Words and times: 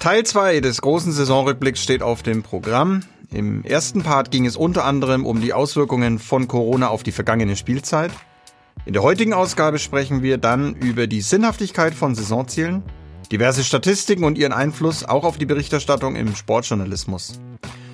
Teil 0.00 0.24
2 0.24 0.60
des 0.60 0.80
großen 0.80 1.12
Saisonrückblicks 1.12 1.82
steht 1.82 2.02
auf 2.02 2.22
dem 2.22 2.42
Programm. 2.42 3.02
Im 3.30 3.62
ersten 3.66 4.02
Part 4.02 4.30
ging 4.30 4.46
es 4.46 4.56
unter 4.56 4.86
anderem 4.86 5.26
um 5.26 5.42
die 5.42 5.52
Auswirkungen 5.52 6.18
von 6.18 6.48
Corona 6.48 6.88
auf 6.88 7.02
die 7.02 7.12
vergangene 7.12 7.54
Spielzeit. 7.54 8.10
In 8.86 8.94
der 8.94 9.02
heutigen 9.02 9.34
Ausgabe 9.34 9.78
sprechen 9.78 10.22
wir 10.22 10.38
dann 10.38 10.74
über 10.74 11.06
die 11.06 11.20
Sinnhaftigkeit 11.20 11.92
von 11.92 12.14
Saisonzielen, 12.14 12.82
diverse 13.30 13.62
Statistiken 13.62 14.24
und 14.24 14.38
ihren 14.38 14.54
Einfluss 14.54 15.04
auch 15.04 15.24
auf 15.24 15.36
die 15.36 15.44
Berichterstattung 15.44 16.16
im 16.16 16.34
Sportjournalismus. 16.34 17.38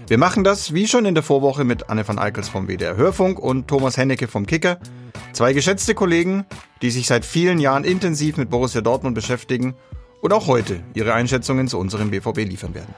Wir 0.06 0.18
machen 0.18 0.44
das 0.44 0.72
wie 0.72 0.86
schon 0.86 1.06
in 1.06 1.14
der 1.14 1.24
Vorwoche 1.24 1.64
mit 1.64 1.90
Anne 1.90 2.06
van 2.06 2.20
Eickels 2.20 2.48
vom 2.48 2.68
WDR 2.68 2.96
Hörfunk 2.96 3.40
und 3.40 3.66
Thomas 3.66 3.96
Hennecke 3.96 4.28
vom 4.28 4.46
Kicker. 4.46 4.78
Zwei 5.32 5.52
geschätzte 5.52 5.96
Kollegen, 5.96 6.46
die 6.82 6.92
sich 6.92 7.08
seit 7.08 7.24
vielen 7.24 7.58
Jahren 7.58 7.82
intensiv 7.82 8.36
mit 8.36 8.48
Borussia 8.48 8.80
Dortmund 8.80 9.16
beschäftigen 9.16 9.74
und 10.26 10.32
auch 10.32 10.48
heute 10.48 10.80
ihre 10.94 11.14
Einschätzungen 11.14 11.68
zu 11.68 11.78
unserem 11.78 12.10
BVB 12.10 12.38
liefern 12.38 12.74
werden. 12.74 12.92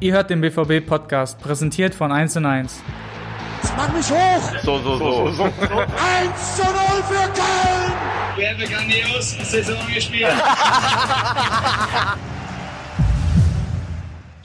Ihr 0.00 0.14
hört 0.14 0.30
den 0.30 0.40
BVB-Podcast, 0.40 1.38
präsentiert 1.38 1.94
von 1.94 2.10
1 2.10 2.38
und 2.38 2.46
1. 2.46 2.80
Jetzt 3.60 3.74
mach 3.76 3.92
mich 3.92 4.10
hoch! 4.10 4.52
So, 4.62 4.78
so, 4.78 4.96
so. 4.96 5.30
so. 5.32 5.42
1 5.44 5.52
zu 6.56 6.62
0 6.62 6.72
für 7.10 7.28
Köln! 7.34 7.92
Wir 8.36 8.48
haben 8.48 8.56
eine 8.56 8.66
grandiose 8.66 9.44
Saison 9.44 9.76
gespielt. 9.94 10.32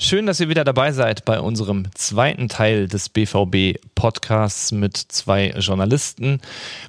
Schön, 0.01 0.25
dass 0.25 0.39
ihr 0.39 0.47
wieder 0.47 0.63
dabei 0.63 0.93
seid 0.93 1.25
bei 1.25 1.41
unserem 1.41 1.93
zweiten 1.93 2.47
Teil 2.47 2.87
des 2.87 3.09
BVB 3.09 3.77
Podcasts 3.95 4.71
mit 4.71 4.95
zwei 4.95 5.49
Journalisten, 5.59 6.39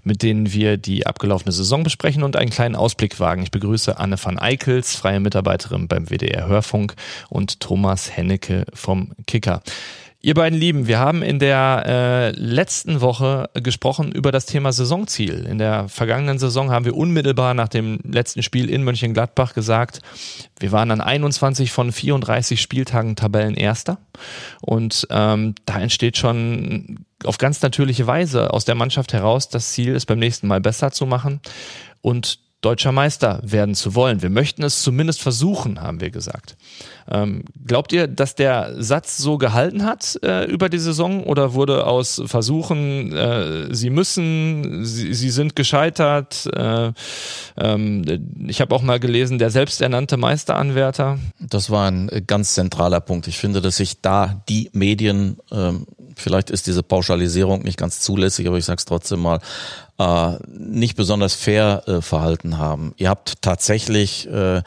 mit 0.05 0.23
denen 0.23 0.53
wir 0.53 0.77
die 0.77 1.09
abgelaufene 1.09 1.51
Saison 1.51 1.83
besprechen 1.83 2.23
und 2.23 2.37
einen 2.37 2.51
kleinen 2.51 2.77
Ausblick 2.77 3.19
wagen. 3.19 3.43
Ich 3.43 3.51
begrüße 3.51 3.99
Anne 3.99 4.17
van 4.23 4.39
Eickels, 4.39 4.95
freie 4.95 5.19
Mitarbeiterin 5.19 5.89
beim 5.89 6.09
WDR 6.09 6.47
Hörfunk 6.47 6.95
und 7.29 7.59
Thomas 7.59 8.17
Hennecke 8.17 8.65
vom 8.75 9.11
Kicker. 9.27 9.65
Ihr 10.23 10.35
beiden 10.35 10.59
Lieben, 10.59 10.87
wir 10.87 10.99
haben 10.99 11.23
in 11.23 11.39
der 11.39 11.85
äh, 11.87 12.31
letzten 12.33 13.01
Woche 13.01 13.49
gesprochen 13.55 14.13
über 14.13 14.33
das 14.33 14.45
Thema 14.45 14.71
Saisonziel. 14.71 15.47
In 15.47 15.57
der 15.57 15.89
vergangenen 15.89 16.39
Saison 16.39 16.71
haben 16.71 16.85
wir 16.85 16.95
unmittelbar 16.95 17.55
nach 17.55 17.69
dem 17.69 18.01
letzten 18.05 18.43
Spiel 18.43 18.69
in 18.69 18.85
Mönchengladbach 18.85 19.55
gesagt, 19.55 20.01
wir 20.59 20.73
waren 20.73 20.91
an 20.91 21.01
21 21.01 21.73
von 21.73 21.91
34 21.91 22.61
Spieltagen 22.61 23.17
Tabellenerster. 23.17 23.97
Und 24.61 25.07
ähm, 25.09 25.55
da 25.65 25.81
entsteht 25.81 26.19
schon 26.19 27.07
auf 27.25 27.39
ganz 27.39 27.63
natürliche 27.63 28.07
Weise 28.07 28.53
aus 28.53 28.67
der 28.67 28.75
Mannschaft 28.75 29.15
heraus 29.15 29.49
das 29.49 29.73
Ziel, 29.73 29.95
es 29.95 30.05
beim 30.05 30.19
nächsten 30.19 30.49
Mal 30.49 30.61
besser 30.61 30.91
zu 30.91 31.07
machen. 31.07 31.41
Und 32.03 32.41
deutscher 32.61 32.93
Meister 32.93 33.41
werden 33.43 33.75
zu 33.75 33.95
wollen. 33.95 34.21
Wir 34.21 34.29
möchten 34.29 34.63
es 34.63 34.83
zumindest 34.83 35.23
versuchen, 35.23 35.81
haben 35.81 36.01
wir 36.01 36.11
gesagt. 36.11 36.57
Ähm, 37.11 37.45
glaubt 37.67 37.93
ihr, 37.93 38.07
dass 38.07 38.35
der 38.35 38.75
Satz 38.83 39.17
so 39.17 39.39
gehalten 39.39 39.85
hat 39.85 40.19
äh, 40.23 40.45
über 40.45 40.69
die 40.69 40.79
Saison 40.79 41.25
oder 41.25 41.55
wurde 41.55 41.87
aus 41.87 42.23
Versuchen, 42.27 43.13
äh, 43.17 43.75
sie 43.75 43.89
müssen, 43.89 44.85
sie, 44.85 45.15
sie 45.15 45.31
sind 45.31 45.57
gescheitert? 45.57 46.49
Äh, 46.55 46.93
ähm, 47.57 48.47
ich 48.47 48.61
habe 48.61 48.75
auch 48.75 48.83
mal 48.83 49.01
gelesen, 49.01 49.39
der 49.39 49.51
selbsternannte 49.51 50.19
Meisteranwärter. 50.19 51.19
Das 51.41 51.71
war 51.71 51.91
ein 51.91 52.11
ganz 52.27 52.55
zentraler 52.55 53.01
Punkt. 53.01 53.27
Ich 53.27 53.39
finde, 53.39 53.63
dass 53.63 53.77
sich 53.77 54.03
da 54.03 54.43
die 54.49 54.71
Medien 54.75 55.39
ähm, 55.51 55.87
vielleicht 56.21 56.51
ist 56.51 56.67
diese 56.67 56.83
Pauschalisierung 56.83 57.63
nicht 57.63 57.79
ganz 57.79 58.01
zulässig, 58.01 58.47
aber 58.47 58.59
ich 58.59 58.65
sage 58.65 58.79
es 58.79 58.85
trotzdem 58.85 59.21
mal, 59.21 59.41
äh, 60.01 60.39
nicht 60.49 60.97
besonders 60.97 61.35
fair 61.35 61.83
äh, 61.87 62.01
verhalten 62.01 62.57
haben. 62.57 62.95
Ihr 62.97 63.11
habt 63.11 63.43
tatsächlich 63.43 64.27
äh, 64.29 64.63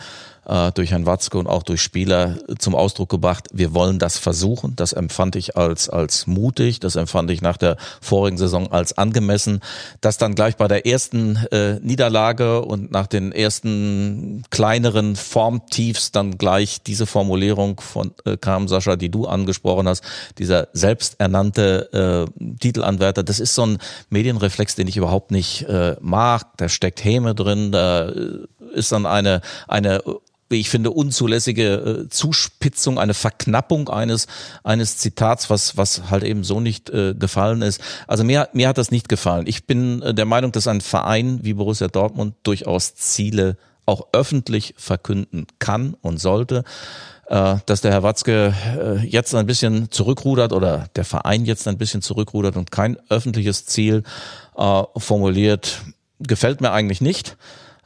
äh, 0.45 0.71
durch 0.71 0.91
Herrn 0.91 1.05
Watzke 1.05 1.37
und 1.37 1.47
auch 1.47 1.63
durch 1.63 1.81
Spieler 1.81 2.37
zum 2.59 2.75
Ausdruck 2.75 3.09
gebracht, 3.09 3.47
wir 3.53 3.73
wollen 3.73 3.99
das 3.99 4.17
versuchen. 4.17 4.75
Das 4.75 4.93
empfand 4.93 5.35
ich 5.35 5.57
als, 5.57 5.89
als 5.89 6.27
mutig, 6.27 6.79
das 6.79 6.95
empfand 6.95 7.31
ich 7.31 7.41
nach 7.41 7.57
der 7.57 7.77
vorigen 8.01 8.37
Saison 8.37 8.71
als 8.71 8.97
angemessen. 8.97 9.61
Dass 10.01 10.17
dann 10.17 10.35
gleich 10.35 10.57
bei 10.57 10.67
der 10.67 10.85
ersten 10.85 11.37
äh, 11.51 11.79
Niederlage 11.81 12.61
und 12.61 12.91
nach 12.91 13.07
den 13.07 13.31
ersten 13.31 14.43
kleineren 14.49 15.15
Formtiefs 15.15 16.11
dann 16.11 16.37
gleich 16.37 16.81
diese 16.83 17.05
Formulierung 17.05 17.79
von 17.79 18.11
äh, 18.25 18.37
kam, 18.37 18.67
Sascha, 18.67 18.95
die 18.95 19.09
du 19.09 19.25
angesprochen 19.25 19.87
hast, 19.87 20.03
dieser 20.37 20.67
selbsternannte 20.73 22.27
äh, 22.29 22.57
Titelanwärter, 22.59 23.23
das 23.23 23.39
ist 23.39 23.55
so 23.55 23.65
ein 23.65 23.77
Medienreflex, 24.09 24.75
den 24.75 24.87
ich 24.87 24.97
überhaupt 24.97 25.31
nicht 25.31 25.63
äh, 25.63 25.95
mag. 26.01 26.45
Da 26.57 26.69
steckt 26.69 27.03
Häme 27.03 27.35
drin, 27.35 27.71
da 27.71 28.11
ist 28.73 28.91
dann 28.91 29.05
eine, 29.05 29.41
eine 29.67 30.01
wie 30.53 30.59
ich 30.59 30.69
finde, 30.69 30.91
unzulässige 30.91 32.05
äh, 32.05 32.09
Zuspitzung, 32.09 32.97
eine 32.97 33.13
Verknappung 33.13 33.89
eines, 33.89 34.27
eines 34.63 34.97
Zitats, 34.97 35.49
was, 35.49 35.75
was 35.75 36.09
halt 36.09 36.23
eben 36.23 36.45
so 36.45 36.61
nicht 36.61 36.89
äh, 36.89 37.13
gefallen 37.13 37.61
ist. 37.61 37.81
Also 38.07 38.23
mir, 38.23 38.47
mir 38.53 38.69
hat 38.69 38.77
das 38.77 38.91
nicht 38.91 39.09
gefallen. 39.09 39.45
Ich 39.47 39.65
bin 39.65 40.01
äh, 40.01 40.13
der 40.13 40.25
Meinung, 40.25 40.53
dass 40.53 40.67
ein 40.67 40.79
Verein 40.79 41.39
wie 41.43 41.53
Borussia 41.53 41.89
Dortmund 41.89 42.35
durchaus 42.43 42.95
Ziele 42.95 43.57
auch 43.85 44.07
öffentlich 44.13 44.75
verkünden 44.77 45.47
kann 45.59 45.95
und 46.01 46.21
sollte 46.21 46.63
äh, 47.27 47.55
dass 47.65 47.81
der 47.81 47.91
Herr 47.91 48.03
Watzke 48.03 48.53
äh, 48.77 49.05
jetzt 49.05 49.33
ein 49.33 49.45
bisschen 49.45 49.91
zurückrudert 49.91 50.53
oder 50.53 50.87
der 50.95 51.05
Verein 51.05 51.45
jetzt 51.45 51.67
ein 51.67 51.77
bisschen 51.77 52.01
zurückrudert 52.01 52.57
und 52.57 52.71
kein 52.71 52.97
öffentliches 53.09 53.65
Ziel 53.65 54.03
äh, 54.57 54.83
formuliert, 54.97 55.81
gefällt 56.19 56.61
mir 56.61 56.71
eigentlich 56.71 57.01
nicht. 57.01 57.37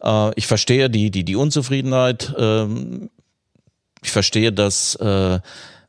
Äh, 0.02 0.32
ich 0.36 0.48
verstehe 0.48 0.90
die, 0.90 1.12
die, 1.12 1.24
die 1.24 1.36
Unzufriedenheit. 1.36 2.34
Ähm, 2.38 3.10
ich 4.02 4.12
verstehe, 4.12 4.54
dass 4.54 4.96
äh, 4.96 5.40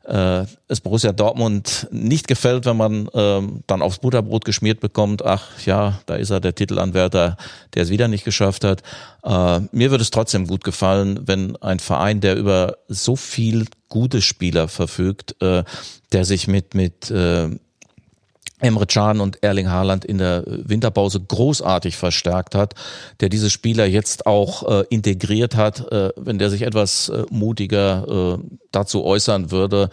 äh, 0.09 0.45
es 0.67 0.81
Borussia 0.81 1.11
Dortmund 1.11 1.87
nicht 1.91 2.27
gefällt, 2.27 2.65
wenn 2.65 2.77
man 2.77 3.07
äh, 3.09 3.41
dann 3.67 3.81
aufs 3.81 3.99
Butterbrot 3.99 4.43
geschmiert 4.43 4.79
bekommt, 4.79 5.23
ach 5.23 5.45
ja, 5.65 6.01
da 6.07 6.15
ist 6.15 6.31
er 6.31 6.39
der 6.39 6.55
Titelanwärter, 6.55 7.37
der 7.75 7.83
es 7.83 7.89
wieder 7.89 8.07
nicht 8.07 8.25
geschafft 8.25 8.63
hat. 8.63 8.81
Äh, 9.23 9.61
mir 9.71 9.91
würde 9.91 10.01
es 10.01 10.11
trotzdem 10.11 10.47
gut 10.47 10.63
gefallen, 10.63 11.21
wenn 11.25 11.55
ein 11.57 11.79
Verein, 11.79 12.21
der 12.21 12.35
über 12.35 12.77
so 12.87 13.15
viel 13.15 13.65
gute 13.87 14.21
Spieler 14.21 14.67
verfügt, 14.67 15.35
äh, 15.41 15.63
der 16.11 16.25
sich 16.25 16.47
mit, 16.47 16.73
mit 16.73 17.11
äh, 17.11 17.49
Emre 18.59 18.85
Can 18.85 19.21
und 19.21 19.41
Erling 19.43 19.69
Haaland 19.69 20.05
in 20.05 20.17
der 20.17 20.43
Winterpause 20.45 21.19
großartig 21.19 21.97
verstärkt 21.97 22.55
hat, 22.55 22.75
der 23.19 23.29
diese 23.29 23.49
Spieler 23.49 23.85
jetzt 23.85 24.25
auch 24.25 24.67
äh, 24.69 24.83
integriert 24.89 25.55
hat, 25.55 25.91
äh, 25.91 26.11
wenn 26.15 26.39
der 26.39 26.49
sich 26.49 26.61
etwas 26.63 27.09
äh, 27.09 27.23
mutiger 27.29 28.37
äh, 28.37 28.43
dazu 28.71 29.03
äußern 29.03 29.51
würde. 29.51 29.89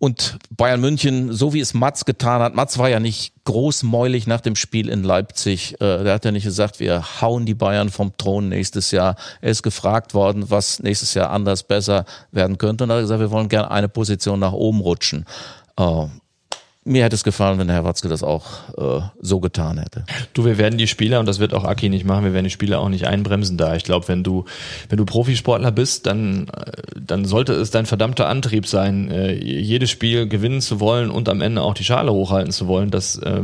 Und 0.00 0.38
Bayern 0.56 0.80
München, 0.80 1.30
so 1.30 1.52
wie 1.52 1.60
es 1.60 1.74
Mats 1.74 2.06
getan 2.06 2.40
hat, 2.40 2.54
Mats 2.54 2.78
war 2.78 2.88
ja 2.88 3.00
nicht 3.00 3.34
großmäulig 3.44 4.26
nach 4.26 4.40
dem 4.40 4.56
Spiel 4.56 4.88
in 4.88 5.02
Leipzig. 5.02 5.74
Äh, 5.74 6.04
der 6.04 6.14
hat 6.14 6.24
ja 6.24 6.32
nicht 6.32 6.44
gesagt, 6.44 6.80
wir 6.80 7.20
hauen 7.20 7.44
die 7.44 7.52
Bayern 7.52 7.90
vom 7.90 8.16
Thron 8.16 8.48
nächstes 8.48 8.92
Jahr. 8.92 9.16
Er 9.42 9.50
ist 9.50 9.62
gefragt 9.62 10.14
worden, 10.14 10.48
was 10.48 10.82
nächstes 10.82 11.12
Jahr 11.12 11.30
anders 11.30 11.64
besser 11.64 12.06
werden 12.32 12.56
könnte. 12.56 12.84
Und 12.84 12.90
er 12.90 12.96
hat 12.96 13.02
gesagt, 13.02 13.20
wir 13.20 13.30
wollen 13.30 13.50
gerne 13.50 13.70
eine 13.70 13.90
Position 13.90 14.40
nach 14.40 14.52
oben 14.52 14.80
rutschen. 14.80 15.26
Mir 16.82 17.04
hätte 17.04 17.14
es 17.14 17.24
gefallen, 17.24 17.58
wenn 17.58 17.68
Herr 17.68 17.84
Watzke 17.84 18.08
das 18.08 18.22
auch 18.22 18.46
äh, 18.78 19.02
so 19.20 19.38
getan 19.38 19.76
hätte. 19.76 20.04
Du, 20.32 20.46
wir 20.46 20.56
werden 20.56 20.78
die 20.78 20.86
Spieler, 20.86 21.20
und 21.20 21.26
das 21.26 21.38
wird 21.38 21.52
auch 21.52 21.64
Aki 21.64 21.90
nicht 21.90 22.06
machen, 22.06 22.24
wir 22.24 22.32
werden 22.32 22.46
die 22.46 22.50
Spieler 22.50 22.80
auch 22.80 22.88
nicht 22.88 23.06
einbremsen 23.06 23.58
da. 23.58 23.76
Ich 23.76 23.84
glaube, 23.84 24.08
wenn 24.08 24.22
du, 24.22 24.46
wenn 24.88 24.96
du 24.96 25.04
Profisportler 25.04 25.72
bist, 25.72 26.06
dann, 26.06 26.48
äh, 26.48 26.72
dann 26.98 27.26
sollte 27.26 27.52
es 27.52 27.70
dein 27.70 27.84
verdammter 27.84 28.30
Antrieb 28.30 28.66
sein, 28.66 29.10
äh, 29.10 29.34
jedes 29.34 29.90
Spiel 29.90 30.26
gewinnen 30.26 30.62
zu 30.62 30.80
wollen 30.80 31.10
und 31.10 31.28
am 31.28 31.42
Ende 31.42 31.60
auch 31.60 31.74
die 31.74 31.84
Schale 31.84 32.12
hochhalten 32.12 32.50
zu 32.50 32.66
wollen. 32.66 32.90
Das 32.90 33.18
äh, 33.18 33.42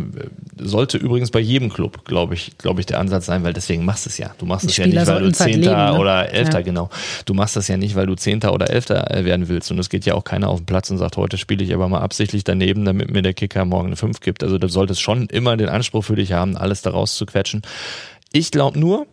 sollte 0.59 0.97
übrigens 0.97 1.31
bei 1.31 1.41
jedem 1.41 1.71
Club, 1.71 2.07
glaube 2.07 2.33
ich, 2.33 2.57
glaube 2.57 2.81
ich, 2.81 2.87
der 2.87 3.01
Ansatz 3.01 3.27
sein, 3.27 3.45
weil 3.45 3.53
deswegen 3.53 3.85
machst 3.85 4.07
du 4.07 4.09
es 4.09 4.17
ja. 4.17 4.31
Du 4.39 4.47
machst 4.47 4.65
es 4.65 4.79
ja 4.79 4.87
nicht, 4.87 5.07
weil 5.07 5.21
du 5.21 5.33
Zehnter 5.33 5.93
ne? 5.93 5.99
oder 5.99 6.33
Elfter, 6.33 6.61
ja. 6.61 6.65
genau. 6.65 6.89
Du 7.27 7.35
machst 7.35 7.55
das 7.55 7.69
ja 7.69 7.77
nicht, 7.77 7.97
weil 7.97 8.07
du 8.07 8.15
Zehnter 8.15 8.55
oder 8.55 8.71
Elfter 8.71 9.15
äh, 9.15 9.27
werden 9.27 9.49
willst. 9.49 9.71
Und 9.71 9.79
es 9.79 9.91
geht 9.91 10.07
ja 10.07 10.15
auch 10.15 10.25
keiner 10.25 10.49
auf 10.49 10.61
den 10.61 10.67
Platz 10.67 10.91
und 10.91 10.97
sagt, 10.97 11.19
heute 11.19 11.37
spiele 11.37 11.63
ich 11.63 11.75
aber 11.75 11.87
mal 11.89 12.01
absichtlich 12.01 12.43
daneben, 12.43 12.87
damit 12.87 13.11
mir 13.11 13.26
der 13.27 13.35
Kicker 13.35 13.65
morgen 13.65 13.89
eine 13.89 13.97
5 13.97 14.21
gibt. 14.21 14.43
Also 14.43 14.59
du 14.59 14.69
solltest 14.69 15.03
schon 15.03 15.27
immer 15.27 15.57
den 15.57 15.69
Anspruch 15.69 16.05
für 16.05 16.17
dich 16.17 16.33
haben, 16.33 16.57
alles 16.57 16.83
daraus 16.83 17.17
zu 17.17 17.27
quetschen. 17.27 17.63
Ich 18.33 18.51
glaube 18.51 18.79
nur, 18.79 19.07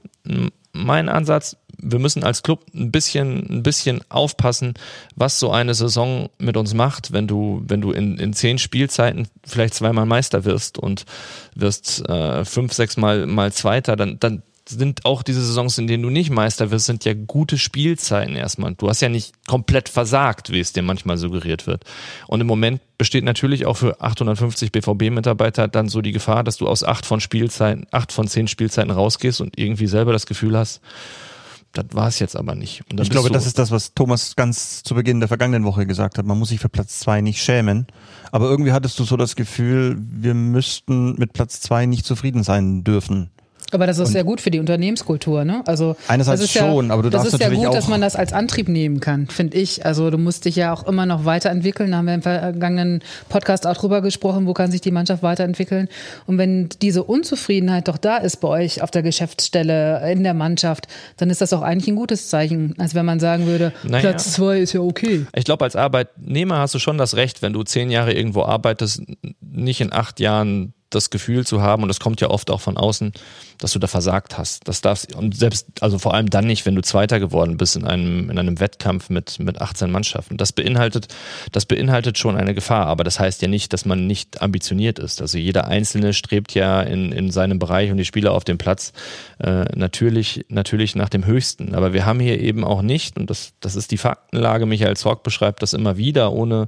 mein 0.71 1.09
Ansatz, 1.09 1.57
wir 1.77 1.99
müssen 1.99 2.23
als 2.23 2.43
Club 2.43 2.65
ein 2.73 2.91
bisschen, 2.91 3.45
ein 3.49 3.63
bisschen 3.63 4.01
aufpassen, 4.09 4.75
was 5.15 5.39
so 5.39 5.51
eine 5.51 5.73
Saison 5.73 6.29
mit 6.37 6.55
uns 6.55 6.73
macht, 6.73 7.11
wenn 7.11 7.27
du, 7.27 7.63
wenn 7.67 7.81
du 7.81 7.91
in, 7.91 8.17
in 8.17 8.33
zehn 8.33 8.57
Spielzeiten 8.59 9.27
vielleicht 9.43 9.73
zweimal 9.73 10.05
Meister 10.05 10.45
wirst 10.45 10.77
und 10.77 11.05
wirst 11.55 12.07
äh, 12.07 12.45
fünf, 12.45 12.73
sechs 12.73 12.97
Mal, 12.97 13.25
mal 13.25 13.51
Zweiter, 13.51 13.95
dann, 13.95 14.19
dann 14.19 14.43
sind 14.69 15.05
auch 15.05 15.23
diese 15.23 15.43
Saisons, 15.43 15.77
in 15.77 15.87
denen 15.87 16.03
du 16.03 16.09
nicht 16.09 16.29
Meister 16.29 16.71
wirst, 16.71 16.85
sind 16.85 17.05
ja 17.05 17.13
gute 17.13 17.57
Spielzeiten 17.57 18.35
erstmal. 18.35 18.75
Du 18.75 18.89
hast 18.89 19.01
ja 19.01 19.09
nicht 19.09 19.33
komplett 19.47 19.89
versagt, 19.89 20.51
wie 20.51 20.59
es 20.59 20.73
dir 20.73 20.83
manchmal 20.83 21.17
suggeriert 21.17 21.67
wird. 21.67 21.83
Und 22.27 22.41
im 22.41 22.47
Moment 22.47 22.81
besteht 22.97 23.23
natürlich 23.25 23.65
auch 23.65 23.77
für 23.77 23.99
850 24.01 24.71
BVB-Mitarbeiter 24.71 25.67
dann 25.67 25.89
so 25.89 26.01
die 26.01 26.13
Gefahr, 26.13 26.43
dass 26.43 26.57
du 26.57 26.67
aus 26.67 26.83
acht 26.83 27.05
von 27.05 27.19
Spielzeiten, 27.19 27.85
acht 27.91 28.11
von 28.11 28.27
zehn 28.27 28.47
Spielzeiten 28.47 28.91
rausgehst 28.91 29.41
und 29.41 29.57
irgendwie 29.59 29.87
selber 29.87 30.13
das 30.13 30.25
Gefühl 30.25 30.57
hast, 30.57 30.81
Das 31.73 31.85
war 31.91 32.07
es 32.07 32.19
jetzt 32.19 32.35
aber 32.35 32.55
nicht. 32.55 32.83
ich 33.01 33.09
glaube, 33.09 33.31
das 33.31 33.47
ist 33.47 33.57
das, 33.57 33.71
was 33.71 33.93
Thomas 33.95 34.35
ganz 34.35 34.83
zu 34.83 34.93
Beginn 34.93 35.19
der 35.19 35.27
vergangenen 35.27 35.65
Woche 35.65 35.85
gesagt 35.87 36.17
hat. 36.17 36.25
Man 36.25 36.37
muss 36.37 36.49
sich 36.49 36.59
für 36.59 36.69
Platz 36.69 36.99
zwei 36.99 37.19
nicht 37.21 37.41
schämen. 37.41 37.87
Aber 38.31 38.49
irgendwie 38.49 38.71
hattest 38.71 38.97
du 38.99 39.03
so 39.03 39.17
das 39.17 39.35
Gefühl, 39.35 39.97
wir 39.99 40.35
müssten 40.35 41.15
mit 41.17 41.33
Platz 41.33 41.61
zwei 41.61 41.85
nicht 41.87 42.05
zufrieden 42.05 42.43
sein 42.43 42.83
dürfen. 42.83 43.31
Aber 43.73 43.87
das 43.87 43.97
ist 43.97 44.09
und 44.09 44.15
ja 44.15 44.23
gut 44.23 44.41
für 44.41 44.51
die 44.51 44.59
Unternehmenskultur, 44.59 45.45
ne? 45.45 45.61
Also 45.65 45.95
einerseits 46.07 46.51
schon, 46.51 46.87
ja, 46.87 46.93
aber 46.93 47.03
du 47.03 47.09
darfst 47.09 47.27
Das 47.27 47.33
ist 47.33 47.39
ja 47.39 47.47
natürlich 47.47 47.65
gut, 47.65 47.69
auch 47.69 47.75
dass 47.75 47.87
man 47.87 48.01
das 48.01 48.15
als 48.15 48.33
Antrieb 48.33 48.67
nehmen 48.67 48.99
kann, 48.99 49.27
finde 49.27 49.57
ich. 49.57 49.85
Also 49.85 50.09
du 50.09 50.17
musst 50.17 50.45
dich 50.45 50.55
ja 50.55 50.73
auch 50.73 50.87
immer 50.87 51.05
noch 51.05 51.25
weiterentwickeln. 51.25 51.91
Da 51.91 51.97
haben 51.97 52.05
wir 52.05 52.13
im 52.13 52.21
vergangenen 52.21 53.01
Podcast 53.29 53.67
auch 53.67 53.77
drüber 53.77 54.01
gesprochen, 54.01 54.47
wo 54.47 54.53
kann 54.53 54.71
sich 54.71 54.81
die 54.81 54.91
Mannschaft 54.91 55.23
weiterentwickeln. 55.23 55.87
Und 56.25 56.37
wenn 56.37 56.69
diese 56.81 57.03
Unzufriedenheit 57.03 57.87
doch 57.87 57.97
da 57.97 58.17
ist 58.17 58.37
bei 58.37 58.47
euch 58.47 58.81
auf 58.81 58.91
der 58.91 59.03
Geschäftsstelle, 59.03 60.11
in 60.11 60.23
der 60.23 60.33
Mannschaft, 60.33 60.87
dann 61.17 61.29
ist 61.29 61.41
das 61.41 61.53
auch 61.53 61.61
eigentlich 61.61 61.87
ein 61.87 61.95
gutes 61.95 62.29
Zeichen, 62.29 62.75
als 62.77 62.95
wenn 62.95 63.05
man 63.05 63.19
sagen 63.19 63.45
würde, 63.45 63.73
naja. 63.83 64.09
Platz 64.09 64.33
zwei 64.33 64.59
ist 64.59 64.73
ja 64.73 64.81
okay. 64.81 65.25
Ich 65.35 65.45
glaube, 65.45 65.63
als 65.65 65.75
Arbeitnehmer 65.75 66.57
hast 66.59 66.73
du 66.73 66.79
schon 66.79 66.97
das 66.97 67.15
Recht, 67.15 67.41
wenn 67.41 67.53
du 67.53 67.63
zehn 67.63 67.89
Jahre 67.89 68.13
irgendwo 68.13 68.43
arbeitest, 68.43 69.03
nicht 69.41 69.81
in 69.81 69.91
acht 69.93 70.19
Jahren 70.19 70.73
das 70.95 71.09
Gefühl 71.09 71.45
zu 71.45 71.61
haben, 71.61 71.83
und 71.83 71.89
das 71.89 71.99
kommt 71.99 72.21
ja 72.21 72.29
oft 72.29 72.51
auch 72.51 72.61
von 72.61 72.77
außen, 72.77 73.11
dass 73.59 73.71
du 73.71 73.79
da 73.79 73.87
versagt 73.87 74.37
hast. 74.37 74.67
Das 74.67 74.81
darfst, 74.81 75.15
und 75.15 75.35
selbst, 75.35 75.67
also 75.81 75.99
vor 75.99 76.13
allem 76.13 76.29
dann 76.29 76.45
nicht, 76.45 76.65
wenn 76.65 76.75
du 76.75 76.81
Zweiter 76.81 77.19
geworden 77.19 77.57
bist 77.57 77.75
in 77.75 77.85
einem, 77.85 78.29
in 78.29 78.37
einem 78.37 78.59
Wettkampf 78.59 79.09
mit, 79.09 79.39
mit 79.39 79.61
18 79.61 79.89
Mannschaften. 79.91 80.37
Das 80.37 80.51
beinhaltet, 80.51 81.07
das 81.51 81.65
beinhaltet 81.65 82.17
schon 82.17 82.35
eine 82.35 82.53
Gefahr, 82.53 82.87
aber 82.87 83.03
das 83.03 83.19
heißt 83.19 83.41
ja 83.41 83.47
nicht, 83.47 83.73
dass 83.73 83.85
man 83.85 84.05
nicht 84.07 84.41
ambitioniert 84.41 84.99
ist. 84.99 85.21
Also 85.21 85.37
jeder 85.37 85.67
Einzelne 85.67 86.13
strebt 86.13 86.53
ja 86.53 86.81
in, 86.81 87.11
in 87.11 87.31
seinem 87.31 87.59
Bereich 87.59 87.91
und 87.91 87.97
die 87.97 88.05
Spieler 88.05 88.33
auf 88.33 88.43
dem 88.43 88.57
Platz 88.57 88.93
äh, 89.39 89.65
natürlich, 89.75 90.45
natürlich 90.49 90.95
nach 90.95 91.09
dem 91.09 91.25
Höchsten. 91.25 91.75
Aber 91.75 91.93
wir 91.93 92.05
haben 92.05 92.19
hier 92.19 92.39
eben 92.39 92.63
auch 92.63 92.81
nicht, 92.81 93.17
und 93.17 93.29
das, 93.29 93.53
das 93.59 93.75
ist 93.75 93.91
die 93.91 93.97
Faktenlage, 93.97 94.65
Michael 94.65 94.97
Zorg 94.97 95.23
beschreibt 95.23 95.61
das 95.61 95.73
immer 95.73 95.97
wieder, 95.97 96.33
ohne, 96.33 96.67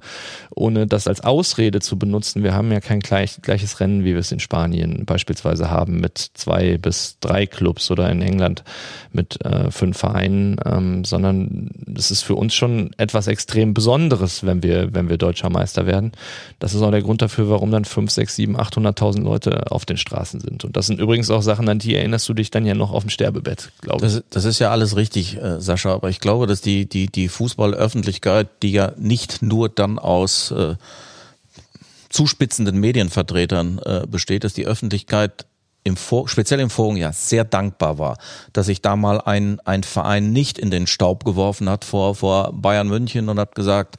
ohne 0.56 0.88
das 0.88 1.08
als 1.08 1.22
Ausrede 1.22 1.80
zu 1.80 2.00
benutzen. 2.00 2.44
Wir 2.44 2.54
haben 2.54 2.72
ja 2.72 2.80
kein 2.80 3.00
gleich, 3.00 3.38
gleiches 3.42 3.80
Rennen, 3.80 4.04
wie 4.04 4.15
wir 4.16 4.22
es 4.22 4.32
in 4.32 4.40
Spanien 4.40 5.06
beispielsweise 5.06 5.70
haben, 5.70 6.00
mit 6.00 6.18
zwei 6.34 6.80
bis 6.80 7.18
drei 7.20 7.46
Clubs 7.46 7.92
oder 7.92 8.10
in 8.10 8.24
England 8.24 8.64
mit 9.12 9.46
äh, 9.46 9.70
fünf 9.70 10.00
Vereinen, 10.00 10.58
ähm, 10.66 11.06
sondern 11.06 11.70
es 11.96 12.10
ist 12.10 12.24
für 12.24 12.36
uns 12.36 12.56
schon 12.56 12.92
etwas 12.98 13.28
extrem 13.28 13.76
Besonderes, 13.76 14.44
wenn 14.44 14.64
wir, 14.64 14.94
wenn 14.94 15.10
wir 15.10 15.18
deutscher 15.18 15.50
Meister 15.50 15.86
werden. 15.86 16.14
Das 16.60 16.74
ist 16.74 16.82
auch 16.82 16.92
der 16.92 17.04
Grund 17.04 17.22
dafür, 17.22 17.50
warum 17.50 17.70
dann 17.70 17.86
fünf, 17.86 18.10
sechs, 18.10 18.36
sieben, 18.36 18.60
achthunderttausend 18.60 19.24
Leute 19.24 19.72
auf 19.72 19.86
den 19.86 19.98
Straßen 19.98 20.40
sind. 20.40 20.66
Und 20.66 20.76
das 20.76 20.88
sind 20.88 21.00
übrigens 21.00 21.30
auch 21.30 21.42
Sachen, 21.42 21.70
an 21.70 21.80
die 21.80 21.96
erinnerst 21.96 22.28
du 22.28 22.34
dich 22.34 22.50
dann 22.50 22.66
ja 22.66 22.74
noch 22.74 22.92
auf 22.92 23.04
dem 23.04 23.10
Sterbebett, 23.10 23.72
glaube 23.82 24.06
ich. 24.06 24.14
Das, 24.14 24.24
das 24.32 24.46
ist 24.46 24.60
ja 24.60 24.72
alles 24.72 24.96
richtig, 24.96 25.38
äh, 25.38 25.62
Sascha, 25.62 25.94
aber 25.94 26.10
ich 26.10 26.20
glaube, 26.20 26.48
dass 26.48 26.62
die, 26.62 26.88
die, 26.88 27.08
die 27.08 27.28
Fußballöffentlichkeit, 27.28 28.48
die 28.64 28.72
ja 28.72 28.94
nicht 28.98 29.42
nur 29.42 29.70
dann 29.70 30.00
aus 30.00 30.52
äh, 30.52 30.76
zuspitzenden 32.16 32.80
Medienvertretern 32.80 33.80
äh, 33.80 34.08
besteht, 34.08 34.46
dass 34.46 34.54
die 34.54 34.66
Öffentlichkeit 34.66 35.46
im 35.84 35.98
Vor 35.98 36.30
speziell 36.30 36.62
im 36.62 36.70
vorigen 36.70 36.98
Jahr 36.98 37.14
sehr 37.14 37.44
dankbar 37.44 38.00
war, 38.00 38.18
dass 38.54 38.68
sich 38.68 38.82
da 38.82 38.96
mal 38.96 39.20
ein, 39.22 39.60
ein 39.66 39.84
Verein 39.84 40.32
nicht 40.32 40.58
in 40.58 40.72
den 40.72 40.88
Staub 40.88 41.26
geworfen 41.26 41.70
hat 41.70 41.84
vor, 41.84 42.16
vor 42.16 42.54
Bayern 42.54 42.88
München 42.88 43.28
und 43.28 43.38
hat 43.38 43.54
gesagt, 43.54 43.98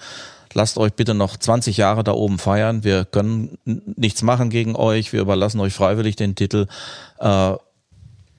lasst 0.55 0.79
euch 0.79 0.95
bitte 0.95 1.15
noch 1.15 1.37
20 1.37 1.77
Jahre 1.77 2.03
da 2.03 2.13
oben 2.13 2.39
feiern, 2.39 2.85
wir 2.85 3.05
können 3.05 3.59
nichts 3.65 4.23
machen 4.23 4.49
gegen 4.49 4.75
euch, 4.75 5.13
wir 5.13 5.21
überlassen 5.21 5.61
euch 5.61 5.75
freiwillig 5.75 6.17
den 6.17 6.35
Titel. 6.35 6.67
Äh, 7.19 7.53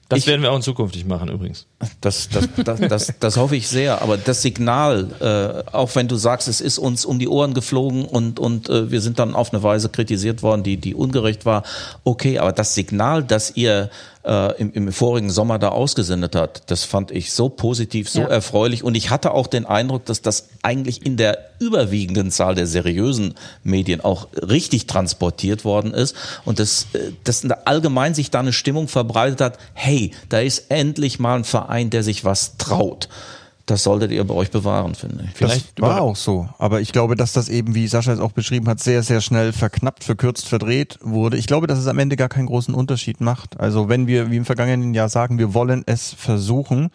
das 0.08 0.20
ich, 0.20 0.26
werden 0.26 0.40
wir 0.40 0.50
auch 0.52 0.56
in 0.56 0.62
Zukunft 0.62 0.94
nicht 0.94 1.06
machen 1.06 1.28
übrigens. 1.28 1.66
Das, 2.00 2.30
das, 2.30 2.48
das, 2.64 2.80
das, 2.80 3.14
das 3.20 3.36
hoffe 3.36 3.56
ich 3.56 3.68
sehr. 3.68 4.00
Aber 4.00 4.16
das 4.16 4.40
Signal, 4.40 5.10
äh, 5.20 5.70
auch 5.70 5.94
wenn 5.96 6.08
du 6.08 6.16
sagst, 6.16 6.48
es 6.48 6.62
ist 6.62 6.78
uns 6.78 7.04
um 7.04 7.18
die 7.18 7.28
Ohren 7.28 7.52
geflogen 7.52 8.06
und, 8.06 8.40
und 8.40 8.70
äh, 8.70 8.90
wir 8.90 9.02
sind 9.02 9.18
dann 9.18 9.34
auf 9.34 9.52
eine 9.52 9.62
Weise 9.62 9.90
kritisiert 9.90 10.42
worden, 10.42 10.62
die, 10.62 10.78
die 10.78 10.94
ungerecht 10.94 11.44
war, 11.44 11.62
okay, 12.04 12.38
aber 12.38 12.52
das 12.52 12.74
Signal, 12.74 13.22
dass 13.22 13.54
ihr 13.54 13.90
äh, 14.24 14.60
im, 14.60 14.72
im 14.72 14.92
vorigen 14.92 15.30
Sommer 15.30 15.58
da 15.58 15.68
ausgesendet 15.68 16.34
hat. 16.34 16.70
Das 16.70 16.84
fand 16.84 17.10
ich 17.10 17.32
so 17.32 17.48
positiv, 17.48 18.08
so 18.08 18.20
ja. 18.20 18.26
erfreulich. 18.28 18.82
Und 18.82 18.94
ich 18.94 19.10
hatte 19.10 19.32
auch 19.32 19.46
den 19.46 19.66
Eindruck, 19.66 20.04
dass 20.06 20.22
das 20.22 20.48
eigentlich 20.62 21.04
in 21.04 21.16
der 21.16 21.38
überwiegenden 21.58 22.30
Zahl 22.30 22.54
der 22.54 22.66
seriösen 22.66 23.34
Medien 23.64 24.00
auch 24.00 24.28
richtig 24.34 24.86
transportiert 24.86 25.64
worden 25.64 25.92
ist. 25.92 26.14
Und 26.44 26.58
dass, 26.58 26.86
äh, 26.92 27.12
dass 27.24 27.44
allgemein 27.64 28.14
sich 28.14 28.30
da 28.30 28.40
eine 28.40 28.52
Stimmung 28.52 28.88
verbreitet 28.88 29.40
hat, 29.40 29.58
hey, 29.74 30.12
da 30.28 30.40
ist 30.40 30.70
endlich 30.70 31.18
mal 31.18 31.36
ein 31.36 31.44
Verein, 31.44 31.90
der 31.90 32.02
sich 32.02 32.24
was 32.24 32.56
traut 32.58 33.08
das 33.70 33.82
solltet 33.82 34.10
ihr 34.10 34.24
bei 34.24 34.34
euch 34.34 34.50
bewahren, 34.50 34.94
finde 34.94 35.24
ich. 35.24 35.30
Vielleicht 35.34 35.78
das 35.78 35.82
war 35.88 36.00
auch 36.00 36.16
so. 36.16 36.48
Aber 36.58 36.80
ich 36.80 36.92
glaube, 36.92 37.16
dass 37.16 37.32
das 37.32 37.48
eben, 37.48 37.74
wie 37.74 37.86
Sascha 37.86 38.12
es 38.12 38.18
auch 38.18 38.32
beschrieben 38.32 38.66
hat, 38.68 38.80
sehr, 38.80 39.02
sehr 39.02 39.20
schnell 39.20 39.52
verknappt, 39.52 40.04
verkürzt, 40.04 40.48
verdreht 40.48 40.98
wurde. 41.02 41.36
Ich 41.36 41.46
glaube, 41.46 41.66
dass 41.66 41.78
es 41.78 41.86
am 41.86 41.98
Ende 41.98 42.16
gar 42.16 42.30
keinen 42.30 42.46
großen 42.46 42.74
Unterschied 42.74 43.20
macht. 43.20 43.60
Also 43.60 43.88
wenn 43.88 44.06
wir, 44.06 44.30
wie 44.30 44.36
im 44.36 44.46
vergangenen 44.46 44.94
Jahr 44.94 45.10
sagen, 45.10 45.38
wir 45.38 45.52
wollen 45.52 45.82
es 45.86 46.14
versuchen, 46.14 46.90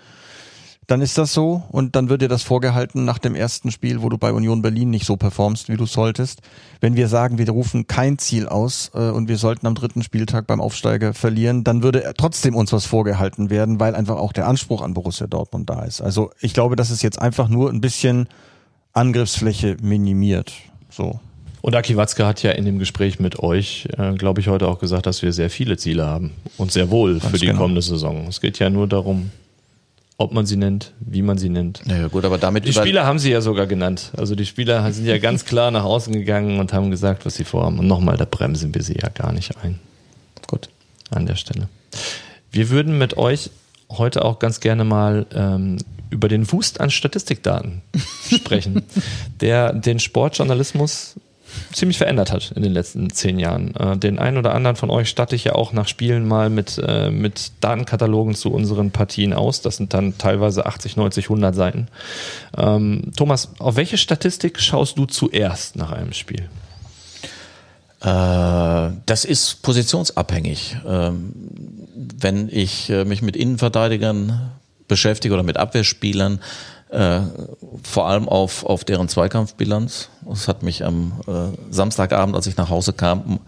dann 0.87 1.01
ist 1.01 1.17
das 1.17 1.33
so 1.33 1.63
und 1.71 1.95
dann 1.95 2.09
wird 2.09 2.21
dir 2.21 2.27
das 2.27 2.43
vorgehalten 2.43 3.05
nach 3.05 3.17
dem 3.17 3.35
ersten 3.35 3.71
Spiel, 3.71 4.01
wo 4.01 4.09
du 4.09 4.17
bei 4.17 4.33
Union 4.33 4.61
Berlin 4.61 4.89
nicht 4.89 5.05
so 5.05 5.17
performst, 5.17 5.69
wie 5.69 5.77
du 5.77 5.85
solltest. 5.85 6.41
Wenn 6.81 6.95
wir 6.95 7.07
sagen, 7.07 7.37
wir 7.37 7.49
rufen 7.49 7.87
kein 7.87 8.17
Ziel 8.17 8.47
aus 8.47 8.91
äh, 8.93 9.09
und 9.09 9.27
wir 9.27 9.37
sollten 9.37 9.67
am 9.67 9.75
dritten 9.75 10.03
Spieltag 10.03 10.47
beim 10.47 10.61
Aufsteiger 10.61 11.13
verlieren, 11.13 11.63
dann 11.63 11.83
würde 11.83 12.13
trotzdem 12.17 12.55
uns 12.55 12.73
was 12.73 12.85
vorgehalten 12.85 13.49
werden, 13.49 13.79
weil 13.79 13.95
einfach 13.95 14.17
auch 14.17 14.33
der 14.33 14.47
Anspruch 14.47 14.81
an 14.81 14.93
Borussia 14.93 15.27
Dortmund 15.27 15.69
da 15.69 15.83
ist. 15.83 16.01
Also 16.01 16.31
ich 16.41 16.53
glaube, 16.53 16.75
das 16.75 16.91
ist 16.91 17.01
jetzt 17.01 17.21
einfach 17.21 17.47
nur 17.47 17.69
ein 17.69 17.81
bisschen 17.81 18.27
Angriffsfläche 18.93 19.77
minimiert. 19.81 20.53
So. 20.89 21.19
Und 21.61 21.75
Aki 21.75 21.95
Watzke 21.95 22.25
hat 22.25 22.43
ja 22.43 22.51
in 22.51 22.65
dem 22.65 22.77
Gespräch 22.77 23.21
mit 23.21 23.39
euch, 23.39 23.87
äh, 23.97 24.13
glaube 24.15 24.41
ich, 24.41 24.49
heute 24.49 24.67
auch 24.67 24.79
gesagt, 24.79 25.05
dass 25.05 25.21
wir 25.21 25.31
sehr 25.31 25.49
viele 25.49 25.77
Ziele 25.77 26.05
haben 26.05 26.31
und 26.57 26.73
sehr 26.73 26.91
wohl 26.91 27.19
Ganz 27.19 27.31
für 27.31 27.37
die 27.37 27.45
genau. 27.45 27.59
kommende 27.59 27.81
Saison. 27.81 28.27
Es 28.27 28.41
geht 28.41 28.59
ja 28.59 28.69
nur 28.69 28.85
darum, 28.85 29.31
ob 30.23 30.33
man 30.33 30.45
sie 30.45 30.55
nennt, 30.55 30.93
wie 30.99 31.21
man 31.21 31.37
sie 31.37 31.49
nennt. 31.49 31.85
Naja, 31.85 32.07
gut, 32.07 32.25
aber 32.25 32.37
damit. 32.37 32.65
Die 32.65 32.73
Spieler 32.73 33.05
haben 33.05 33.19
sie 33.19 33.31
ja 33.31 33.41
sogar 33.41 33.67
genannt. 33.67 34.11
Also 34.17 34.35
die 34.35 34.45
Spieler 34.45 34.91
sind 34.91 35.05
ja 35.05 35.17
ganz 35.17 35.45
klar 35.45 35.69
nach 35.71 35.83
außen 35.83 36.13
gegangen 36.13 36.59
und 36.59 36.73
haben 36.73 36.89
gesagt, 36.89 37.25
was 37.25 37.35
sie 37.35 37.43
vorhaben. 37.43 37.79
Und 37.79 37.87
nochmal, 37.87 38.17
da 38.17 38.25
bremsen 38.25 38.73
wir 38.73 38.81
sie 38.81 38.97
ja 39.01 39.09
gar 39.09 39.31
nicht 39.31 39.57
ein. 39.63 39.79
Gut. 40.47 40.69
An 41.11 41.25
der 41.25 41.35
Stelle. 41.35 41.67
Wir 42.51 42.69
würden 42.69 42.97
mit 42.97 43.17
euch 43.17 43.51
heute 43.89 44.25
auch 44.25 44.39
ganz 44.39 44.59
gerne 44.59 44.83
mal 44.83 45.25
ähm, 45.35 45.77
über 46.09 46.27
den 46.27 46.51
Wust 46.51 46.79
an 46.79 46.89
Statistikdaten 46.89 47.81
sprechen, 48.31 48.83
der 49.41 49.73
den 49.73 49.99
Sportjournalismus 49.99 51.15
ziemlich 51.71 51.97
verändert 51.97 52.31
hat 52.31 52.51
in 52.55 52.63
den 52.63 52.71
letzten 52.71 53.09
zehn 53.09 53.39
Jahren. 53.39 53.75
Äh, 53.75 53.97
den 53.97 54.19
einen 54.19 54.37
oder 54.37 54.53
anderen 54.53 54.75
von 54.75 54.89
euch 54.89 55.09
statte 55.09 55.35
ich 55.35 55.45
ja 55.45 55.55
auch 55.55 55.73
nach 55.73 55.87
Spielen 55.87 56.27
mal 56.27 56.49
mit, 56.49 56.81
äh, 56.85 57.09
mit 57.09 57.51
Datenkatalogen 57.61 58.35
zu 58.35 58.51
unseren 58.51 58.91
Partien 58.91 59.33
aus. 59.33 59.61
Das 59.61 59.77
sind 59.77 59.93
dann 59.93 60.17
teilweise 60.17 60.65
80, 60.65 60.97
90, 60.97 61.25
100 61.25 61.55
Seiten. 61.55 61.87
Ähm, 62.57 63.11
Thomas, 63.15 63.53
auf 63.59 63.75
welche 63.75 63.97
Statistik 63.97 64.59
schaust 64.59 64.97
du 64.97 65.05
zuerst 65.05 65.75
nach 65.75 65.91
einem 65.91 66.13
Spiel? 66.13 66.49
Äh, 68.01 68.91
das 69.05 69.25
ist 69.25 69.61
positionsabhängig. 69.61 70.77
Ähm, 70.85 71.33
wenn 71.95 72.49
ich 72.49 72.89
äh, 72.89 73.05
mich 73.05 73.21
mit 73.21 73.35
Innenverteidigern 73.35 74.51
beschäftige 74.87 75.33
oder 75.33 75.43
mit 75.43 75.57
Abwehrspielern, 75.57 76.39
äh, 76.93 77.21
vor 77.83 78.07
allem 78.07 78.29
auf, 78.29 78.65
auf 78.65 78.83
deren 78.83 79.09
Zweikampfbilanz. 79.09 80.09
Das 80.27 80.47
hat 80.47 80.63
mich 80.63 80.85
am 80.85 81.13
äh, 81.27 81.73
Samstagabend, 81.73 82.35
als 82.35 82.47
ich 82.47 82.55
nach 82.55 82.69
Hause 82.69 82.93
kam, 82.93 83.39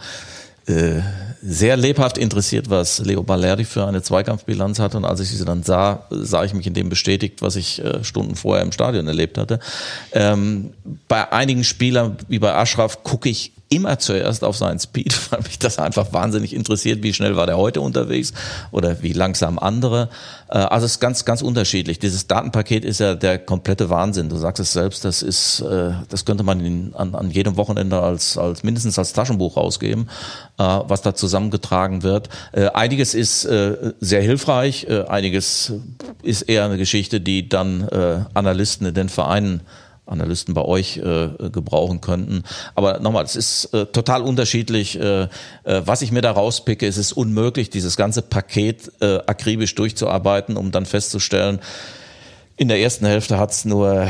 äh, 0.68 1.02
sehr 1.48 1.78
lebhaft 1.78 2.18
interessiert, 2.18 2.72
was 2.72 2.98
Leo 3.00 3.22
Ballerdi 3.22 3.66
für 3.66 3.86
eine 3.86 4.02
Zweikampfbilanz 4.02 4.80
hatte. 4.80 4.98
Und 4.98 5.06
als 5.06 5.20
ich 5.20 5.30
sie 5.30 5.46
dann 5.46 5.62
sah, 5.62 6.08
sah 6.10 6.44
ich 6.44 6.56
mich 6.56 6.66
in 6.66 6.74
dem 6.74 6.90
bestätigt, 6.90 7.44
was 7.44 7.56
ich 7.56 7.84
äh, 7.84 8.04
Stunden 8.04 8.36
vorher 8.36 8.64
im 8.64 8.72
Stadion 8.72 9.08
erlebt 9.08 9.38
hatte. 9.38 9.60
Ähm, 10.12 10.74
bei 11.08 11.32
einigen 11.32 11.64
Spielern, 11.64 12.18
wie 12.28 12.40
bei 12.40 12.56
Ashraf, 12.56 13.04
gucke 13.04 13.30
ich 13.30 13.52
immer 13.70 13.98
zuerst 14.00 14.44
auf 14.44 14.58
seinen 14.58 14.80
Speed, 14.80 15.16
weil 15.32 15.42
mich 15.42 15.60
das 15.60 15.80
einfach 15.80 16.14
wahnsinnig 16.14 16.54
interessiert, 16.54 17.04
wie 17.04 17.14
schnell 17.14 17.36
war 17.36 17.46
der 17.46 17.58
heute 17.58 17.82
unterwegs 17.82 18.34
oder 18.72 19.02
wie 19.02 19.14
langsam 19.14 19.60
andere. 19.60 20.10
Äh, 20.50 20.58
also 20.58 20.86
es 20.86 20.94
ist 20.94 21.00
ganz, 21.00 21.26
ganz 21.26 21.42
unterschiedlich. 21.42 22.00
Dieses 22.00 22.28
Datenpaket 22.28 22.86
ist 22.86 23.00
ja 23.00 23.16
der 23.16 23.40
komplette 23.40 23.90
Wahnsinn. 23.90 24.30
Du 24.30 24.38
sagst 24.38 24.60
es 24.60 24.74
selbst, 24.74 25.06
das 25.06 25.22
ist, 25.22 25.62
äh, 25.62 25.92
das 26.10 26.26
könnte 26.26 26.44
man 26.44 26.94
an, 26.96 27.16
an 27.16 27.32
jedem 27.32 27.58
Wochenende 27.58 28.02
als, 28.02 28.38
als 28.38 28.64
mindestens 28.64 29.00
als 29.00 29.14
Taschenbuch 29.14 29.58
rausgeben, 29.58 30.10
äh, 30.58 30.64
was 30.64 31.02
da 31.02 31.16
zusammengetragen 31.16 32.04
wird. 32.04 32.30
Einiges 32.74 33.14
ist 33.14 33.42
sehr 33.42 34.22
hilfreich, 34.22 34.88
einiges 35.10 35.74
ist 36.24 36.44
eher 36.44 36.66
eine 36.66 36.78
Geschichte, 36.78 37.22
die 37.22 37.50
dann 37.50 37.88
Analysten 38.34 38.88
in 38.88 38.94
den 38.94 39.10
Vereinen 39.10 39.62
Analysten 40.06 40.54
bei 40.54 40.62
euch 40.62 40.98
äh, 40.98 41.30
gebrauchen 41.52 42.02
könnten. 42.02 42.44
Aber 42.76 43.00
nochmal, 43.00 43.24
es 43.24 43.36
ist 43.36 43.74
äh, 43.74 43.86
total 43.88 44.22
unterschiedlich. 44.22 45.00
Äh, 45.00 45.24
äh, 45.24 45.28
was 45.64 46.02
ich 46.02 46.12
mir 46.12 46.22
da 46.22 46.32
rauspicke, 46.32 46.86
es 46.88 46.98
ist 46.98 47.14
unmöglich, 47.14 47.70
dieses 47.70 47.98
ganze 47.98 48.22
Paket 48.22 48.92
äh, 49.02 49.20
akribisch 49.26 49.76
durchzuarbeiten, 49.76 50.58
um 50.58 50.72
dann 50.72 50.86
festzustellen, 50.86 51.60
In 52.58 52.70
der 52.70 52.80
ersten 52.80 53.06
Hälfte 53.06 53.38
hat 53.38 53.52
es 53.52 53.66
nur 53.66 54.08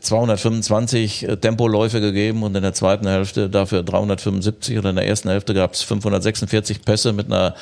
225 0.00 1.26
Tempoläufe 1.40 2.00
gegeben 2.00 2.44
und 2.44 2.54
in 2.54 2.62
der 2.62 2.72
zweiten 2.72 3.08
Hälfte 3.08 3.50
dafür 3.50 3.82
375 3.82 4.78
oder 4.78 4.90
in 4.90 4.96
der 4.96 5.08
ersten 5.08 5.28
Hälfte 5.28 5.54
gab 5.54 5.72
es 5.72 5.82
546 5.82 6.82
Pässe 6.82 7.12
mit 7.12 7.26
einer 7.26 7.56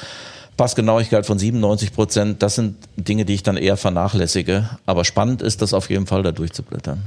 Passgenauigkeit 0.59 1.25
von 1.25 1.39
97 1.39 1.95
Prozent. 1.95 2.43
Das 2.43 2.57
sind 2.57 2.77
Dinge, 2.97 3.25
die 3.25 3.35
ich 3.35 3.43
dann 3.43 3.57
eher 3.57 3.77
vernachlässige. 3.79 4.69
Aber 4.85 5.05
spannend 5.05 5.41
ist 5.41 5.63
das 5.63 5.73
auf 5.73 5.89
jeden 5.89 6.07
Fall, 6.07 6.23
da 6.23 6.33
durchzublättern. 6.33 7.03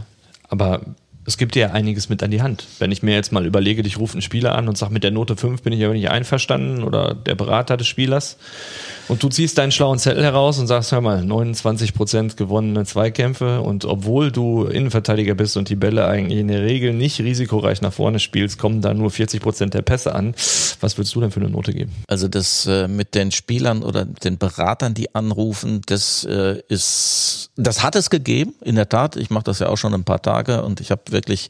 Aber 0.55 0.79
es 1.25 1.38
gibt 1.38 1.55
dir 1.55 1.62
ja 1.62 1.72
einiges 1.72 2.10
mit 2.10 2.22
an 2.24 2.32
die 2.32 2.41
Hand. 2.41 2.65
Wenn 2.79 2.91
ich 2.91 3.03
mir 3.03 3.15
jetzt 3.15 3.32
mal 3.32 3.46
überlege, 3.46 3.84
dich 3.84 3.98
ruft 3.98 4.15
ein 4.15 4.22
Spieler 4.22 4.55
an 4.55 4.67
und 4.67 4.77
sagt, 4.77 4.91
mit 4.91 5.03
der 5.03 5.12
Note 5.12 5.36
5 5.36 5.62
bin 5.62 5.74
ich 5.74 5.84
aber 5.84 5.94
nicht 5.94 6.10
einverstanden 6.10 6.84
oder 6.84 7.15
der 7.15 7.36
Berater 7.36 7.77
des 7.77 7.88
Spielers, 7.88 8.38
und 9.08 9.22
du 9.22 9.29
ziehst 9.29 9.58
deinen 9.60 9.72
schlauen 9.72 10.00
Zettel 10.00 10.24
heraus 10.24 10.58
und 10.58 10.65
sagst, 10.65 10.91
hör 10.91 11.01
mal, 11.01 11.24
29 11.24 11.94
Prozent 11.94 12.38
gewonnene 12.38 12.86
Zweikämpfe 12.86 13.62
und 13.62 13.86
obwohl 13.86 14.32
du 14.32 14.63
Innenverteidiger 14.63 15.36
bist 15.36 15.58
und 15.58 15.70
die 15.70 15.75
Bälle 15.75 16.08
eigentlich 16.08 16.39
in 16.39 16.48
der 16.48 16.63
Regel 16.63 16.94
nicht 16.94 17.20
risikoreich 17.20 17.82
nach 17.82 17.94
vorne 17.94 18.20
spielst, 18.20 18.58
kommen 18.58 18.82
da 18.82 18.94
nur 18.96 19.12
40 19.12 19.41
Prozent 19.41 19.74
der 19.75 19.84
Pässe 19.84 20.15
an. 20.15 20.34
Was 20.79 20.98
würdest 20.98 21.13
du 21.13 21.22
denn 21.22 21.29
für 21.29 21.39
eine 21.39 21.50
Note 21.50 21.72
geben? 21.72 21.91
Also 22.08 22.27
das 22.27 22.65
äh, 22.65 22.88
mit 22.88 23.13
den 23.13 23.32
Spielern 23.32 23.84
oder 23.84 24.05
den 24.05 24.39
Beratern, 24.39 24.96
die 24.96 25.13
anrufen, 25.13 25.82
das 25.86 26.24
äh, 26.24 26.62
ist, 26.67 27.51
das 27.55 27.84
hat 27.84 27.96
es 27.96 28.10
gegeben, 28.10 28.55
in 28.63 28.75
der 28.75 28.89
Tat. 28.89 29.17
Ich 29.17 29.29
mache 29.29 29.44
das 29.44 29.60
ja 29.60 29.67
auch 29.67 29.77
schon 29.77 29.94
ein 29.94 30.03
paar 30.03 30.24
Tage 30.24 30.63
und 30.63 30.82
ich 30.82 30.89
habe 30.89 31.12
wirklich 31.15 31.50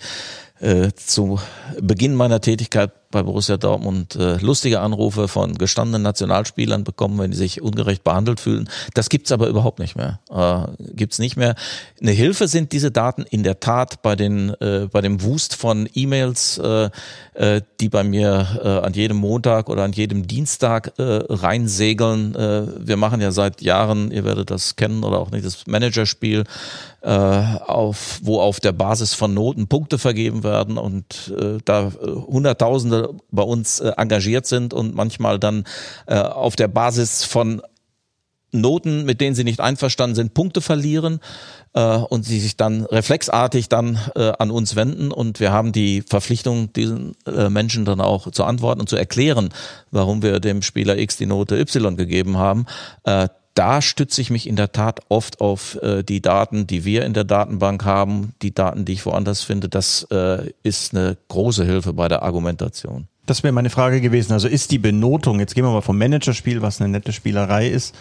äh, 0.62 0.92
zu 0.96 1.42
Beginn 1.82 2.16
meiner 2.16 2.40
Tätigkeit 2.40 2.92
bei 3.16 3.24
Borussia 3.24 3.56
Dortmund 3.56 4.18
äh, 4.18 4.36
lustige 4.40 4.82
Anrufe 4.82 5.30
von 5.30 5.56
gestandenen 5.56 6.02
Nationalspielern 6.02 6.84
bekommen, 6.84 7.18
wenn 7.18 7.32
die 7.32 7.38
sich 7.38 7.62
ungerecht 7.62 8.04
behandelt 8.04 8.42
fühlen. 8.42 8.70
Das 8.94 9.08
gibt's 9.08 9.32
aber 9.32 9.48
überhaupt 9.48 9.80
nicht 9.80 9.96
mehr. 9.96 10.20
Äh, 10.30 10.84
gibt's 10.94 11.18
nicht 11.18 11.38
mehr. 11.38 11.56
Eine 12.02 12.12
Hilfe 12.12 12.50
sind 12.50 12.74
diese 12.74 12.92
Daten 12.92 13.24
in 13.24 13.44
der 13.44 13.62
Tat 13.62 14.02
bei 14.02 14.18
den 14.18 14.50
äh, 14.60 14.90
bei 14.92 15.00
dem 15.00 15.24
Wust 15.24 15.56
von 15.56 15.88
E-Mails, 15.94 16.58
äh, 16.58 16.90
äh, 17.36 17.62
die 17.80 17.88
bei 17.88 18.04
mir 18.04 18.60
äh, 18.62 18.86
an 18.86 18.94
jedem 18.94 19.16
Montag 19.16 19.70
oder 19.70 19.84
an 19.84 19.94
jedem 19.94 20.28
Dienstag 20.28 20.92
äh, 21.00 21.04
reinsegeln. 21.30 22.36
Äh, 22.36 22.64
wir 22.86 22.98
machen 22.98 23.22
ja 23.22 23.32
seit 23.32 23.62
Jahren, 23.62 24.12
ihr 24.12 24.26
werdet 24.26 24.52
das 24.52 24.76
kennen 24.76 25.06
oder 25.06 25.20
auch 25.20 25.32
nicht, 25.32 25.46
das 25.46 25.68
Managerspiel 25.68 26.44
äh, 27.06 27.10
auf, 27.10 28.20
wo 28.24 28.42
auf 28.42 28.60
der 28.60 28.72
Basis 28.72 29.14
von 29.14 29.34
Noten 29.34 29.68
Punkte 29.68 30.00
vergeben 30.00 30.44
werden 30.44 30.78
und 30.78 31.32
äh, 31.40 31.60
da 31.64 31.92
bei 33.32 33.44
uns 33.44 33.80
äh, 33.80 33.92
engagiert 33.98 34.46
sind 34.46 34.74
und 34.74 34.96
manchmal 34.96 35.40
dann 35.40 35.66
äh, 36.08 36.16
auf 36.16 36.56
der 36.56 36.68
Basis 36.68 37.24
von 37.24 37.62
Noten, 38.52 39.06
mit 39.06 39.22
denen 39.22 39.36
sie 39.36 39.44
nicht 39.44 39.60
einverstanden 39.60 40.16
sind, 40.16 40.34
Punkte 40.34 40.62
verlieren 40.62 41.20
äh, 41.74 41.98
und 41.98 42.24
sie 42.24 42.40
sich 42.40 42.58
dann 42.58 42.86
reflexartig 42.86 43.70
dann 43.70 44.00
äh, 44.16 44.32
an 44.40 44.52
uns 44.52 44.76
wenden 44.76 45.12
und 45.12 45.40
wir 45.40 45.52
haben 45.52 45.72
die 45.72 46.02
Verpflichtung, 46.02 46.72
diesen 46.74 47.16
äh, 47.26 47.50
Menschen 47.50 47.86
dann 47.86 48.02
auch 48.02 48.32
zu 48.32 48.44
antworten 48.46 48.82
und 48.82 48.90
zu 48.90 48.96
erklären, 48.96 49.50
warum 49.92 50.22
wir 50.22 50.40
dem 50.40 50.62
Spieler 50.62 50.98
X 50.98 51.18
die 51.18 51.26
Note 51.26 51.60
Y 51.60 51.98
gegeben 51.98 52.38
haben. 52.38 52.66
Äh, 53.04 53.28
da 53.56 53.82
stütze 53.82 54.22
ich 54.22 54.30
mich 54.30 54.48
in 54.48 54.56
der 54.56 54.72
Tat 54.72 55.00
oft 55.10 55.42
auf 55.42 55.82
äh, 55.82 56.04
die 56.04 56.22
Daten, 56.22 56.68
die 56.68 56.86
wir 56.86 57.06
in 57.06 57.14
der 57.14 57.24
Datenbank 57.24 57.84
haben, 57.86 58.34
die 58.42 58.54
Daten, 58.54 58.86
die 58.86 58.94
ich 58.94 59.06
woanders 59.06 59.42
finde. 59.42 59.70
Das 59.70 60.06
äh, 60.12 60.52
ist 60.62 60.94
eine 60.94 61.18
große 61.30 61.66
Hilfe 61.66 61.94
bei 61.94 62.08
der 62.08 62.22
Argumentation. 62.22 63.08
Das 63.26 63.42
wäre 63.42 63.54
meine 63.54 63.72
Frage 63.72 64.02
gewesen. 64.02 64.34
Also 64.34 64.48
ist 64.48 64.72
die 64.72 64.78
Benotung, 64.78 65.40
jetzt 65.40 65.56
gehen 65.56 65.64
wir 65.64 65.72
mal 65.72 65.82
vom 65.82 65.98
Managerspiel, 65.98 66.62
was 66.62 66.80
eine 66.80 66.90
nette 66.90 67.12
Spielerei 67.12 67.68
ist, 67.68 67.96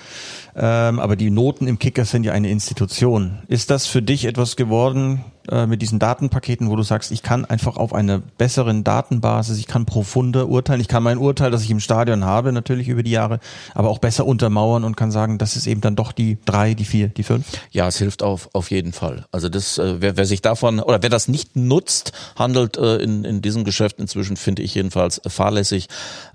ähm, 0.55 0.99
aber 0.99 1.17
die 1.17 1.31
Noten 1.31 1.67
im 1.67 1.79
Kicker 1.79 2.05
sind 2.05 2.25
ja 2.25 2.33
eine 2.33 2.51
Institution. 2.51 3.39
Ist 3.49 3.71
das 3.71 3.87
für 3.87 4.03
dich 4.03 4.27
etwas 4.27 4.57
geworden 4.57 5.25
äh, 5.51 5.67
mit 5.67 5.83
diesen 5.83 5.99
Datenpaketen, 5.99 6.71
wo 6.71 6.77
du 6.77 6.83
sagst, 6.83 7.11
ich 7.11 7.23
kann 7.23 7.45
einfach 7.45 7.77
auf 7.77 7.93
einer 7.93 8.19
besseren 8.19 8.85
Datenbasis, 8.85 9.59
ich 9.59 9.67
kann 9.67 9.85
profunder 9.85 10.49
urteilen, 10.49 10.81
ich 10.81 10.89
kann 10.89 11.03
mein 11.03 11.19
Urteil, 11.19 11.51
das 11.51 11.63
ich 11.63 11.71
im 11.71 11.81
Stadion 11.81 12.25
habe, 12.25 12.53
natürlich 12.53 12.89
über 12.89 13.03
die 13.03 13.11
Jahre, 13.11 13.41
aber 13.75 13.91
auch 13.91 13.99
besser 13.99 14.27
untermauern 14.27 14.85
und 14.85 14.97
kann 14.97 15.11
sagen, 15.11 15.39
das 15.39 15.57
ist 15.57 15.67
eben 15.67 15.81
dann 15.81 15.97
doch 15.97 16.13
die 16.13 16.39
drei, 16.45 16.75
die 16.75 16.85
vier, 16.85 17.09
die 17.09 17.23
fünf? 17.23 17.47
Ja, 17.71 17.87
es 17.87 17.99
hilft 17.99 18.23
auf, 18.23 18.49
auf 18.55 18.71
jeden 18.71 18.93
Fall. 18.93 19.27
Also 19.33 19.49
das, 19.49 19.79
äh, 19.79 20.01
wer, 20.01 20.17
wer 20.17 20.27
sich 20.27 20.41
davon 20.43 20.81
oder 20.81 21.03
wer 21.03 21.11
das 21.11 21.29
nicht 21.29 21.57
nutzt, 21.57 22.13
handelt 22.37 22.77
äh, 22.77 22.97
in, 22.97 23.25
in 23.25 23.43
diesem 23.43 23.65
Geschäft 23.65 23.99
inzwischen, 23.99 24.37
finde 24.37 24.63
ich 24.63 24.75
jedenfalls 24.75 25.21
fahrlässig. 25.27 25.89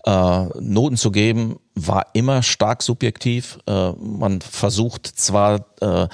Äh, 0.06 0.46
Noten 0.60 0.98
zu 0.98 1.12
geben, 1.12 1.58
war 1.88 2.08
immer 2.14 2.44
stark 2.44 2.84
subjektiv. 2.84 3.60
Äh, 3.68 3.92
man 3.94 4.42
versucht 4.42 5.08
zwar 5.08 5.66
äh, 5.82 6.08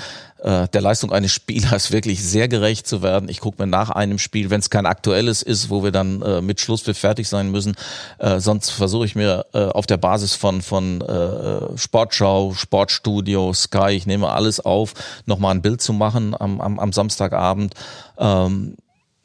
äh, 0.46 0.68
der 0.68 0.82
Leistung 0.82 1.12
eines 1.12 1.32
Spielers 1.32 1.92
wirklich 1.92 2.24
sehr 2.24 2.48
gerecht 2.48 2.88
zu 2.88 3.02
werden. 3.02 3.30
Ich 3.30 3.40
gucke 3.40 3.62
mir 3.62 3.68
nach 3.68 3.90
einem 3.90 4.20
Spiel, 4.20 4.50
wenn 4.50 4.60
es 4.60 4.70
kein 4.70 4.86
aktuelles 4.86 5.42
ist, 5.42 5.70
wo 5.70 5.84
wir 5.84 5.92
dann 5.92 6.22
äh, 6.22 6.42
mit 6.42 6.62
Schlusspfiff 6.62 6.98
fertig 6.98 7.28
sein 7.28 7.50
müssen, 7.50 7.76
äh, 8.20 8.40
sonst 8.40 8.70
versuche 8.70 9.06
ich 9.06 9.16
mir 9.16 9.46
äh, 9.54 9.66
auf 9.66 9.88
der 9.88 9.98
Basis 9.98 10.36
von 10.36 10.62
von 10.62 11.02
äh, 11.02 11.78
Sportschau, 11.78 12.54
Sportstudio, 12.54 13.54
Sky, 13.54 13.92
ich 13.92 14.06
nehme 14.06 14.30
alles 14.30 14.60
auf, 14.60 14.94
nochmal 15.26 15.56
ein 15.56 15.62
Bild 15.62 15.82
zu 15.82 15.94
machen 15.94 16.36
am, 16.40 16.62
am, 16.62 16.80
am 16.80 16.94
Samstagabend. 16.94 17.74
Ähm, 18.18 18.76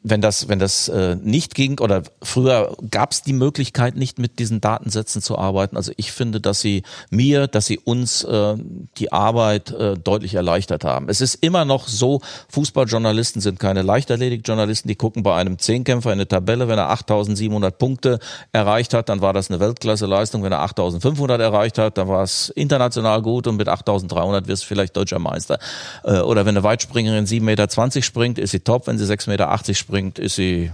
wenn 0.03 0.21
das, 0.21 0.47
wenn 0.47 0.57
das 0.57 0.87
äh, 0.87 1.15
nicht 1.15 1.53
ging 1.53 1.79
oder 1.79 2.01
früher 2.23 2.75
gab 2.89 3.11
es 3.11 3.21
die 3.21 3.33
Möglichkeit 3.33 3.95
nicht 3.95 4.17
mit 4.17 4.39
diesen 4.39 4.59
Datensätzen 4.59 5.21
zu 5.21 5.37
arbeiten. 5.37 5.77
Also 5.77 5.91
ich 5.95 6.11
finde, 6.11 6.41
dass 6.41 6.59
sie 6.59 6.83
mir, 7.11 7.47
dass 7.47 7.67
sie 7.67 7.77
uns 7.77 8.23
äh, 8.23 8.55
die 8.97 9.11
Arbeit 9.11 9.71
äh, 9.71 9.93
deutlich 9.95 10.33
erleichtert 10.33 10.83
haben. 10.85 11.07
Es 11.07 11.21
ist 11.21 11.35
immer 11.35 11.65
noch 11.65 11.87
so, 11.87 12.21
Fußballjournalisten 12.49 13.41
sind 13.41 13.59
keine 13.59 13.83
leichterledigt 13.83 14.47
Journalisten, 14.47 14.87
die 14.87 14.95
gucken 14.95 15.21
bei 15.21 15.35
einem 15.35 15.59
Zehnkämpfer 15.59 16.09
in 16.09 16.13
eine 16.13 16.27
Tabelle, 16.27 16.67
wenn 16.67 16.79
er 16.79 16.89
8700 16.89 17.77
Punkte 17.77 18.19
erreicht 18.51 18.95
hat, 18.95 19.09
dann 19.09 19.21
war 19.21 19.33
das 19.33 19.51
eine 19.51 19.59
Weltklasse-Leistung. 19.59 20.43
Wenn 20.43 20.51
er 20.51 20.61
8500 20.61 21.39
erreicht 21.39 21.77
hat, 21.77 21.99
dann 21.99 22.07
war 22.07 22.23
es 22.23 22.49
international 22.49 23.21
gut 23.21 23.45
und 23.45 23.57
mit 23.57 23.67
8300 23.67 24.47
wirst 24.47 24.63
du 24.63 24.67
vielleicht 24.67 24.97
deutscher 24.97 25.19
Meister. 25.19 25.59
Äh, 26.03 26.19
oder 26.21 26.45
wenn 26.45 26.55
eine 26.55 26.63
Weitspringerin 26.63 27.25
7,20 27.27 27.41
Meter 27.41 28.01
springt, 28.01 28.39
ist 28.39 28.51
sie 28.51 28.61
top. 28.61 28.87
Wenn 28.87 28.97
sie 28.97 29.05
6,80 29.05 29.29
Meter 29.29 29.73
springt, 29.75 29.90
bringt, 29.91 30.17
ist 30.17 30.35
sie 30.35 30.71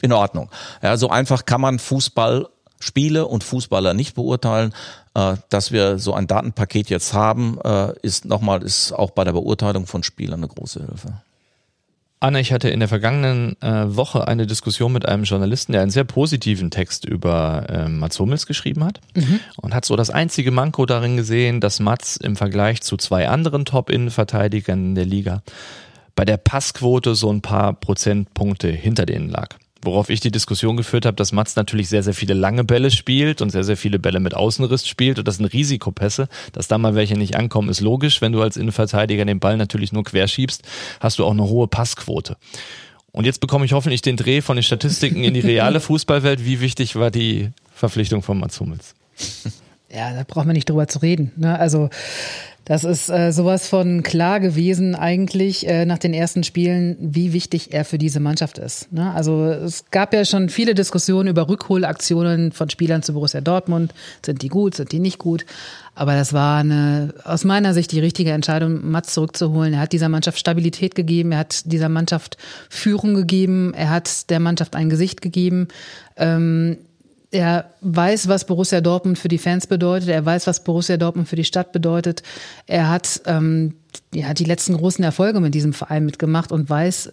in 0.00 0.12
Ordnung. 0.12 0.48
Ja, 0.82 0.96
so 0.96 1.10
einfach 1.10 1.44
kann 1.44 1.60
man 1.60 1.78
Fußballspiele 1.78 3.26
und 3.26 3.44
Fußballer 3.44 3.92
nicht 3.92 4.14
beurteilen. 4.14 4.72
Äh, 5.14 5.36
dass 5.50 5.72
wir 5.72 5.98
so 5.98 6.14
ein 6.14 6.26
Datenpaket 6.26 6.88
jetzt 6.88 7.12
haben, 7.12 7.58
äh, 7.62 7.92
ist 8.02 8.24
nochmal, 8.24 8.62
ist 8.62 8.92
auch 8.92 9.10
bei 9.10 9.24
der 9.24 9.32
Beurteilung 9.32 9.86
von 9.86 10.02
Spielern 10.02 10.40
eine 10.40 10.48
große 10.48 10.86
Hilfe. 10.86 11.20
Anna, 12.20 12.40
ich 12.40 12.52
hatte 12.52 12.68
in 12.68 12.80
der 12.80 12.88
vergangenen 12.88 13.56
äh, 13.62 13.94
Woche 13.94 14.26
eine 14.26 14.46
Diskussion 14.46 14.92
mit 14.92 15.06
einem 15.06 15.22
Journalisten, 15.22 15.72
der 15.72 15.82
einen 15.82 15.92
sehr 15.92 16.04
positiven 16.04 16.70
Text 16.70 17.04
über 17.04 17.66
äh, 17.68 17.88
Mats 17.88 18.18
Hummels 18.18 18.46
geschrieben 18.46 18.84
hat 18.84 19.00
mhm. 19.14 19.38
und 19.56 19.72
hat 19.72 19.84
so 19.84 19.94
das 19.94 20.10
einzige 20.10 20.50
Manko 20.50 20.84
darin 20.84 21.16
gesehen, 21.16 21.60
dass 21.60 21.78
Mats 21.78 22.16
im 22.16 22.34
Vergleich 22.34 22.82
zu 22.82 22.96
zwei 22.96 23.28
anderen 23.28 23.64
Top-Innenverteidigern 23.64 24.86
in 24.86 24.94
der 24.96 25.04
Liga 25.04 25.42
bei 26.18 26.24
der 26.24 26.36
Passquote 26.36 27.14
so 27.14 27.32
ein 27.32 27.42
paar 27.42 27.74
Prozentpunkte 27.74 28.66
hinter 28.72 29.06
denen 29.06 29.28
lag. 29.28 29.50
Worauf 29.82 30.10
ich 30.10 30.18
die 30.18 30.32
Diskussion 30.32 30.76
geführt 30.76 31.06
habe, 31.06 31.14
dass 31.14 31.30
Mats 31.30 31.54
natürlich 31.54 31.88
sehr, 31.88 32.02
sehr 32.02 32.12
viele 32.12 32.34
lange 32.34 32.64
Bälle 32.64 32.90
spielt 32.90 33.40
und 33.40 33.50
sehr, 33.50 33.62
sehr 33.62 33.76
viele 33.76 34.00
Bälle 34.00 34.18
mit 34.18 34.34
Außenriss 34.34 34.88
spielt 34.88 35.20
und 35.20 35.28
das 35.28 35.36
sind 35.36 35.46
Risikopässe. 35.46 36.26
Dass 36.50 36.66
da 36.66 36.76
mal 36.76 36.96
welche 36.96 37.16
nicht 37.16 37.36
ankommen, 37.36 37.68
ist 37.68 37.78
logisch. 37.78 38.20
Wenn 38.20 38.32
du 38.32 38.42
als 38.42 38.56
Innenverteidiger 38.56 39.24
den 39.26 39.38
Ball 39.38 39.56
natürlich 39.56 39.92
nur 39.92 40.02
querschiebst, 40.02 40.64
hast 40.98 41.20
du 41.20 41.24
auch 41.24 41.30
eine 41.30 41.44
hohe 41.44 41.68
Passquote. 41.68 42.36
Und 43.12 43.24
jetzt 43.24 43.38
bekomme 43.38 43.64
ich 43.64 43.72
hoffentlich 43.72 44.02
den 44.02 44.16
Dreh 44.16 44.40
von 44.40 44.56
den 44.56 44.64
Statistiken 44.64 45.22
in 45.22 45.34
die 45.34 45.40
reale 45.40 45.78
Fußballwelt. 45.88 46.44
Wie 46.44 46.60
wichtig 46.60 46.96
war 46.96 47.12
die 47.12 47.50
Verpflichtung 47.72 48.22
von 48.22 48.40
Mats 48.40 48.58
Hummels? 48.58 48.96
Ja, 49.88 50.12
da 50.12 50.24
braucht 50.26 50.46
man 50.46 50.54
nicht 50.54 50.68
drüber 50.68 50.88
zu 50.88 50.98
reden. 50.98 51.30
Ne? 51.36 51.56
Also 51.56 51.90
das 52.68 52.84
ist 52.84 53.08
äh, 53.08 53.32
sowas 53.32 53.66
von 53.66 54.02
klar 54.02 54.40
gewesen 54.40 54.94
eigentlich 54.94 55.66
äh, 55.66 55.86
nach 55.86 55.96
den 55.96 56.12
ersten 56.12 56.44
Spielen, 56.44 56.96
wie 57.00 57.32
wichtig 57.32 57.72
er 57.72 57.86
für 57.86 57.96
diese 57.96 58.20
Mannschaft 58.20 58.58
ist. 58.58 58.92
Ne? 58.92 59.10
Also 59.14 59.46
es 59.46 59.86
gab 59.90 60.12
ja 60.12 60.26
schon 60.26 60.50
viele 60.50 60.74
Diskussionen 60.74 61.30
über 61.30 61.48
Rückholaktionen 61.48 62.52
von 62.52 62.68
Spielern 62.68 63.02
zu 63.02 63.14
Borussia 63.14 63.40
Dortmund. 63.40 63.94
Sind 64.24 64.42
die 64.42 64.48
gut, 64.48 64.74
sind 64.74 64.92
die 64.92 64.98
nicht 64.98 65.18
gut? 65.18 65.46
Aber 65.94 66.14
das 66.14 66.34
war 66.34 66.60
eine, 66.60 67.14
aus 67.24 67.44
meiner 67.44 67.72
Sicht 67.72 67.90
die 67.90 68.00
richtige 68.00 68.32
Entscheidung, 68.32 68.88
Mats 68.90 69.14
zurückzuholen. 69.14 69.72
Er 69.72 69.80
hat 69.80 69.92
dieser 69.92 70.10
Mannschaft 70.10 70.38
Stabilität 70.38 70.94
gegeben, 70.94 71.32
er 71.32 71.38
hat 71.38 71.72
dieser 71.72 71.88
Mannschaft 71.88 72.36
Führung 72.68 73.14
gegeben, 73.14 73.72
er 73.74 73.88
hat 73.88 74.28
der 74.30 74.40
Mannschaft 74.40 74.76
ein 74.76 74.90
Gesicht 74.90 75.22
gegeben. 75.22 75.68
Ähm, 76.16 76.76
er 77.30 77.70
weiß, 77.80 78.28
was 78.28 78.46
Borussia 78.46 78.80
Dortmund 78.80 79.18
für 79.18 79.28
die 79.28 79.38
Fans 79.38 79.66
bedeutet. 79.66 80.08
Er 80.08 80.24
weiß, 80.24 80.46
was 80.46 80.64
Borussia 80.64 80.96
Dortmund 80.96 81.28
für 81.28 81.36
die 81.36 81.44
Stadt 81.44 81.72
bedeutet. 81.72 82.22
Er 82.66 82.88
hat 82.88 83.20
ähm, 83.26 83.74
ja, 84.14 84.32
die 84.34 84.44
letzten 84.44 84.76
großen 84.76 85.04
Erfolge 85.04 85.40
mit 85.40 85.54
diesem 85.54 85.72
Verein 85.72 86.04
mitgemacht 86.04 86.52
und 86.52 86.70
weiß 86.70 87.06
äh, 87.06 87.12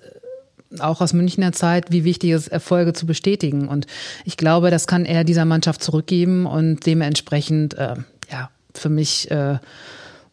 auch 0.80 1.02
aus 1.02 1.14
Münchner 1.14 1.52
Zeit, 1.52 1.92
wie 1.92 2.04
wichtig 2.04 2.32
es 2.32 2.44
ist, 2.44 2.48
Erfolge 2.48 2.94
zu 2.94 3.06
bestätigen. 3.06 3.68
Und 3.68 3.88
ich 4.24 4.38
glaube, 4.38 4.72
das 4.72 4.88
kann 4.88 5.06
er 5.06 5.24
dieser 5.24 5.46
Mannschaft 5.46 5.84
zurückgeben 5.84 6.46
und 6.46 6.86
dementsprechend, 6.86 7.76
äh, 7.76 7.96
ja, 8.32 8.50
für 8.74 8.90
mich 8.90 9.30
äh, 9.32 9.58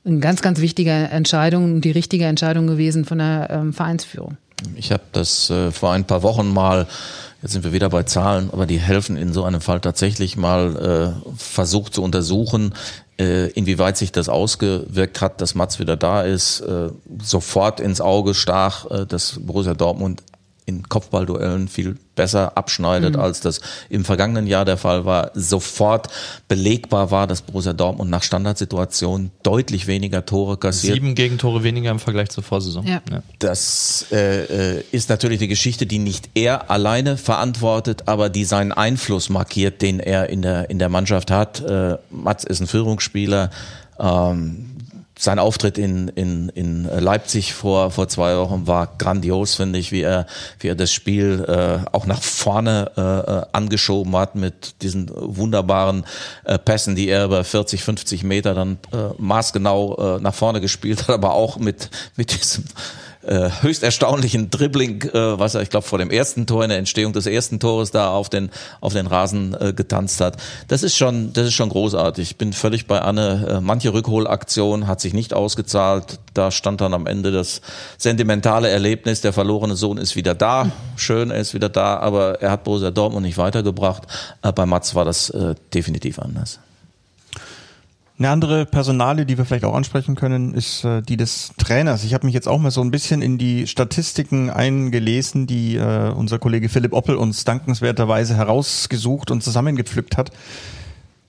eine 0.04 0.18
ganz, 0.18 0.42
ganz 0.42 0.60
wichtige 0.60 0.90
Entscheidung, 0.90 1.80
die 1.80 1.92
richtige 1.92 2.24
Entscheidung 2.24 2.66
gewesen 2.66 3.04
von 3.04 3.18
der 3.18 3.48
ähm, 3.50 3.72
Vereinsführung. 3.72 4.36
Ich 4.76 4.92
habe 4.92 5.02
das 5.12 5.50
äh, 5.50 5.70
vor 5.70 5.92
ein 5.92 6.04
paar 6.04 6.22
Wochen 6.22 6.52
mal, 6.52 6.86
jetzt 7.42 7.52
sind 7.52 7.64
wir 7.64 7.72
wieder 7.72 7.90
bei 7.90 8.04
Zahlen, 8.04 8.50
aber 8.52 8.66
die 8.66 8.78
helfen 8.78 9.16
in 9.16 9.32
so 9.32 9.44
einem 9.44 9.60
Fall 9.60 9.80
tatsächlich 9.80 10.36
mal 10.36 11.14
äh, 11.24 11.32
versucht 11.36 11.94
zu 11.94 12.02
untersuchen, 12.02 12.74
äh, 13.18 13.50
inwieweit 13.50 13.96
sich 13.96 14.12
das 14.12 14.28
ausgewirkt 14.28 15.20
hat, 15.20 15.40
dass 15.40 15.54
Mats 15.54 15.78
wieder 15.78 15.96
da 15.96 16.22
ist. 16.22 16.60
Äh, 16.60 16.90
sofort 17.20 17.80
ins 17.80 18.00
Auge 18.00 18.34
stach, 18.34 18.90
äh, 18.90 19.06
dass 19.06 19.40
Borussia 19.40 19.74
Dortmund 19.74 20.22
in 20.66 20.88
Kopfballduellen 20.88 21.68
viel 21.68 21.98
besser 22.14 22.56
abschneidet, 22.56 23.14
mhm. 23.14 23.20
als 23.20 23.40
das 23.40 23.60
im 23.88 24.04
vergangenen 24.04 24.46
Jahr 24.46 24.64
der 24.64 24.76
Fall 24.76 25.04
war. 25.04 25.30
Sofort 25.34 26.08
belegbar 26.48 27.10
war, 27.10 27.26
dass 27.26 27.42
Borussia 27.42 27.72
Dortmund 27.72 28.10
nach 28.10 28.22
Standardsituationen 28.22 29.30
deutlich 29.42 29.86
weniger 29.86 30.24
Tore 30.24 30.56
kassiert. 30.56 30.94
Sieben 30.94 31.14
Gegentore 31.14 31.62
weniger 31.62 31.90
im 31.90 31.98
Vergleich 31.98 32.30
zur 32.30 32.42
Vorsaison. 32.42 32.86
Ja. 32.86 33.00
ja. 33.10 33.22
Das 33.38 34.06
äh, 34.12 34.76
äh, 34.78 34.84
ist 34.92 35.08
natürlich 35.08 35.38
die 35.38 35.48
Geschichte, 35.48 35.86
die 35.86 35.98
nicht 35.98 36.30
er 36.34 36.70
alleine 36.70 37.16
verantwortet, 37.16 38.04
aber 38.06 38.28
die 38.28 38.44
seinen 38.44 38.72
Einfluss 38.72 39.28
markiert, 39.28 39.82
den 39.82 40.00
er 40.00 40.28
in 40.28 40.42
der, 40.42 40.70
in 40.70 40.78
der 40.78 40.88
Mannschaft 40.88 41.30
hat. 41.30 41.60
Äh, 41.60 41.96
Mats 42.10 42.44
ist 42.44 42.60
ein 42.60 42.66
Führungsspieler. 42.66 43.50
Ähm, 43.98 44.71
sein 45.22 45.38
Auftritt 45.38 45.78
in, 45.78 46.08
in, 46.08 46.48
in 46.48 46.82
Leipzig 46.84 47.54
vor, 47.54 47.92
vor 47.92 48.08
zwei 48.08 48.36
Wochen 48.38 48.66
war 48.66 48.88
grandios, 48.98 49.54
finde 49.54 49.78
ich, 49.78 49.92
wie 49.92 50.02
er, 50.02 50.26
wie 50.58 50.66
er 50.66 50.74
das 50.74 50.92
Spiel 50.92 51.44
äh, 51.46 51.88
auch 51.92 52.06
nach 52.06 52.20
vorne 52.20 52.90
äh, 52.96 53.56
angeschoben 53.56 54.16
hat 54.16 54.34
mit 54.34 54.82
diesen 54.82 55.08
wunderbaren 55.14 56.04
äh, 56.42 56.58
Pässen, 56.58 56.96
die 56.96 57.06
er 57.06 57.26
über 57.26 57.44
40, 57.44 57.84
50 57.84 58.24
Meter 58.24 58.54
dann 58.54 58.78
äh, 58.92 59.10
maßgenau 59.16 60.16
äh, 60.16 60.20
nach 60.20 60.34
vorne 60.34 60.60
gespielt 60.60 61.02
hat, 61.02 61.10
aber 61.10 61.34
auch 61.34 61.56
mit, 61.56 61.88
mit 62.16 62.32
diesem 62.32 62.64
äh, 63.22 63.50
höchst 63.60 63.82
erstaunlichen 63.82 64.50
Dribbling, 64.50 65.02
äh, 65.02 65.38
was 65.38 65.54
er, 65.54 65.62
ich 65.62 65.70
glaube, 65.70 65.86
vor 65.86 65.98
dem 65.98 66.10
ersten 66.10 66.46
Tor, 66.46 66.62
in 66.64 66.70
der 66.70 66.78
Entstehung 66.78 67.12
des 67.12 67.26
ersten 67.26 67.60
Tores 67.60 67.90
da 67.90 68.10
auf 68.10 68.28
den, 68.28 68.50
auf 68.80 68.92
den 68.92 69.06
Rasen 69.06 69.56
äh, 69.58 69.72
getanzt 69.72 70.20
hat. 70.20 70.36
Das 70.68 70.82
ist 70.82 70.96
schon, 70.96 71.32
das 71.32 71.46
ist 71.46 71.54
schon 71.54 71.68
großartig. 71.68 72.30
Ich 72.32 72.36
bin 72.36 72.52
völlig 72.52 72.86
bei 72.86 73.00
Anne. 73.00 73.46
Äh, 73.48 73.60
manche 73.60 73.92
Rückholaktion 73.92 74.86
hat 74.86 75.00
sich 75.00 75.14
nicht 75.14 75.34
ausgezahlt. 75.34 76.18
Da 76.34 76.50
stand 76.50 76.80
dann 76.80 76.94
am 76.94 77.06
Ende 77.06 77.30
das 77.30 77.60
sentimentale 77.98 78.68
Erlebnis, 78.68 79.20
der 79.20 79.32
verlorene 79.32 79.76
Sohn 79.76 79.98
ist 79.98 80.16
wieder 80.16 80.34
da. 80.34 80.72
Schön, 80.96 81.30
er 81.30 81.40
ist 81.40 81.54
wieder 81.54 81.68
da, 81.68 81.98
aber 81.98 82.40
er 82.40 82.50
hat 82.50 82.64
Borussia 82.64 82.90
Dortmund 82.90 83.24
nicht 83.24 83.38
weitergebracht. 83.38 84.02
Äh, 84.42 84.52
bei 84.52 84.66
Mats 84.66 84.94
war 84.94 85.04
das 85.04 85.30
äh, 85.30 85.54
definitiv 85.72 86.18
anders. 86.18 86.58
Eine 88.22 88.30
andere 88.30 88.66
Personale, 88.66 89.26
die 89.26 89.36
wir 89.36 89.44
vielleicht 89.44 89.64
auch 89.64 89.74
ansprechen 89.74 90.14
können, 90.14 90.54
ist 90.54 90.84
äh, 90.84 91.02
die 91.02 91.16
des 91.16 91.50
Trainers. 91.58 92.04
Ich 92.04 92.14
habe 92.14 92.24
mich 92.24 92.34
jetzt 92.34 92.46
auch 92.46 92.60
mal 92.60 92.70
so 92.70 92.80
ein 92.80 92.92
bisschen 92.92 93.20
in 93.20 93.36
die 93.36 93.66
Statistiken 93.66 94.48
eingelesen, 94.48 95.48
die 95.48 95.74
äh, 95.74 96.12
unser 96.12 96.38
Kollege 96.38 96.68
Philipp 96.68 96.92
Oppel 96.92 97.16
uns 97.16 97.42
dankenswerterweise 97.42 98.36
herausgesucht 98.36 99.32
und 99.32 99.42
zusammengepflückt 99.42 100.16
hat. 100.16 100.30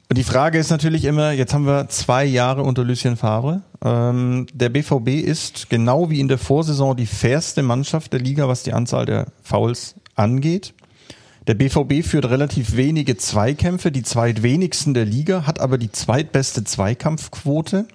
Und 0.07 0.19
die 0.19 0.23
Frage 0.23 0.59
ist 0.59 0.69
natürlich 0.69 1.05
immer, 1.05 1.31
jetzt 1.31 1.55
haben 1.55 1.65
wir 1.65 1.89
zwei 1.89 2.25
Jahre 2.25 2.61
unter 2.61 2.83
Lucien 2.83 3.17
Favre. 3.17 3.63
Ähm, 3.83 4.45
der 4.53 4.69
BVB 4.69 5.25
ist 5.25 5.71
genau 5.71 6.11
wie 6.11 6.19
in 6.19 6.27
der 6.27 6.37
Vorsaison 6.37 6.95
die 6.95 7.07
fairste 7.07 7.63
Mannschaft 7.63 8.13
der 8.13 8.19
Liga, 8.19 8.47
was 8.47 8.61
die 8.61 8.73
Anzahl 8.73 9.07
der 9.07 9.29
Fouls 9.41 9.95
angeht. 10.13 10.75
Der 11.45 11.55
BVB 11.55 12.05
führt 12.07 12.29
relativ 12.29 12.77
wenige 12.77 13.17
Zweikämpfe, 13.17 13.91
die 13.91 14.03
zweitwenigsten 14.03 14.93
der 14.93 15.03
Liga, 15.03 15.45
hat 15.45 15.59
aber 15.59 15.77
die 15.77 15.91
zweitbeste 15.91 16.63
Zweikampfquote. 16.63 17.85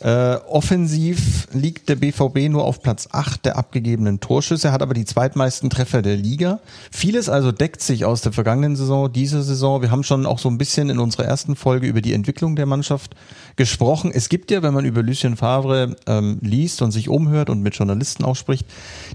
Äh, 0.00 0.36
offensiv 0.48 1.48
liegt 1.52 1.88
der 1.88 1.96
BVB 1.96 2.50
nur 2.50 2.64
auf 2.64 2.82
Platz 2.82 3.08
8 3.10 3.44
der 3.44 3.56
abgegebenen 3.56 4.20
Torschüsse, 4.20 4.70
hat 4.70 4.80
aber 4.80 4.94
die 4.94 5.04
zweitmeisten 5.04 5.70
Treffer 5.70 6.02
der 6.02 6.16
Liga. 6.16 6.60
Vieles 6.92 7.28
also 7.28 7.50
deckt 7.50 7.82
sich 7.82 8.04
aus 8.04 8.20
der 8.20 8.30
vergangenen 8.30 8.76
Saison, 8.76 9.12
dieser 9.12 9.42
Saison. 9.42 9.82
Wir 9.82 9.90
haben 9.90 10.04
schon 10.04 10.24
auch 10.24 10.38
so 10.38 10.48
ein 10.48 10.56
bisschen 10.56 10.88
in 10.88 11.00
unserer 11.00 11.24
ersten 11.24 11.56
Folge 11.56 11.88
über 11.88 12.00
die 12.00 12.12
Entwicklung 12.12 12.54
der 12.54 12.66
Mannschaft 12.66 13.16
gesprochen. 13.56 14.12
Es 14.14 14.28
gibt 14.28 14.52
ja, 14.52 14.62
wenn 14.62 14.72
man 14.72 14.84
über 14.84 15.02
Lucien 15.02 15.36
Favre 15.36 15.96
ähm, 16.06 16.38
liest 16.42 16.80
und 16.80 16.92
sich 16.92 17.08
umhört 17.08 17.50
und 17.50 17.60
mit 17.62 17.74
Journalisten 17.74 18.24
auch 18.24 18.36
spricht, 18.36 18.66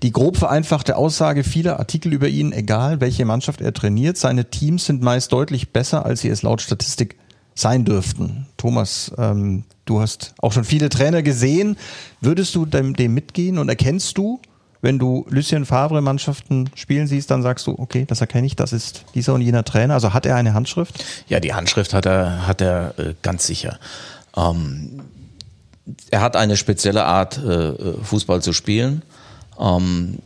die 0.01 0.12
grob 0.12 0.36
vereinfachte 0.36 0.97
Aussage 0.97 1.45
vieler 1.45 1.79
Artikel 1.79 2.12
über 2.12 2.27
ihn, 2.27 2.51
egal 2.51 2.99
welche 2.99 3.23
Mannschaft 3.23 3.62
er 3.62 3.73
trainiert, 3.73 4.17
seine 4.17 4.49
Teams 4.49 4.86
sind 4.86 5.01
meist 5.01 5.31
deutlich 5.31 5.69
besser, 5.69 6.05
als 6.05 6.19
sie 6.19 6.29
es 6.29 6.41
laut 6.41 6.62
Statistik 6.62 7.15
sein 7.55 7.85
dürften. 7.85 8.47
Thomas, 8.57 9.11
ähm, 9.17 9.63
du 9.85 10.01
hast 10.01 10.33
auch 10.39 10.51
schon 10.51 10.63
viele 10.63 10.89
Trainer 10.89 11.21
gesehen. 11.21 11.77
Würdest 12.21 12.55
du 12.55 12.65
dem, 12.65 12.95
dem 12.95 13.13
mitgehen 13.13 13.57
und 13.57 13.69
erkennst 13.69 14.17
du, 14.17 14.39
wenn 14.81 14.99
du 14.99 15.25
Lucien 15.29 15.65
Favre 15.65 16.01
Mannschaften 16.01 16.69
spielen 16.75 17.07
siehst, 17.07 17.31
dann 17.31 17.41
sagst 17.41 17.67
du, 17.67 17.75
okay, 17.77 18.05
das 18.05 18.19
erkenne 18.19 18.45
ich, 18.45 18.57
das 18.57 18.73
ist 18.73 19.05
dieser 19.15 19.33
und 19.33 19.41
jener 19.41 19.63
Trainer. 19.63 19.93
Also 19.93 20.13
hat 20.13 20.25
er 20.25 20.35
eine 20.35 20.53
Handschrift? 20.53 21.03
Ja, 21.29 21.39
die 21.39 21.53
Handschrift 21.53 21.93
hat 21.93 22.05
er, 22.05 22.47
hat 22.47 22.59
er 22.59 22.99
äh, 22.99 23.13
ganz 23.21 23.47
sicher. 23.47 23.79
Ähm, 24.35 25.01
er 26.11 26.21
hat 26.21 26.35
eine 26.35 26.57
spezielle 26.57 27.05
Art, 27.05 27.37
äh, 27.37 27.93
Fußball 28.03 28.41
zu 28.41 28.51
spielen. 28.51 29.03
Ähm, 29.57 30.19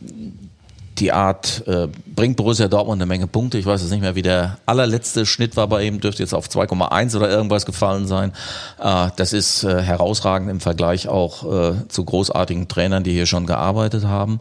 die 1.00 1.12
Art 1.12 1.66
äh, 1.66 1.88
bringt 2.06 2.36
Borussia 2.36 2.68
Dortmund 2.68 3.00
eine 3.00 3.06
Menge 3.06 3.26
Punkte. 3.26 3.58
Ich 3.58 3.66
weiß 3.66 3.80
jetzt 3.80 3.90
nicht 3.90 4.00
mehr, 4.00 4.14
wie 4.14 4.22
der 4.22 4.58
allerletzte 4.66 5.26
Schnitt 5.26 5.56
war 5.56 5.66
bei 5.68 5.84
ihm, 5.84 6.00
dürfte 6.00 6.22
jetzt 6.22 6.34
auf 6.34 6.48
2,1 6.48 7.16
oder 7.16 7.30
irgendwas 7.30 7.66
gefallen 7.66 8.06
sein. 8.06 8.32
Äh, 8.80 9.08
das 9.16 9.32
ist 9.32 9.64
äh, 9.64 9.82
herausragend 9.82 10.50
im 10.50 10.60
Vergleich 10.60 11.08
auch 11.08 11.44
äh, 11.44 11.88
zu 11.88 12.04
großartigen 12.04 12.68
Trainern, 12.68 13.04
die 13.04 13.12
hier 13.12 13.26
schon 13.26 13.46
gearbeitet 13.46 14.04
haben. 14.04 14.40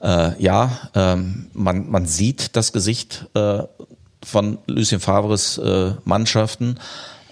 Äh, 0.00 0.40
ja, 0.42 0.70
ähm, 0.94 1.46
man, 1.52 1.90
man 1.90 2.06
sieht 2.06 2.56
das 2.56 2.72
Gesicht 2.72 3.26
äh, 3.34 3.62
von 4.24 4.58
Lucien 4.66 5.00
Favres 5.00 5.60
Mannschaften. 6.04 6.78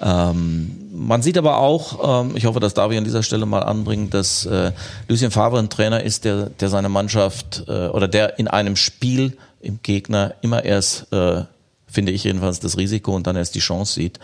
Ähm, 0.00 0.90
man 0.92 1.22
sieht 1.22 1.38
aber 1.38 1.59
auch, 1.59 2.24
ähm, 2.24 2.37
ich 2.37 2.46
hoffe, 2.46 2.61
das 2.61 2.74
darf 2.74 2.90
ich 2.92 2.98
an 2.98 3.05
dieser 3.05 3.22
Stelle 3.22 3.46
mal 3.46 3.62
anbringen, 3.62 4.11
dass 4.11 4.46
äh, 4.46 4.72
Lucien 5.09 5.31
Favre 5.31 5.59
ein 5.59 5.70
Trainer 5.70 6.02
ist, 6.02 6.24
der, 6.24 6.50
der 6.50 6.68
seine 6.68 6.88
Mannschaft 6.88 7.64
äh, 7.68 7.88
oder 7.88 8.09
der 8.09 8.38
in 8.38 8.48
einem 8.48 8.76
Spiel 8.76 9.37
im 9.61 9.81
Gegner 9.83 10.35
immer 10.42 10.64
erst, 10.64 11.12
äh, 11.12 11.44
finde 11.87 12.12
ich 12.12 12.24
jedenfalls, 12.24 12.61
das 12.61 12.76
Risiko 12.76 13.14
und 13.14 13.26
dann 13.26 13.37
erst 13.37 13.55
die 13.55 13.61
Chance 13.61 13.94
sieht. 13.94 14.18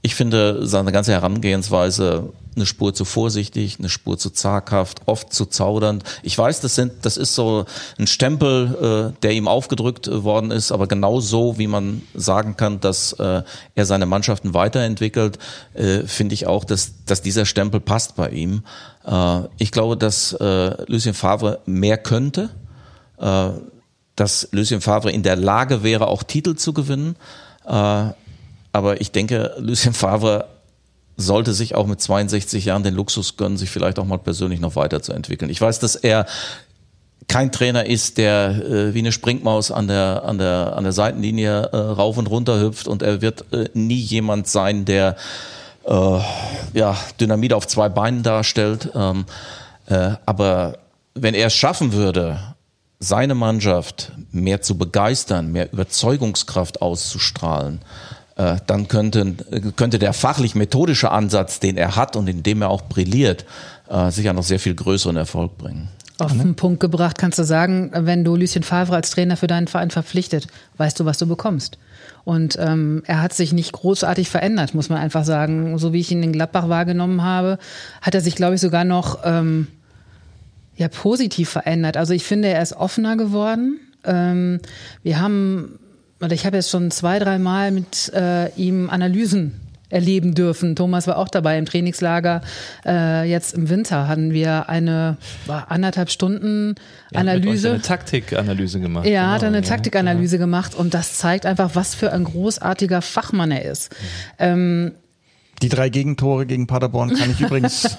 Ich 0.00 0.14
finde 0.14 0.66
seine 0.66 0.92
ganze 0.92 1.12
Herangehensweise 1.12 2.32
eine 2.58 2.66
Spur 2.66 2.92
zu 2.92 3.04
vorsichtig, 3.04 3.78
eine 3.78 3.88
Spur 3.88 4.18
zu 4.18 4.30
zaghaft, 4.30 5.02
oft 5.06 5.32
zu 5.32 5.46
zaudernd. 5.46 6.04
Ich 6.22 6.36
weiß, 6.36 6.60
das 6.60 6.74
sind, 6.74 6.92
das 7.02 7.16
ist 7.16 7.34
so 7.34 7.64
ein 7.98 8.06
Stempel, 8.06 9.12
äh, 9.14 9.20
der 9.22 9.32
ihm 9.32 9.48
aufgedrückt 9.48 10.08
äh, 10.08 10.24
worden 10.24 10.50
ist, 10.50 10.72
aber 10.72 10.86
genau 10.86 11.20
so, 11.20 11.58
wie 11.58 11.66
man 11.66 12.02
sagen 12.14 12.56
kann, 12.56 12.80
dass 12.80 13.12
äh, 13.14 13.42
er 13.74 13.86
seine 13.86 14.06
Mannschaften 14.06 14.54
weiterentwickelt, 14.54 15.38
äh, 15.74 16.02
finde 16.02 16.34
ich 16.34 16.46
auch, 16.46 16.64
dass, 16.64 17.04
dass 17.06 17.22
dieser 17.22 17.46
Stempel 17.46 17.80
passt 17.80 18.16
bei 18.16 18.30
ihm. 18.30 18.62
Äh, 19.04 19.40
ich 19.58 19.72
glaube, 19.72 19.96
dass 19.96 20.32
äh, 20.32 20.84
Lucien 20.90 21.14
Favre 21.14 21.60
mehr 21.64 21.98
könnte, 21.98 22.50
äh, 23.18 23.50
dass 24.16 24.48
Lucien 24.50 24.80
Favre 24.80 25.12
in 25.12 25.22
der 25.22 25.36
Lage 25.36 25.82
wäre, 25.84 26.08
auch 26.08 26.24
Titel 26.24 26.56
zu 26.56 26.72
gewinnen. 26.72 27.16
Äh, 27.64 28.10
aber 28.72 29.00
ich 29.00 29.12
denke, 29.12 29.54
Lucien 29.58 29.94
Favre 29.94 30.46
sollte 31.16 31.52
sich 31.52 31.74
auch 31.74 31.86
mit 31.86 32.00
62 32.00 32.64
Jahren 32.64 32.84
den 32.84 32.94
Luxus 32.94 33.36
gönnen, 33.36 33.58
sich 33.58 33.70
vielleicht 33.70 33.98
auch 33.98 34.04
mal 34.04 34.18
persönlich 34.18 34.60
noch 34.60 34.76
weiterzuentwickeln. 34.76 35.50
Ich 35.50 35.60
weiß, 35.60 35.80
dass 35.80 35.96
er 35.96 36.26
kein 37.26 37.52
Trainer 37.52 37.84
ist, 37.84 38.18
der 38.18 38.50
äh, 38.50 38.94
wie 38.94 39.00
eine 39.00 39.12
Springmaus 39.12 39.70
an 39.70 39.88
der 39.88 40.22
an 40.24 40.38
der 40.38 40.74
an 40.76 40.84
der 40.84 40.92
Seitenlinie 40.92 41.70
äh, 41.72 41.76
rauf 41.76 42.16
und 42.16 42.30
runter 42.30 42.60
hüpft 42.60 42.88
und 42.88 43.02
er 43.02 43.20
wird 43.20 43.52
äh, 43.52 43.68
nie 43.74 44.00
jemand 44.00 44.46
sein, 44.46 44.84
der 44.84 45.16
äh, 45.84 46.20
ja 46.72 46.96
Dynamit 47.20 47.52
auf 47.52 47.66
zwei 47.66 47.88
Beinen 47.88 48.22
darstellt. 48.22 48.90
Ähm, 48.94 49.26
äh, 49.86 50.12
aber 50.24 50.78
wenn 51.14 51.34
er 51.34 51.48
es 51.48 51.54
schaffen 51.54 51.92
würde, 51.92 52.54
seine 53.00 53.34
Mannschaft 53.34 54.12
mehr 54.32 54.62
zu 54.62 54.78
begeistern, 54.78 55.52
mehr 55.52 55.72
Überzeugungskraft 55.72 56.80
auszustrahlen, 56.80 57.80
dann 58.66 58.86
könnte, 58.86 59.34
könnte 59.74 59.98
der 59.98 60.12
fachlich-methodische 60.12 61.10
Ansatz, 61.10 61.58
den 61.58 61.76
er 61.76 61.96
hat 61.96 62.14
und 62.14 62.28
in 62.28 62.44
dem 62.44 62.62
er 62.62 62.70
auch 62.70 62.82
brilliert, 62.82 63.44
äh, 63.88 64.10
sicher 64.10 64.32
noch 64.32 64.44
sehr 64.44 64.60
viel 64.60 64.74
größeren 64.74 65.16
Erfolg 65.16 65.58
bringen. 65.58 65.88
Auf 66.20 66.32
den 66.32 66.56
Punkt 66.56 66.80
gebracht 66.80 67.16
kannst 67.16 67.38
du 67.38 67.44
sagen, 67.44 67.90
wenn 67.94 68.24
du 68.24 68.34
Lucien 68.34 68.64
Favre 68.64 68.96
als 68.96 69.10
Trainer 69.10 69.36
für 69.36 69.46
deinen 69.46 69.68
Verein 69.68 69.90
verpflichtet, 69.90 70.48
weißt 70.76 70.98
du, 70.98 71.04
was 71.04 71.18
du 71.18 71.26
bekommst. 71.26 71.78
Und 72.24 72.56
ähm, 72.60 73.02
er 73.06 73.22
hat 73.22 73.32
sich 73.32 73.52
nicht 73.52 73.72
großartig 73.72 74.28
verändert, 74.28 74.74
muss 74.74 74.88
man 74.88 74.98
einfach 74.98 75.24
sagen. 75.24 75.78
So 75.78 75.92
wie 75.92 76.00
ich 76.00 76.10
ihn 76.10 76.22
in 76.22 76.32
Gladbach 76.32 76.68
wahrgenommen 76.68 77.22
habe, 77.22 77.58
hat 78.02 78.14
er 78.14 78.20
sich, 78.20 78.34
glaube 78.34 78.56
ich, 78.56 78.60
sogar 78.60 78.84
noch 78.84 79.20
ähm, 79.24 79.68
ja, 80.76 80.88
positiv 80.88 81.48
verändert. 81.48 81.96
Also 81.96 82.14
ich 82.14 82.24
finde, 82.24 82.48
er 82.48 82.62
ist 82.62 82.72
offener 82.72 83.16
geworden. 83.16 83.78
Ähm, 84.04 84.60
wir 85.02 85.20
haben 85.20 85.78
oder 86.20 86.32
ich 86.32 86.46
habe 86.46 86.56
jetzt 86.56 86.70
schon 86.70 86.90
zwei, 86.90 87.18
drei 87.18 87.38
Mal 87.38 87.70
mit 87.70 88.12
äh, 88.14 88.50
ihm 88.54 88.90
Analysen 88.90 89.60
erleben 89.90 90.34
dürfen. 90.34 90.76
Thomas 90.76 91.06
war 91.06 91.16
auch 91.16 91.28
dabei 91.28 91.56
im 91.56 91.64
Trainingslager. 91.64 92.42
Äh, 92.84 93.28
jetzt 93.30 93.54
im 93.54 93.70
Winter 93.70 94.06
hatten 94.06 94.32
wir 94.32 94.68
eine 94.68 95.16
war 95.46 95.70
anderthalb 95.70 96.10
Stunden 96.10 96.74
Er 97.10 97.20
hat 97.20 97.28
Analyse. 97.28 97.70
Eine 97.70 97.80
Taktikanalyse 97.82 98.80
gemacht. 98.80 99.06
Ja, 99.06 99.30
hat 99.30 99.42
er 99.42 99.48
eine 99.48 99.62
Genau, 99.62 99.68
Taktikanalyse 99.68 100.36
gemacht 100.38 100.74
und 100.74 100.92
das 100.92 101.14
zeigt 101.16 101.46
einfach, 101.46 101.70
was 101.74 101.94
für 101.94 102.12
ein 102.12 102.24
großartiger 102.24 103.00
Fachmann 103.00 103.50
er 103.50 103.64
ist. 103.70 103.94
Ähm, 104.38 104.92
Die 105.62 105.70
drei 105.70 105.88
Gegentore 105.88 106.44
gegen 106.44 106.66
Paderborn 106.66 107.14
kann 107.14 107.30
ich 107.30 107.40
übrigens 107.40 107.96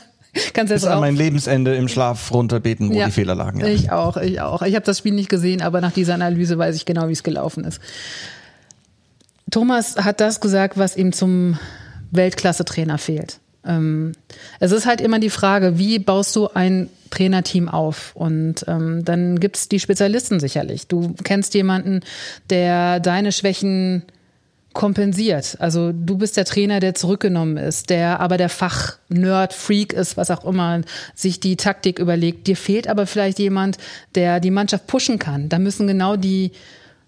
kannst 0.54 0.72
bis 0.74 0.84
jetzt 0.84 0.86
an 0.86 0.98
auch 0.98 1.02
mein 1.02 1.16
Lebensende 1.16 1.76
im 1.76 1.88
Schlaf 1.88 2.32
runterbeten, 2.32 2.90
wo 2.90 2.94
Ja, 2.94 3.06
die 3.08 3.12
Fehler 3.12 3.36
lagen. 3.36 3.60
Ja. 3.60 3.68
Ich 3.68 3.92
auch, 3.92 4.18
ich 4.18 4.42
auch. 4.42 4.62
Ich 4.62 4.76
habe 4.76 4.86
das 4.86 4.98
Spiel 4.98 5.14
nicht 5.14 5.30
gesehen, 5.30 5.62
aber 5.62 5.82
nach 5.82 5.92
dieser 5.92 6.14
Analyse 6.14 6.58
weiß 6.58 6.76
ich 6.76 6.86
genau, 6.86 7.08
wie 7.08 7.14
es 7.14 7.24
gelaufen 7.24 7.64
ist. 7.64 7.80
Thomas 9.52 9.98
hat 9.98 10.22
das 10.22 10.42
gesagt, 10.42 10.78
was 10.78 10.96
ihm 10.96 11.12
zum 11.12 11.58
Weltklasse-Trainer 12.12 12.98
fehlt. 12.98 13.40
Ähm, 13.66 14.14
es 14.60 14.72
ist 14.72 14.86
halt 14.86 15.02
immer 15.02 15.20
die 15.20 15.30
Frage, 15.30 15.78
wie 15.78 16.00
baust 16.00 16.36
du 16.36 16.50
ein 16.54 16.90
Trainerteam 17.10 17.68
auf? 17.68 18.16
Und 18.16 18.66
ähm, 18.68 19.04
dann 19.04 19.40
gibt's 19.40 19.68
die 19.68 19.80
Spezialisten 19.80 20.40
sicherlich. 20.40 20.88
Du 20.88 21.16
kennst 21.24 21.54
jemanden, 21.56 22.02
der 22.50 23.00
deine 23.00 23.32
Schwächen 23.32 24.04
kompensiert. 24.74 25.58
Also 25.60 25.92
du 25.92 26.18
bist 26.18 26.38
der 26.38 26.46
Trainer, 26.46 26.80
der 26.80 26.94
zurückgenommen 26.94 27.58
ist, 27.58 27.90
der 27.90 28.20
aber 28.20 28.38
der 28.38 28.50
Fach-Nerd, 28.50 29.54
Freak 29.54 29.94
ist, 29.94 30.16
was 30.16 30.32
auch 30.32 30.46
immer, 30.46 30.82
sich 31.16 31.40
die 31.40 31.56
Taktik 31.56 32.00
überlegt. 32.00 32.48
Dir 32.48 32.56
fehlt 32.56 32.88
aber 32.88 33.08
vielleicht 33.08 33.40
jemand, 33.40 33.78
der 34.16 34.40
die 34.40 34.52
Mannschaft 34.52 34.88
pushen 34.88 35.18
kann. 35.20 35.50
Da 35.50 35.60
müssen 35.60 35.88
genau 35.88 36.16
die 36.16 36.52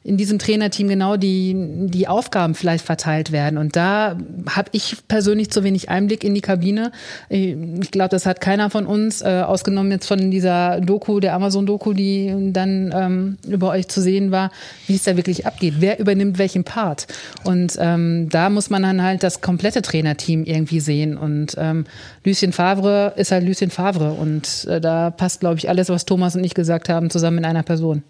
in 0.03 0.17
diesem 0.17 0.39
Trainerteam 0.39 0.87
genau 0.87 1.15
die, 1.15 1.55
die 1.55 2.07
Aufgaben 2.07 2.55
vielleicht 2.55 2.83
verteilt 2.83 3.31
werden. 3.31 3.59
Und 3.59 3.75
da 3.75 4.17
habe 4.49 4.69
ich 4.71 4.97
persönlich 5.07 5.51
zu 5.51 5.63
wenig 5.63 5.89
Einblick 5.89 6.23
in 6.23 6.33
die 6.33 6.41
Kabine. 6.41 6.91
Ich 7.29 7.91
glaube, 7.91 8.09
das 8.09 8.25
hat 8.25 8.41
keiner 8.41 8.71
von 8.71 8.87
uns, 8.87 9.21
äh, 9.21 9.43
ausgenommen 9.45 9.91
jetzt 9.91 10.07
von 10.07 10.31
dieser 10.31 10.81
Doku, 10.81 11.19
der 11.19 11.35
Amazon-Doku, 11.35 11.93
die 11.93 12.33
dann 12.51 12.91
ähm, 12.95 13.37
über 13.47 13.69
euch 13.69 13.89
zu 13.89 14.01
sehen 14.01 14.31
war, 14.31 14.49
wie 14.87 14.95
es 14.95 15.03
da 15.03 15.17
wirklich 15.17 15.45
abgeht. 15.45 15.75
Wer 15.79 15.99
übernimmt 15.99 16.39
welchen 16.39 16.63
Part? 16.63 17.05
Und 17.43 17.77
ähm, 17.79 18.27
da 18.29 18.49
muss 18.49 18.71
man 18.71 18.81
dann 18.81 19.03
halt 19.03 19.21
das 19.21 19.41
komplette 19.41 19.83
Trainerteam 19.83 20.45
irgendwie 20.45 20.79
sehen. 20.79 21.15
Und 21.15 21.55
ähm, 21.59 21.85
Lucien 22.23 22.53
Favre 22.53 23.13
ist 23.17 23.31
halt 23.31 23.45
Lucien 23.45 23.69
Favre. 23.69 24.13
Und 24.13 24.65
äh, 24.65 24.81
da 24.81 25.11
passt, 25.11 25.41
glaube 25.41 25.59
ich, 25.59 25.69
alles, 25.69 25.89
was 25.89 26.05
Thomas 26.05 26.35
und 26.35 26.43
ich 26.43 26.55
gesagt 26.55 26.89
haben, 26.89 27.11
zusammen 27.11 27.37
in 27.37 27.45
einer 27.45 27.63
Person. 27.63 28.01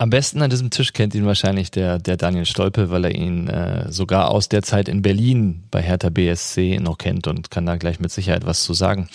Am 0.00 0.10
besten 0.10 0.42
an 0.42 0.50
diesem 0.50 0.70
Tisch 0.70 0.92
kennt 0.92 1.16
ihn 1.16 1.26
wahrscheinlich 1.26 1.72
der, 1.72 1.98
der 1.98 2.16
Daniel 2.16 2.46
Stolpe, 2.46 2.88
weil 2.88 3.04
er 3.04 3.16
ihn 3.16 3.48
äh, 3.48 3.90
sogar 3.90 4.30
aus 4.30 4.48
der 4.48 4.62
Zeit 4.62 4.88
in 4.88 5.02
Berlin 5.02 5.64
bei 5.72 5.82
Hertha 5.82 6.08
BSC 6.08 6.78
noch 6.80 6.98
kennt 6.98 7.26
und 7.26 7.50
kann 7.50 7.66
da 7.66 7.76
gleich 7.76 7.98
mit 7.98 8.12
Sicherheit 8.12 8.46
was 8.46 8.62
zu 8.62 8.74
sagen. 8.74 9.08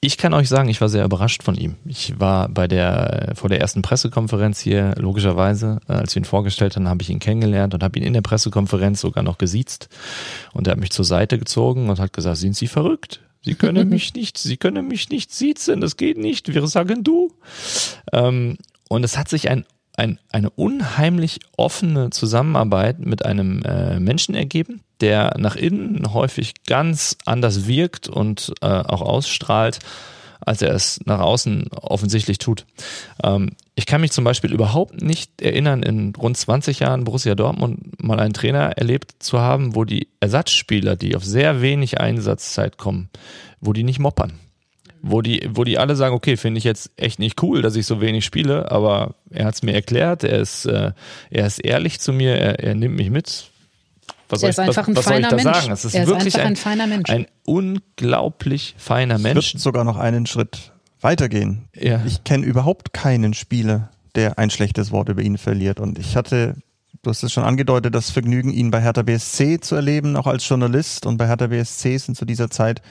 Ich 0.00 0.16
kann 0.16 0.32
euch 0.32 0.48
sagen, 0.48 0.68
ich 0.68 0.80
war 0.80 0.88
sehr 0.88 1.04
überrascht 1.04 1.42
von 1.42 1.56
ihm. 1.56 1.74
Ich 1.84 2.20
war 2.20 2.48
bei 2.48 2.68
der 2.68 3.32
vor 3.34 3.48
der 3.48 3.60
ersten 3.60 3.82
Pressekonferenz 3.82 4.60
hier 4.60 4.94
logischerweise, 4.98 5.80
äh, 5.88 5.94
als 5.94 6.14
wir 6.14 6.20
ihn 6.20 6.26
vorgestellt 6.26 6.76
haben, 6.76 6.88
habe 6.88 7.02
ich 7.02 7.10
ihn 7.10 7.18
kennengelernt 7.18 7.74
und 7.74 7.82
habe 7.82 7.98
ihn 7.98 8.04
in 8.04 8.12
der 8.12 8.22
Pressekonferenz 8.22 9.00
sogar 9.00 9.24
noch 9.24 9.38
gesiezt 9.38 9.88
und 10.52 10.68
er 10.68 10.72
hat 10.72 10.78
mich 10.78 10.90
zur 10.90 11.04
Seite 11.04 11.40
gezogen 11.40 11.90
und 11.90 11.98
hat 11.98 12.12
gesagt: 12.12 12.36
"Sind 12.36 12.54
Sie 12.54 12.68
verrückt? 12.68 13.20
Sie 13.42 13.56
können 13.56 13.88
mich 13.88 14.14
nicht, 14.14 14.38
Sie 14.38 14.58
können 14.58 14.86
mich 14.86 15.08
nicht 15.08 15.32
siezen, 15.32 15.80
das 15.80 15.96
geht 15.96 16.18
nicht. 16.18 16.54
Wir 16.54 16.64
sagen 16.68 17.02
du." 17.02 17.32
Ähm, 18.12 18.58
und 18.88 19.02
es 19.02 19.18
hat 19.18 19.28
sich 19.28 19.50
ein 19.50 19.64
ein, 19.96 20.18
eine 20.30 20.50
unheimlich 20.50 21.40
offene 21.56 22.10
Zusammenarbeit 22.10 22.98
mit 22.98 23.24
einem 23.24 23.62
äh, 23.62 24.00
Menschen 24.00 24.34
ergeben, 24.34 24.80
der 25.00 25.36
nach 25.38 25.56
innen 25.56 26.12
häufig 26.12 26.54
ganz 26.66 27.16
anders 27.24 27.66
wirkt 27.66 28.08
und 28.08 28.52
äh, 28.60 28.66
auch 28.66 29.02
ausstrahlt, 29.02 29.78
als 30.40 30.62
er 30.62 30.74
es 30.74 31.00
nach 31.06 31.20
außen 31.20 31.68
offensichtlich 31.72 32.38
tut. 32.38 32.66
Ähm, 33.22 33.52
ich 33.76 33.86
kann 33.86 34.00
mich 34.00 34.12
zum 34.12 34.24
Beispiel 34.24 34.52
überhaupt 34.52 35.02
nicht 35.02 35.40
erinnern, 35.40 35.82
in 35.82 36.14
rund 36.14 36.36
20 36.36 36.80
Jahren 36.80 37.04
Borussia 37.04 37.34
Dortmund 37.34 38.02
mal 38.02 38.20
einen 38.20 38.34
Trainer 38.34 38.76
erlebt 38.76 39.14
zu 39.20 39.40
haben, 39.40 39.74
wo 39.74 39.84
die 39.84 40.08
Ersatzspieler, 40.20 40.96
die 40.96 41.16
auf 41.16 41.24
sehr 41.24 41.60
wenig 41.60 42.00
Einsatzzeit 42.00 42.78
kommen, 42.78 43.08
wo 43.60 43.72
die 43.72 43.84
nicht 43.84 43.98
moppern 43.98 44.38
wo 45.06 45.20
die, 45.20 45.46
wo 45.52 45.64
die 45.64 45.76
alle 45.78 45.96
sagen, 45.96 46.14
okay, 46.14 46.36
finde 46.38 46.58
ich 46.58 46.64
jetzt 46.64 46.90
echt 46.96 47.18
nicht 47.18 47.42
cool, 47.42 47.60
dass 47.60 47.76
ich 47.76 47.84
so 47.86 48.00
wenig 48.00 48.24
spiele, 48.24 48.70
aber 48.70 49.14
er 49.30 49.44
hat 49.44 49.54
es 49.54 49.62
mir 49.62 49.74
erklärt, 49.74 50.24
er 50.24 50.38
ist, 50.38 50.64
äh, 50.64 50.92
er 51.30 51.46
ist 51.46 51.58
ehrlich 51.58 52.00
zu 52.00 52.12
mir, 52.12 52.34
er, 52.36 52.58
er 52.60 52.74
nimmt 52.74 52.96
mich 52.96 53.10
mit. 53.10 53.50
Was 54.30 54.42
Er 54.42 54.48
ist 54.48 54.56
soll 54.56 54.64
ich, 54.64 54.68
einfach 54.70 54.88
ein 54.88 54.96
was, 54.96 55.04
ich 55.04 55.12
feiner 55.12 55.30
Mensch. 55.34 55.42
sagen? 55.58 55.72
Es 55.72 55.84
ist 55.84 55.94
Er 55.94 56.02
ist 56.04 56.08
wirklich 56.08 56.34
einfach 56.36 56.40
ein, 56.46 56.52
ein 56.52 56.56
feiner 56.56 56.86
Mensch. 56.86 57.10
ein 57.10 57.26
unglaublich 57.44 58.74
feiner 58.78 59.16
Ich 59.16 59.22
Mensch. 59.22 59.52
würde 59.52 59.62
sogar 59.62 59.84
noch 59.84 59.96
einen 59.98 60.26
Schritt 60.26 60.72
weitergehen. 61.00 61.68
Ja. 61.74 62.00
Ich 62.06 62.24
kenne 62.24 62.44
überhaupt 62.46 62.92
keinen 62.94 63.34
Spieler, 63.34 63.90
der 64.14 64.38
ein 64.38 64.48
schlechtes 64.50 64.90
Wort 64.90 65.08
über 65.10 65.20
ihn 65.22 65.36
verliert. 65.38 65.80
Und 65.80 65.98
ich 65.98 66.16
hatte, 66.16 66.56
du 67.02 67.10
hast 67.10 67.22
es 67.22 67.32
schon 67.32 67.44
angedeutet, 67.44 67.94
das 67.94 68.10
Vergnügen, 68.10 68.50
ihn 68.50 68.70
bei 68.70 68.80
Hertha 68.80 69.02
BSC 69.02 69.60
zu 69.60 69.74
erleben, 69.74 70.16
auch 70.16 70.26
als 70.26 70.48
Journalist. 70.48 71.06
Und 71.06 71.16
bei 71.16 71.26
Hertha 71.26 71.48
BSC 71.48 71.98
sind 71.98 72.16
zu 72.16 72.24
dieser 72.24 72.50
Zeit 72.50 72.82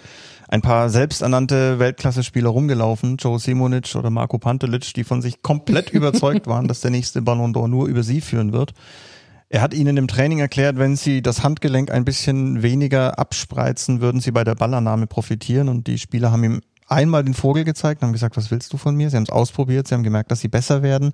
ein 0.50 0.62
paar 0.62 0.90
selbsternannte 0.90 1.80
Weltklasse-Spieler 1.80 2.50
rumgelaufen, 2.50 3.18
Joe 3.18 3.40
Simonic 3.40 3.96
oder 3.96 4.10
Marco 4.10 4.38
Pantelic, 4.38 4.94
die 4.94 5.04
von 5.04 5.22
sich 5.22 5.42
komplett 5.42 5.90
überzeugt 5.92 6.48
waren, 6.48 6.68
dass 6.68 6.82
der 6.82 6.92
nächste 6.92 7.22
Ballon 7.22 7.54
d'Or 7.54 7.68
nur 7.68 7.88
über 7.88 8.04
sie 8.04 8.22
führen 8.22 8.54
wird. 8.54 8.74
Er 9.50 9.62
hat 9.62 9.74
ihnen 9.74 9.98
im 9.98 10.08
Training 10.08 10.40
erklärt, 10.40 10.78
wenn 10.80 10.96
sie 10.96 11.22
das 11.22 11.44
Handgelenk 11.44 11.92
ein 11.92 12.06
bisschen 12.06 12.64
weniger 12.64 13.20
abspreizen, 13.20 14.02
würden 14.02 14.20
sie 14.20 14.32
bei 14.32 14.44
der 14.44 14.56
Ballannahme 14.56 15.06
profitieren. 15.06 15.70
Und 15.70 15.86
die 15.86 16.00
Spieler 16.00 16.32
haben 16.32 16.44
ihm 16.44 16.62
einmal 16.94 17.24
den 17.24 17.34
Vogel 17.34 17.64
gezeigt 17.64 18.02
und 18.02 18.08
haben 18.08 18.14
gesagt, 18.14 18.38
was 18.38 18.52
willst 18.52 18.72
du 18.72 18.78
von 18.78 18.96
mir? 18.96 19.10
Sie 19.10 19.18
haben 19.18 19.24
es 19.24 19.30
ausprobiert, 19.30 19.88
sie 19.88 19.96
haben 19.96 20.04
gemerkt, 20.04 20.32
dass 20.32 20.40
sie 20.40 20.48
besser 20.48 20.84
werden. 20.84 21.12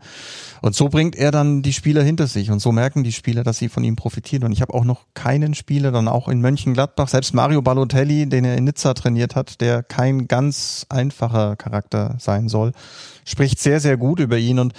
Und 0.62 0.76
so 0.76 0.90
bringt 0.90 1.16
er 1.16 1.32
dann 1.32 1.62
die 1.62 1.74
Spieler 1.74 2.04
hinter 2.04 2.28
sich. 2.28 2.52
Und 2.52 2.60
so 2.60 2.72
merken 2.72 3.04
die 3.04 3.12
Spieler, 3.12 3.44
dass 3.44 3.58
sie 3.58 3.70
von 3.70 3.84
ihm 3.84 3.96
profitieren. 3.96 4.44
Und 4.44 4.52
ich 4.52 4.62
habe 4.62 4.74
auch 4.74 4.84
noch 4.84 5.06
keinen 5.14 5.56
Spieler, 5.56 5.92
dann 5.92 6.08
auch 6.08 6.28
in 6.28 6.42
Mönchengladbach, 6.42 7.08
selbst 7.08 7.34
Mario 7.34 7.62
Balotelli, 7.62 8.28
den 8.28 8.46
er 8.46 8.58
in 8.58 8.66
Nizza 8.66 8.94
trainiert 8.94 9.36
hat, 9.36 9.62
der 9.62 9.82
kein 9.82 10.28
ganz 10.28 10.86
einfacher 10.90 11.56
Charakter 11.56 12.16
sein 12.20 12.50
soll, 12.50 12.74
spricht 13.26 13.60
sehr, 13.60 13.80
sehr 13.80 13.98
gut 13.98 14.20
über 14.20 14.38
ihn. 14.38 14.60
Und 14.60 14.74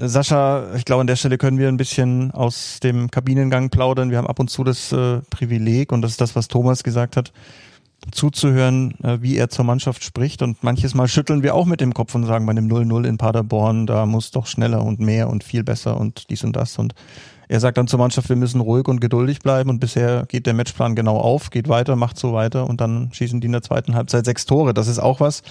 Sascha, 0.00 0.74
ich 0.76 0.84
glaube, 0.84 1.00
an 1.00 1.08
der 1.08 1.16
Stelle 1.16 1.38
können 1.38 1.58
wir 1.58 1.66
ein 1.66 1.76
bisschen 1.76 2.30
aus 2.30 2.78
dem 2.80 3.10
Kabinengang 3.10 3.68
plaudern. 3.70 4.10
Wir 4.10 4.18
haben 4.18 4.28
ab 4.28 4.38
und 4.38 4.48
zu 4.48 4.62
das 4.62 4.92
äh, 4.92 5.20
Privileg, 5.30 5.90
und 5.90 6.02
das 6.02 6.12
ist 6.12 6.20
das, 6.20 6.36
was 6.36 6.46
Thomas 6.46 6.84
gesagt 6.84 7.16
hat, 7.16 7.32
zuzuhören, 8.10 8.94
äh, 9.02 9.18
wie 9.20 9.36
er 9.36 9.48
zur 9.48 9.64
Mannschaft 9.64 10.04
spricht. 10.04 10.42
Und 10.42 10.62
manches 10.62 10.94
Mal 10.94 11.08
schütteln 11.08 11.42
wir 11.42 11.54
auch 11.54 11.66
mit 11.66 11.80
dem 11.80 11.94
Kopf 11.94 12.14
und 12.14 12.24
sagen, 12.24 12.46
bei 12.46 12.50
einem 12.50 12.68
0-0 12.68 13.06
in 13.06 13.18
Paderborn, 13.18 13.86
da 13.86 14.06
muss 14.06 14.30
doch 14.30 14.46
schneller 14.46 14.84
und 14.84 15.00
mehr 15.00 15.28
und 15.28 15.44
viel 15.44 15.64
besser 15.64 15.98
und 15.98 16.30
dies 16.30 16.44
und 16.44 16.54
das. 16.56 16.78
Und 16.78 16.94
er 17.48 17.60
sagt 17.60 17.78
dann 17.78 17.88
zur 17.88 17.98
Mannschaft, 17.98 18.28
wir 18.28 18.36
müssen 18.36 18.60
ruhig 18.60 18.88
und 18.88 19.00
geduldig 19.00 19.40
bleiben. 19.40 19.70
Und 19.70 19.80
bisher 19.80 20.26
geht 20.26 20.46
der 20.46 20.54
Matchplan 20.54 20.94
genau 20.94 21.16
auf, 21.16 21.50
geht 21.50 21.68
weiter, 21.68 21.96
macht 21.96 22.18
so 22.18 22.32
weiter. 22.32 22.68
Und 22.68 22.80
dann 22.80 23.10
schießen 23.12 23.40
die 23.40 23.46
in 23.46 23.52
der 23.52 23.62
zweiten 23.62 23.94
Halbzeit 23.94 24.24
sechs 24.24 24.46
Tore. 24.46 24.74
Das 24.74 24.88
ist 24.88 24.98
auch 24.98 25.20
was. 25.20 25.42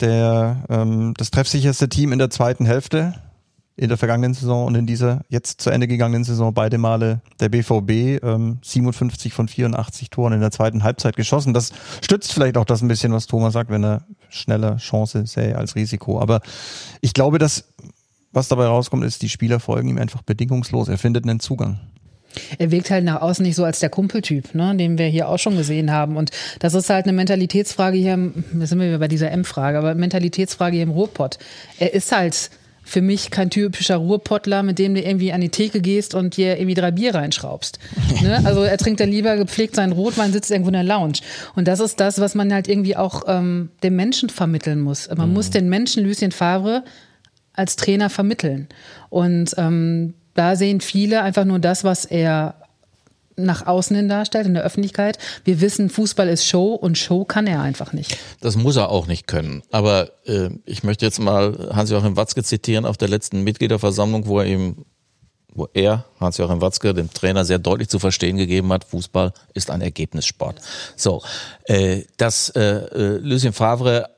Der, 0.00 0.64
ähm, 0.68 1.14
das 1.16 1.30
treffsicherste 1.30 1.88
Team 1.88 2.12
in 2.12 2.18
der 2.18 2.30
zweiten 2.30 2.64
Hälfte 2.64 3.14
in 3.82 3.88
der 3.88 3.98
vergangenen 3.98 4.32
Saison 4.32 4.64
und 4.66 4.74
in 4.76 4.86
dieser 4.86 5.22
jetzt 5.28 5.60
zu 5.60 5.70
Ende 5.70 5.88
gegangenen 5.88 6.24
Saison 6.24 6.54
beide 6.54 6.78
Male 6.78 7.20
der 7.40 7.48
BVB 7.48 8.22
ähm, 8.24 8.58
57 8.62 9.32
von 9.32 9.48
84 9.48 10.08
Toren 10.10 10.32
in 10.34 10.40
der 10.40 10.50
zweiten 10.52 10.84
Halbzeit 10.84 11.16
geschossen. 11.16 11.52
Das 11.52 11.72
stützt 12.00 12.32
vielleicht 12.32 12.56
auch 12.56 12.64
das 12.64 12.80
ein 12.80 12.88
bisschen, 12.88 13.12
was 13.12 13.26
Thomas 13.26 13.52
sagt, 13.52 13.70
wenn 13.70 13.84
er 13.84 14.02
schneller 14.30 14.76
Chance 14.76 15.26
sähe 15.26 15.56
als 15.58 15.74
Risiko. 15.74 16.20
Aber 16.20 16.40
ich 17.00 17.12
glaube, 17.12 17.38
dass 17.38 17.64
was 18.32 18.48
dabei 18.48 18.66
rauskommt, 18.66 19.04
ist, 19.04 19.20
die 19.22 19.28
Spieler 19.28 19.60
folgen 19.60 19.88
ihm 19.88 19.98
einfach 19.98 20.22
bedingungslos. 20.22 20.88
Er 20.88 20.96
findet 20.96 21.24
einen 21.24 21.40
Zugang. 21.40 21.80
Er 22.58 22.70
wirkt 22.70 22.90
halt 22.90 23.04
nach 23.04 23.20
außen 23.20 23.44
nicht 23.44 23.56
so 23.56 23.64
als 23.64 23.80
der 23.80 23.90
Kumpeltyp, 23.90 24.54
ne, 24.54 24.74
den 24.74 24.96
wir 24.96 25.06
hier 25.08 25.28
auch 25.28 25.38
schon 25.38 25.56
gesehen 25.56 25.90
haben. 25.90 26.16
Und 26.16 26.30
das 26.60 26.72
ist 26.72 26.88
halt 26.88 27.04
eine 27.04 27.12
Mentalitätsfrage 27.12 27.98
hier, 27.98 28.14
im- 28.14 28.44
da 28.54 28.64
sind 28.64 28.78
wir 28.80 28.98
bei 28.98 29.08
dieser 29.08 29.30
M-Frage, 29.32 29.76
aber 29.76 29.94
Mentalitätsfrage 29.94 30.76
hier 30.76 30.84
im 30.84 30.90
Ruhrpott. 30.92 31.38
Er 31.78 31.92
ist 31.92 32.10
halt 32.10 32.50
für 32.84 33.00
mich 33.00 33.30
kein 33.30 33.50
typischer 33.50 33.96
Ruhrpottler, 33.96 34.62
mit 34.62 34.78
dem 34.78 34.94
du 34.94 35.00
irgendwie 35.00 35.32
an 35.32 35.40
die 35.40 35.48
Theke 35.48 35.80
gehst 35.80 36.14
und 36.14 36.36
dir 36.36 36.56
irgendwie 36.58 36.74
drei 36.74 36.90
Bier 36.90 37.14
reinschraubst. 37.14 37.78
Ne? 38.22 38.40
Also 38.44 38.62
er 38.62 38.78
trinkt 38.78 39.00
dann 39.00 39.08
lieber 39.08 39.36
gepflegt 39.36 39.74
seinen 39.74 39.92
Rotwein, 39.92 40.32
sitzt 40.32 40.52
irgendwo 40.52 40.68
in 40.68 40.74
der 40.74 40.84
Lounge. 40.84 41.18
Und 41.56 41.66
das 41.66 41.80
ist 41.80 41.98
das, 41.98 42.20
was 42.20 42.36
man 42.36 42.52
halt 42.52 42.68
irgendwie 42.68 42.96
auch 42.96 43.24
ähm, 43.26 43.70
dem 43.82 43.96
Menschen 43.96 44.28
vermitteln 44.28 44.80
muss. 44.80 45.08
Man 45.12 45.32
muss 45.32 45.50
den 45.50 45.68
Menschen 45.68 46.04
Lucien 46.04 46.30
Favre 46.30 46.84
als 47.52 47.74
Trainer 47.74 48.10
vermitteln. 48.10 48.68
Und 49.10 49.54
ähm, 49.56 50.14
da 50.34 50.54
sehen 50.54 50.80
viele 50.80 51.22
einfach 51.22 51.44
nur 51.44 51.58
das, 51.58 51.82
was 51.82 52.04
er 52.04 52.61
nach 53.36 53.66
außen 53.66 53.96
hin 53.96 54.08
darstellt, 54.08 54.46
in 54.46 54.54
der 54.54 54.62
Öffentlichkeit. 54.62 55.18
Wir 55.44 55.60
wissen, 55.60 55.90
Fußball 55.90 56.28
ist 56.28 56.46
Show 56.46 56.74
und 56.74 56.98
Show 56.98 57.24
kann 57.24 57.46
er 57.46 57.60
einfach 57.60 57.92
nicht. 57.92 58.16
Das 58.40 58.56
muss 58.56 58.76
er 58.76 58.90
auch 58.90 59.06
nicht 59.06 59.26
können. 59.26 59.62
Aber 59.70 60.10
äh, 60.26 60.50
ich 60.64 60.82
möchte 60.82 61.04
jetzt 61.04 61.20
mal 61.20 61.70
Hans-Joachim 61.72 62.16
Watzke 62.16 62.42
zitieren 62.42 62.84
auf 62.84 62.96
der 62.96 63.08
letzten 63.08 63.42
Mitgliederversammlung, 63.42 64.26
wo 64.26 64.40
er 64.40 64.46
ihm 64.46 64.84
wo 65.54 65.68
er, 65.74 66.06
Hans-Joachim 66.18 66.60
Watzke, 66.60 66.94
dem 66.94 67.12
Trainer 67.12 67.44
sehr 67.44 67.58
deutlich 67.58 67.88
zu 67.88 67.98
verstehen 67.98 68.36
gegeben 68.36 68.72
hat, 68.72 68.84
Fußball 68.84 69.32
ist 69.54 69.70
ein 69.70 69.82
Ergebnissport. 69.82 70.60
So, 70.96 71.22
äh, 71.64 72.04
dass 72.16 72.48
äh, 72.50 72.62
äh, 72.62 73.18
Lucien 73.18 73.52
Favre 73.52 74.08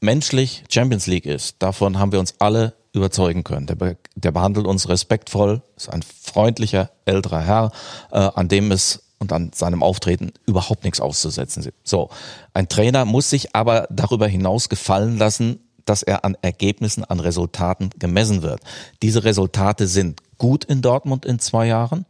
menschlich 0.00 0.64
Champions 0.68 1.06
League 1.06 1.26
ist, 1.26 1.56
davon 1.60 1.98
haben 1.98 2.12
wir 2.12 2.20
uns 2.20 2.34
alle 2.38 2.74
überzeugen 2.94 3.44
können. 3.44 3.66
Der, 3.66 3.96
der 4.14 4.32
behandelt 4.32 4.66
uns 4.66 4.88
respektvoll, 4.88 5.62
ist 5.76 5.90
ein 5.90 6.02
freundlicher 6.02 6.90
älterer 7.04 7.40
Herr, 7.40 7.72
äh, 8.12 8.18
an 8.18 8.48
dem 8.48 8.72
es 8.72 9.02
und 9.18 9.32
an 9.32 9.50
seinem 9.54 9.82
Auftreten 9.82 10.32
überhaupt 10.46 10.84
nichts 10.84 11.00
auszusetzen. 11.00 11.70
So, 11.82 12.10
ein 12.52 12.68
Trainer 12.68 13.04
muss 13.04 13.30
sich 13.30 13.54
aber 13.54 13.86
darüber 13.90 14.26
hinaus 14.26 14.68
gefallen 14.68 15.18
lassen, 15.18 15.60
dass 15.84 16.02
er 16.02 16.24
an 16.24 16.36
Ergebnissen, 16.42 17.04
an 17.04 17.20
Resultaten 17.20 17.90
gemessen 17.98 18.42
wird. 18.42 18.60
Diese 19.02 19.24
Resultate 19.24 19.86
sind 19.86 20.20
gut 20.38 20.64
in 20.64 20.82
Dortmund 20.82 21.24
in 21.24 21.38
zwei 21.38 21.66
Jahren, 21.66 22.06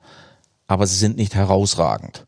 aber 0.66 0.86
sie 0.86 0.96
sind 0.96 1.16
nicht 1.16 1.34
herausragend. 1.34 2.26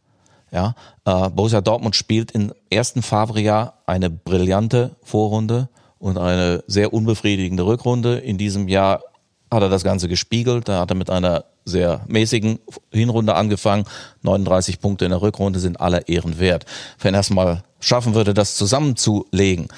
Ja, 0.53 0.75
äh, 1.05 1.29
Borussia 1.31 1.61
Dortmund 1.61 1.97
spielt 1.97 2.31
im 2.31 2.53
ersten 2.71 3.03
Favre-Jahr 3.03 3.83
eine 3.87 4.09
brillante 4.09 4.97
Vorrunde 5.03 5.69
und 5.99 6.19
eine 6.19 6.63
sehr 6.67 6.93
unbefriedigende 6.93 7.65
Rückrunde. 7.65 8.19
In 8.19 8.39
diesem 8.39 8.69
Jahr 8.69 9.03
hat 9.51 9.63
er 9.63 9.69
das 9.69 9.85
Ganze 9.85 10.09
gespiegelt. 10.09 10.69
Da 10.69 10.81
hat 10.81 10.91
er 10.91 10.97
mit 10.97 11.11
einer 11.11 11.45
sehr 11.65 12.03
mäßigen 12.07 12.59
Hinrunde 12.93 13.35
angefangen. 13.35 13.85
39 14.23 14.81
Punkte 14.81 15.05
in 15.05 15.11
der 15.11 15.23
Rückrunde 15.23 15.59
sind 15.59 15.81
aller 15.81 16.09
Ehren 16.09 16.39
wert. 16.39 16.65
Wenn 17.01 17.15
er 17.15 17.21
es 17.21 17.31
mal 17.31 17.63
schaffen 17.81 18.15
würde, 18.15 18.35
das 18.35 18.57
zusammenzulegen, 18.57 19.69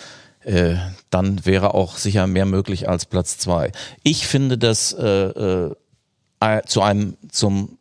äh, 0.40 0.76
dann 1.10 1.44
wäre 1.44 1.74
auch 1.74 1.96
sicher 1.96 2.26
mehr 2.26 2.46
möglich 2.46 2.88
als 2.88 3.06
Platz 3.06 3.38
zwei. 3.38 3.72
Ich 4.02 4.26
finde, 4.26 4.58
dass 4.58 4.92
äh, 4.92 5.70
äh, 5.70 6.62
zu 6.66 6.82
einem 6.82 7.16
zum 7.30 7.78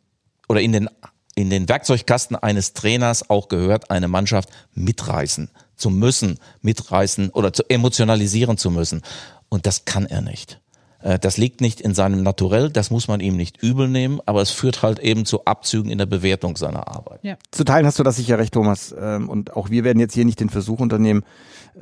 oder 0.48 0.60
in 0.60 0.72
den 0.72 0.88
in 1.34 1.50
den 1.50 1.68
Werkzeugkasten 1.68 2.34
eines 2.34 2.72
Trainers 2.72 3.30
auch 3.30 3.46
gehört, 3.46 3.92
eine 3.92 4.08
Mannschaft 4.08 4.48
mitreißen 4.74 5.50
zu 5.78 5.90
müssen, 5.90 6.38
mitreißen 6.62 7.30
oder 7.30 7.52
zu 7.52 7.68
emotionalisieren 7.68 8.58
zu 8.58 8.70
müssen. 8.70 9.02
Und 9.48 9.66
das 9.66 9.84
kann 9.84 10.06
er 10.06 10.20
nicht. 10.20 10.60
Äh, 11.00 11.18
das 11.18 11.36
liegt 11.36 11.60
nicht 11.60 11.80
in 11.80 11.94
seinem 11.94 12.22
Naturell, 12.22 12.70
das 12.70 12.90
muss 12.90 13.08
man 13.08 13.20
ihm 13.20 13.36
nicht 13.36 13.62
übel 13.62 13.88
nehmen, 13.88 14.20
aber 14.26 14.42
es 14.42 14.50
führt 14.50 14.82
halt 14.82 14.98
eben 14.98 15.24
zu 15.24 15.44
Abzügen 15.44 15.90
in 15.90 15.98
der 15.98 16.06
Bewertung 16.06 16.56
seiner 16.56 16.88
Arbeit. 16.88 17.20
Ja. 17.22 17.36
Zu 17.50 17.64
Teilen 17.64 17.86
hast 17.86 17.98
du 17.98 18.02
das 18.02 18.16
sicher 18.16 18.38
recht, 18.38 18.54
Thomas. 18.54 18.94
Ähm, 18.98 19.28
und 19.28 19.56
auch 19.56 19.70
wir 19.70 19.84
werden 19.84 20.00
jetzt 20.00 20.14
hier 20.14 20.24
nicht 20.24 20.40
den 20.40 20.50
Versuch 20.50 20.80
unternehmen, 20.80 21.22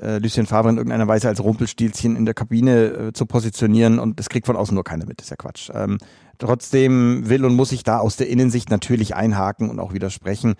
äh, 0.00 0.18
Lucien 0.18 0.46
Favre 0.46 0.68
in 0.68 0.76
irgendeiner 0.76 1.08
Weise 1.08 1.28
als 1.28 1.42
Rumpelstilzchen 1.42 2.16
in 2.16 2.24
der 2.24 2.34
Kabine 2.34 2.84
äh, 2.84 3.12
zu 3.12 3.26
positionieren 3.26 3.98
und 3.98 4.18
das 4.18 4.28
kriegt 4.28 4.46
von 4.46 4.56
außen 4.56 4.74
nur 4.74 4.84
keiner 4.84 5.06
mit, 5.06 5.20
das 5.20 5.26
ist 5.26 5.30
ja 5.30 5.36
Quatsch. 5.36 5.70
Ähm, 5.74 5.98
Trotzdem 6.38 7.28
will 7.28 7.44
und 7.44 7.54
muss 7.54 7.72
ich 7.72 7.82
da 7.82 7.98
aus 7.98 8.16
der 8.16 8.28
Innensicht 8.28 8.70
natürlich 8.70 9.14
einhaken 9.14 9.70
und 9.70 9.80
auch 9.80 9.92
widersprechen. 9.92 10.54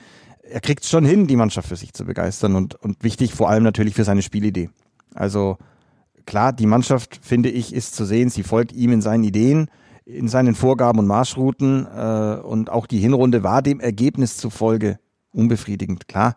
Er 0.51 0.61
kriegt 0.61 0.85
schon 0.85 1.05
hin, 1.05 1.27
die 1.27 1.37
Mannschaft 1.37 1.69
für 1.69 1.77
sich 1.77 1.93
zu 1.93 2.05
begeistern 2.05 2.55
und, 2.55 2.75
und 2.77 3.03
wichtig 3.03 3.35
vor 3.35 3.49
allem 3.49 3.65
natürlich 3.65 3.95
für 3.95 4.05
seine 4.05 4.23
Spielidee. 4.23 4.71
Also 5.15 5.59
klar, 6.27 6.53
die 6.53 6.67
Mannschaft, 6.67 7.19
finde 7.23 7.49
ich, 7.49 7.75
ist 7.75 7.95
zu 7.95 8.05
sehen, 8.05 8.31
sie 8.31 8.43
folgt 8.43 8.73
ihm 8.73 8.93
in 8.93 9.01
seinen 9.01 9.25
Ideen, 9.25 9.71
in 10.05 10.29
seinen 10.29 10.55
Vorgaben 10.55 11.01
und 11.01 11.07
Marschrouten 11.07 11.87
äh, 11.87 12.41
und 12.43 12.71
auch 12.71 12.87
die 12.87 12.99
Hinrunde 12.99 13.43
war 13.43 13.63
dem 13.63 13.81
Ergebnis 13.81 14.37
zufolge 14.37 14.99
unbefriedigend, 15.33 16.09
klar. 16.09 16.37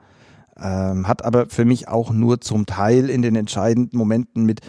Ähm, 0.58 1.08
hat 1.08 1.24
aber 1.24 1.48
für 1.48 1.66
mich 1.66 1.88
auch 1.88 2.12
nur 2.12 2.42
zum 2.42 2.66
Teil 2.66 3.10
in 3.10 3.22
den 3.22 3.36
entscheidenden 3.36 3.98
Momenten 3.98 4.46
mit 4.46 4.62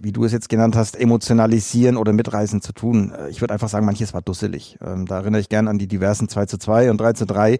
wie 0.00 0.12
du 0.12 0.24
es 0.24 0.32
jetzt 0.32 0.48
genannt 0.48 0.76
hast, 0.76 0.98
emotionalisieren 0.98 1.96
oder 1.96 2.12
mitreißen 2.12 2.60
zu 2.60 2.72
tun. 2.72 3.12
Äh, 3.12 3.30
ich 3.30 3.40
würde 3.40 3.54
einfach 3.54 3.68
sagen, 3.68 3.86
manches 3.86 4.14
war 4.14 4.22
dusselig. 4.22 4.78
Ähm, 4.84 5.06
da 5.06 5.18
erinnere 5.18 5.40
ich 5.40 5.48
gern 5.48 5.68
an 5.68 5.78
die 5.78 5.86
diversen 5.86 6.28
2 6.28 6.46
zu 6.46 6.58
2 6.58 6.90
und 6.90 7.00
3 7.00 7.12
zu 7.12 7.26
3, 7.26 7.58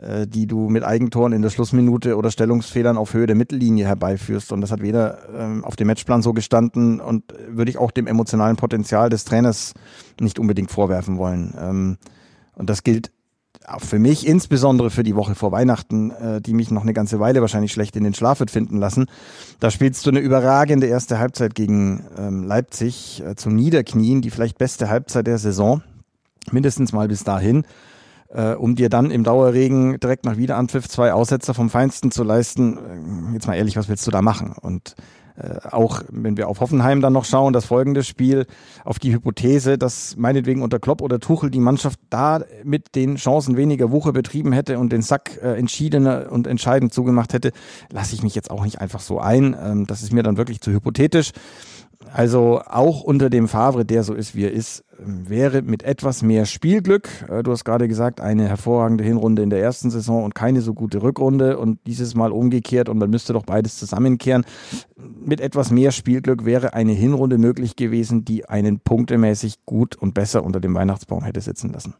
äh, 0.00 0.26
die 0.26 0.46
du 0.46 0.68
mit 0.68 0.84
Eigentoren 0.84 1.32
in 1.32 1.42
der 1.42 1.50
Schlussminute 1.50 2.16
oder 2.16 2.30
Stellungsfehlern 2.30 2.96
auf 2.96 3.14
Höhe 3.14 3.26
der 3.26 3.36
Mittellinie 3.36 3.86
herbeiführst. 3.86 4.52
Und 4.52 4.60
das 4.60 4.72
hat 4.72 4.82
weder 4.82 5.18
ähm, 5.36 5.64
auf 5.64 5.76
dem 5.76 5.86
Matchplan 5.86 6.22
so 6.22 6.32
gestanden 6.32 7.00
und 7.00 7.24
würde 7.48 7.70
ich 7.70 7.78
auch 7.78 7.90
dem 7.90 8.06
emotionalen 8.06 8.56
Potenzial 8.56 9.08
des 9.08 9.24
Trainers 9.24 9.74
nicht 10.20 10.38
unbedingt 10.38 10.70
vorwerfen 10.70 11.18
wollen. 11.18 11.54
Ähm, 11.58 11.98
und 12.54 12.68
das 12.68 12.82
gilt 12.82 13.10
für 13.78 13.98
mich 13.98 14.26
insbesondere 14.26 14.90
für 14.90 15.02
die 15.02 15.14
Woche 15.14 15.34
vor 15.34 15.52
Weihnachten, 15.52 16.10
äh, 16.10 16.40
die 16.40 16.54
mich 16.54 16.70
noch 16.70 16.82
eine 16.82 16.92
ganze 16.92 17.20
Weile 17.20 17.40
wahrscheinlich 17.40 17.72
schlecht 17.72 17.94
in 17.96 18.04
den 18.04 18.14
Schlaf 18.14 18.40
wird 18.40 18.50
finden 18.50 18.78
lassen. 18.78 19.06
Da 19.60 19.70
spielst 19.70 20.04
du 20.06 20.10
eine 20.10 20.20
überragende 20.20 20.86
erste 20.86 21.18
Halbzeit 21.18 21.54
gegen 21.54 22.04
ähm, 22.18 22.44
Leipzig 22.44 23.22
äh, 23.24 23.36
zum 23.36 23.54
Niederknien, 23.54 24.22
die 24.22 24.30
vielleicht 24.30 24.58
beste 24.58 24.88
Halbzeit 24.88 25.26
der 25.26 25.38
Saison, 25.38 25.82
mindestens 26.50 26.92
mal 26.92 27.08
bis 27.08 27.22
dahin, 27.22 27.64
äh, 28.30 28.54
um 28.54 28.76
dir 28.76 28.88
dann 28.88 29.10
im 29.10 29.24
Dauerregen 29.24 30.00
direkt 30.00 30.24
nach 30.24 30.36
Wiederanpfiff 30.36 30.88
zwei 30.88 31.12
Aussetzer 31.12 31.54
vom 31.54 31.70
Feinsten 31.70 32.10
zu 32.10 32.24
leisten. 32.24 32.76
Äh, 32.76 33.34
jetzt 33.34 33.46
mal 33.46 33.54
ehrlich, 33.54 33.76
was 33.76 33.88
willst 33.88 34.06
du 34.06 34.10
da 34.10 34.22
machen? 34.22 34.54
Und 34.60 34.96
auch 35.70 36.02
wenn 36.10 36.36
wir 36.36 36.48
auf 36.48 36.60
Hoffenheim 36.60 37.00
dann 37.00 37.12
noch 37.12 37.24
schauen, 37.24 37.52
das 37.52 37.64
folgende 37.64 38.04
Spiel, 38.04 38.46
auf 38.84 38.98
die 38.98 39.12
Hypothese, 39.12 39.78
dass 39.78 40.16
meinetwegen 40.16 40.62
unter 40.62 40.78
Klopp 40.78 41.00
oder 41.02 41.18
Tuchel 41.20 41.50
die 41.50 41.60
Mannschaft 41.60 41.98
da 42.10 42.40
mit 42.64 42.94
den 42.94 43.16
Chancen 43.16 43.56
weniger 43.56 43.90
Wuche 43.90 44.12
betrieben 44.12 44.52
hätte 44.52 44.78
und 44.78 44.92
den 44.92 45.02
Sack 45.02 45.38
äh, 45.42 45.54
entschiedener 45.54 46.30
und 46.30 46.46
entscheidend 46.46 46.92
zugemacht 46.92 47.32
hätte, 47.32 47.52
lasse 47.90 48.14
ich 48.14 48.22
mich 48.22 48.34
jetzt 48.34 48.50
auch 48.50 48.64
nicht 48.64 48.80
einfach 48.80 49.00
so 49.00 49.18
ein. 49.18 49.56
Ähm, 49.62 49.86
das 49.86 50.02
ist 50.02 50.12
mir 50.12 50.22
dann 50.22 50.36
wirklich 50.36 50.60
zu 50.60 50.70
hypothetisch. 50.72 51.32
Also 52.12 52.60
auch 52.66 53.02
unter 53.02 53.30
dem 53.30 53.46
Favre, 53.46 53.84
der 53.84 54.02
so 54.02 54.14
ist, 54.14 54.34
wie 54.34 54.44
er 54.44 54.52
ist, 54.52 54.84
wäre 54.98 55.62
mit 55.62 55.82
etwas 55.82 56.22
mehr 56.22 56.44
Spielglück, 56.44 57.08
äh, 57.28 57.42
du 57.42 57.52
hast 57.52 57.64
gerade 57.64 57.88
gesagt, 57.88 58.20
eine 58.20 58.48
hervorragende 58.48 59.04
Hinrunde 59.04 59.42
in 59.42 59.50
der 59.50 59.60
ersten 59.60 59.90
Saison 59.90 60.24
und 60.24 60.34
keine 60.34 60.60
so 60.60 60.74
gute 60.74 61.02
Rückrunde 61.02 61.58
und 61.58 61.78
dieses 61.86 62.14
Mal 62.14 62.32
umgekehrt 62.32 62.88
und 62.88 62.98
man 62.98 63.10
müsste 63.10 63.32
doch 63.32 63.44
beides 63.44 63.78
zusammenkehren. 63.78 64.44
Mit 64.96 65.40
etwas 65.40 65.70
mehr 65.70 65.92
Spielglück 65.92 66.44
wäre 66.44 66.74
eine 66.74 66.92
Hinrunde 66.92 67.38
möglich 67.38 67.76
gewesen, 67.76 68.24
die 68.24 68.46
einen 68.46 68.80
punktemäßig 68.80 69.64
gut 69.64 69.96
und 69.96 70.14
besser 70.14 70.44
unter 70.44 70.60
dem 70.60 70.74
Weihnachtsbaum 70.74 71.22
hätte 71.22 71.40
sitzen 71.40 71.72
lassen. 71.72 71.94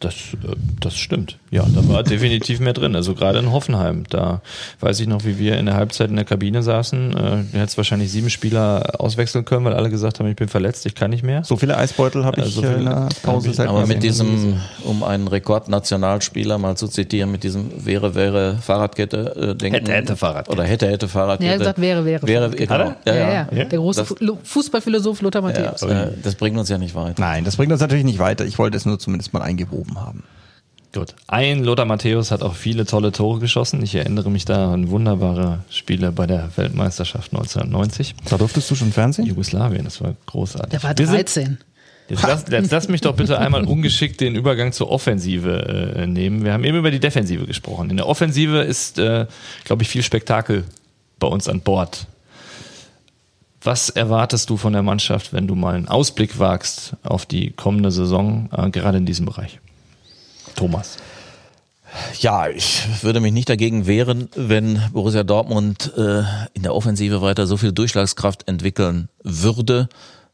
Das, 0.00 0.14
äh, 0.14 0.54
das 0.80 0.96
stimmt. 0.96 1.38
Ja, 1.50 1.66
da 1.74 1.88
war 1.88 2.02
definitiv 2.02 2.60
mehr 2.60 2.72
drin. 2.72 2.94
Also 2.94 3.14
gerade 3.14 3.40
in 3.40 3.50
Hoffenheim, 3.50 4.04
da 4.08 4.42
weiß 4.80 5.00
ich 5.00 5.08
noch, 5.08 5.24
wie 5.24 5.38
wir 5.38 5.58
in 5.58 5.66
der 5.66 5.74
Halbzeit 5.74 6.10
in 6.10 6.16
der 6.16 6.24
Kabine 6.24 6.62
saßen. 6.62 7.16
Äh, 7.16 7.20
du 7.50 7.58
hättest 7.58 7.76
wahrscheinlich 7.78 8.12
sieben 8.12 8.30
Spieler 8.30 9.00
auswechseln 9.00 9.44
können, 9.44 9.64
weil 9.64 9.72
alle 9.72 9.90
gesagt 9.90 10.20
haben, 10.20 10.28
ich 10.28 10.36
bin 10.36 10.48
verletzt, 10.48 10.86
ich 10.86 10.94
kann 10.94 11.10
nicht 11.10 11.24
mehr. 11.24 11.42
So 11.42 11.56
viele 11.56 11.76
Eisbeutel 11.76 12.24
habe 12.24 12.42
ich 12.42 12.54
so 12.54 12.62
äh, 12.62 12.74
in 12.74 12.84
der 12.84 13.08
Pause 13.22 13.52
seit 13.52 13.68
Aber 13.68 13.86
mit 13.86 14.02
diesem, 14.02 14.60
um 14.84 15.02
einen 15.02 15.26
Rekordnationalspieler 15.26 16.58
mal 16.58 16.76
zu 16.76 16.86
zitieren, 16.86 17.32
mit 17.32 17.42
diesem 17.42 17.84
wäre, 17.84 18.14
wäre 18.14 18.58
Fahrradkette 18.58 19.36
äh, 19.36 19.54
denken. 19.56 19.80
Hätte, 19.80 19.92
hätte 19.92 20.16
Fahrradkette. 20.16 20.52
Oder 20.52 20.64
hätte, 20.64 20.86
hätte 20.86 21.08
Fahrradkette. 21.08 21.50
Ja, 21.50 21.58
er 21.58 21.64
sagt 21.64 21.80
wäre, 21.80 22.04
wäre. 22.04 22.26
Wäre, 22.26 22.50
genau. 22.50 22.74
Ja, 22.74 22.94
ja, 23.06 23.14
ja. 23.14 23.48
ja. 23.50 23.64
Der 23.64 23.78
große 23.78 24.06
das, 24.06 24.36
Fußballphilosoph 24.44 25.22
Lothar 25.22 25.42
Matthäus. 25.42 25.80
Ja, 25.80 26.10
das 26.22 26.36
bringt 26.36 26.56
uns 26.56 26.68
ja 26.68 26.78
nicht 26.78 26.94
weiter. 26.94 27.20
Nein, 27.20 27.44
das 27.44 27.56
bringt 27.56 27.72
uns 27.72 27.80
natürlich 27.80 28.04
nicht 28.04 28.20
weiter. 28.20 28.44
Ich 28.44 28.58
wollte 28.58 28.76
es 28.76 28.86
nur 28.86 28.98
zumindest 28.98 29.32
mal 29.32 29.42
eingewoben 29.42 29.87
beworben 29.88 30.00
haben. 30.00 30.22
Gut. 30.94 31.14
Ein 31.26 31.64
Lothar 31.64 31.84
Matthäus 31.84 32.30
hat 32.30 32.42
auch 32.42 32.54
viele 32.54 32.86
tolle 32.86 33.12
Tore 33.12 33.40
geschossen. 33.40 33.82
Ich 33.82 33.94
erinnere 33.94 34.30
mich 34.30 34.46
da 34.46 34.72
an 34.72 34.88
wunderbare 34.88 35.64
Spiele 35.70 36.12
bei 36.12 36.26
der 36.26 36.50
Weltmeisterschaft 36.56 37.32
1990. 37.32 38.14
Da 38.28 38.38
durftest 38.38 38.70
du 38.70 38.74
schon 38.74 38.92
Fernsehen? 38.92 39.26
Jugoslawien, 39.26 39.84
das 39.84 40.00
war 40.00 40.14
großartig. 40.26 40.70
Der 40.70 40.82
war 40.82 40.94
13. 40.94 41.58
Jetzt 42.08 42.22
lass, 42.22 42.46
jetzt 42.48 42.72
lass 42.72 42.88
mich 42.88 43.02
doch 43.02 43.14
bitte 43.14 43.38
einmal 43.38 43.64
ungeschickt 43.64 44.18
den 44.22 44.34
Übergang 44.34 44.72
zur 44.72 44.90
Offensive 44.90 45.94
äh, 45.94 46.06
nehmen. 46.06 46.42
Wir 46.42 46.54
haben 46.54 46.64
eben 46.64 46.78
über 46.78 46.90
die 46.90 47.00
Defensive 47.00 47.44
gesprochen. 47.44 47.90
In 47.90 47.98
der 47.98 48.06
Offensive 48.06 48.60
ist, 48.60 48.98
äh, 48.98 49.26
glaube 49.64 49.82
ich, 49.82 49.90
viel 49.90 50.02
Spektakel 50.02 50.64
bei 51.18 51.26
uns 51.26 51.48
an 51.48 51.60
Bord. 51.60 52.06
Was 53.60 53.90
erwartest 53.90 54.48
du 54.48 54.56
von 54.56 54.72
der 54.72 54.82
Mannschaft, 54.82 55.34
wenn 55.34 55.46
du 55.46 55.54
mal 55.54 55.74
einen 55.74 55.88
Ausblick 55.88 56.38
wagst 56.38 56.94
auf 57.02 57.26
die 57.26 57.50
kommende 57.50 57.90
Saison, 57.90 58.48
äh, 58.56 58.70
gerade 58.70 58.96
in 58.96 59.04
diesem 59.04 59.26
Bereich? 59.26 59.60
Thomas. 60.54 60.96
Ja, 62.20 62.48
ich 62.48 63.02
würde 63.02 63.20
mich 63.20 63.32
nicht 63.32 63.48
dagegen 63.48 63.86
wehren, 63.86 64.28
wenn 64.34 64.82
Borussia 64.92 65.24
Dortmund 65.24 65.92
äh, 65.96 66.22
in 66.52 66.62
der 66.62 66.74
Offensive 66.74 67.22
weiter 67.22 67.46
so 67.46 67.56
viel 67.56 67.72
Durchschlagskraft 67.72 68.46
entwickeln 68.46 69.08
würde, 69.22 69.88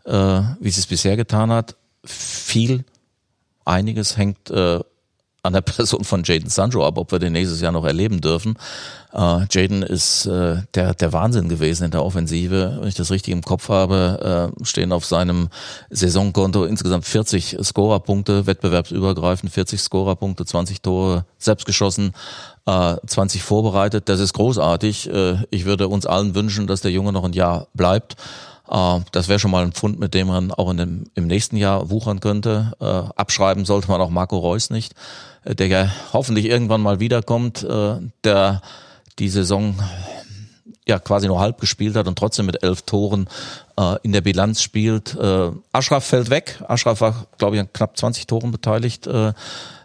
äh, 0.05 0.41
wie 0.61 0.71
sie 0.71 0.81
es 0.81 0.87
bisher 0.87 1.17
getan 1.17 1.51
hat. 1.53 1.77
Viel, 2.05 2.85
einiges 3.65 4.17
hängt 4.17 4.51
äh, 4.51 4.81
an 5.45 5.53
der 5.53 5.61
Person 5.61 6.05
von 6.05 6.23
Jaden 6.25 6.49
Sancho 6.49 6.85
ab, 6.85 6.99
ob 6.99 7.13
wir 7.13 7.19
den 7.19 7.35
nächstes 7.35 7.61
Jahr 7.61 7.71
noch 7.71 7.85
erleben 7.85 8.21
dürfen. 8.21 8.57
Äh, 9.13 9.47
Jaden 9.51 9.83
ist 9.83 10.27
äh, 10.27 10.63
der, 10.75 10.95
der 10.95 11.13
Wahnsinn 11.13 11.49
gewesen 11.49 11.85
in 11.85 11.91
der 11.91 12.03
Offensive. 12.03 12.79
Wenn 12.81 12.89
ich 12.89 12.95
das 12.95 13.11
richtig 13.11 13.33
im 13.33 13.43
Kopf 13.43 13.69
habe, 13.69 14.53
äh, 14.59 14.65
stehen 14.65 14.91
auf 14.91 15.05
seinem 15.05 15.51
Saisonkonto 15.91 16.65
insgesamt 16.65 17.05
40 17.05 17.59
Scorerpunkte, 17.63 18.47
wettbewerbsübergreifend 18.47 19.53
40 19.53 19.81
Scorerpunkte, 19.81 20.47
20 20.47 20.81
Tore 20.81 21.27
selbst 21.39 21.67
geschossen, 21.67 22.15
äh, 22.67 22.97
20 23.07 23.43
vorbereitet. 23.43 24.09
Das 24.09 24.21
ist 24.21 24.33
großartig. 24.33 25.11
Äh, 25.11 25.37
ich 25.51 25.67
würde 25.67 25.89
uns 25.89 26.07
allen 26.07 26.35
wünschen, 26.35 26.67
dass 26.67 26.81
der 26.81 26.91
Junge 26.91 27.13
noch 27.13 27.25
ein 27.25 27.35
Jahr 27.35 27.69
bleibt. 27.75 28.17
Äh, 28.69 29.01
das 29.13 29.29
wäre 29.29 29.39
schon 29.39 29.51
mal 29.51 29.65
ein 29.65 29.73
Fund, 29.73 29.99
mit 30.01 30.15
dem 30.15 30.29
man 30.29 30.51
auch 30.51 30.71
in 30.71 30.77
dem, 30.77 31.05
im 31.15 31.27
nächsten 31.27 31.57
Jahr 31.57 31.91
wuchern 31.91 32.21
könnte. 32.21 32.73
Äh, 32.81 32.85
abschreiben 32.85 33.65
sollte 33.65 33.89
man 33.89 34.01
auch 34.01 34.11
Marco 34.11 34.39
Reus 34.39 34.71
nicht, 34.71 34.95
der 35.45 35.67
ja 35.67 35.91
hoffentlich 36.13 36.47
irgendwann 36.47 36.81
mal 36.81 37.01
wiederkommt, 37.01 37.63
äh, 37.63 37.97
der 38.25 38.63
die 39.19 39.29
Saison 39.29 39.77
ja 40.87 40.99
quasi 40.99 41.27
nur 41.27 41.41
halb 41.41 41.61
gespielt 41.61 41.97
hat 41.97 42.07
und 42.07 42.19
trotzdem 42.19 42.47
mit 42.47 42.63
elf 42.63 42.83
Toren 42.83 43.29
äh, 43.79 43.97
in 44.03 44.13
der 44.13 44.21
Bilanz 44.21 44.63
spielt. 44.63 45.15
Äh, 45.15 45.51
Ashraf 45.73 46.05
fällt 46.05 46.31
weg. 46.31 46.63
Ashraf 46.69 47.01
war, 47.01 47.27
glaube 47.39 47.57
ich, 47.57 47.61
an 47.61 47.73
knapp 47.73 47.97
20 47.97 48.27
Toren 48.27 48.51
beteiligt. 48.51 49.07
Äh, 49.07 49.33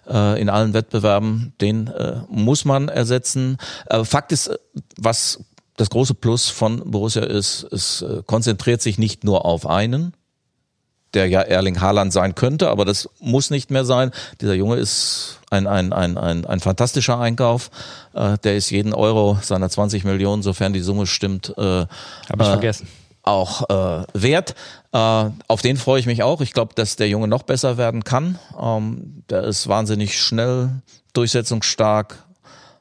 äh, 0.09 0.41
in 0.41 0.49
allen 0.49 0.73
Wettbewerben, 0.73 1.53
den 1.61 1.87
äh, 1.87 2.21
muss 2.29 2.65
man 2.65 2.89
ersetzen. 2.89 3.57
Äh, 3.85 4.03
Fakt 4.03 4.31
ist, 4.31 4.51
was 4.97 5.43
das 5.77 5.89
große 5.89 6.13
Plus 6.15 6.49
von 6.49 6.91
Borussia 6.91 7.23
ist, 7.23 7.63
es 7.71 8.01
äh, 8.01 8.21
konzentriert 8.25 8.81
sich 8.81 8.97
nicht 8.97 9.23
nur 9.23 9.45
auf 9.45 9.65
einen, 9.65 10.13
der 11.13 11.27
ja 11.27 11.41
Erling 11.41 11.81
Haaland 11.81 12.13
sein 12.13 12.35
könnte, 12.35 12.69
aber 12.69 12.85
das 12.85 13.09
muss 13.19 13.49
nicht 13.49 13.71
mehr 13.71 13.85
sein. 13.85 14.11
Dieser 14.41 14.53
Junge 14.53 14.75
ist 14.75 15.39
ein, 15.49 15.67
ein, 15.67 15.93
ein, 15.93 16.17
ein, 16.17 16.45
ein 16.45 16.59
fantastischer 16.59 17.19
Einkauf. 17.19 17.71
Äh, 18.13 18.37
der 18.43 18.55
ist 18.55 18.69
jeden 18.69 18.93
Euro 18.93 19.39
seiner 19.41 19.69
20 19.69 20.03
Millionen, 20.03 20.43
sofern 20.43 20.73
die 20.73 20.81
Summe 20.81 21.07
stimmt, 21.07 21.53
äh, 21.57 21.61
Habe 21.61 21.87
ich 22.39 22.41
äh, 22.41 22.45
vergessen. 22.45 22.87
auch 23.23 23.69
äh, 23.69 24.03
wert. 24.13 24.55
Äh, 24.91 25.25
auf 25.47 25.61
den 25.61 25.77
freue 25.77 25.99
ich 25.99 26.05
mich 26.05 26.23
auch. 26.23 26.41
Ich 26.41 26.53
glaube, 26.53 26.73
dass 26.75 26.95
der 26.95 27.09
Junge 27.09 27.27
noch 27.27 27.43
besser 27.43 27.77
werden 27.77 28.03
kann. 28.03 28.37
Ähm, 28.61 29.23
der 29.29 29.43
ist 29.43 29.67
wahnsinnig 29.67 30.21
schnell, 30.21 30.69
durchsetzungsstark, 31.13 32.23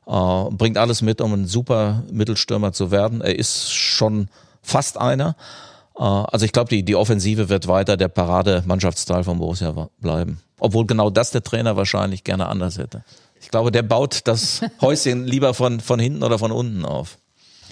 äh, 0.06 0.44
bringt 0.50 0.76
alles 0.76 1.00
mit, 1.02 1.20
um 1.20 1.32
ein 1.32 1.46
super 1.46 2.02
Mittelstürmer 2.12 2.72
zu 2.72 2.90
werden. 2.90 3.20
Er 3.22 3.38
ist 3.38 3.72
schon 3.72 4.28
fast 4.62 4.98
einer. 4.98 5.34
Äh, 5.98 6.02
also 6.02 6.44
ich 6.44 6.52
glaube, 6.52 6.70
die, 6.70 6.84
die 6.84 6.96
Offensive 6.96 7.48
wird 7.48 7.68
weiter 7.68 7.96
der 7.96 8.08
Parade-Mannschaftsteil 8.08 9.24
von 9.24 9.38
Borussia 9.38 9.88
bleiben. 10.00 10.40
Obwohl 10.60 10.86
genau 10.86 11.10
das 11.10 11.30
der 11.30 11.42
Trainer 11.42 11.76
wahrscheinlich 11.76 12.24
gerne 12.24 12.46
anders 12.46 12.78
hätte. 12.78 13.04
Ich 13.40 13.50
glaube, 13.50 13.70
der 13.70 13.82
baut 13.82 14.22
das 14.24 14.62
Häuschen 14.80 15.24
lieber 15.26 15.54
von, 15.54 15.80
von 15.80 16.00
hinten 16.00 16.22
oder 16.22 16.38
von 16.38 16.52
unten 16.52 16.84
auf. 16.84 17.18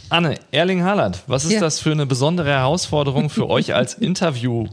Anne, 0.08 0.36
Erling 0.52 0.84
Haaland, 0.84 1.22
was 1.26 1.44
ist 1.44 1.52
Ja. 1.52 1.60
das 1.60 1.80
für 1.80 1.90
eine 1.90 2.06
besondere 2.06 2.48
Herausforderung 2.50 3.28
für 3.30 3.48
euch 3.50 3.74
als 3.74 3.94
Interview 3.98 4.66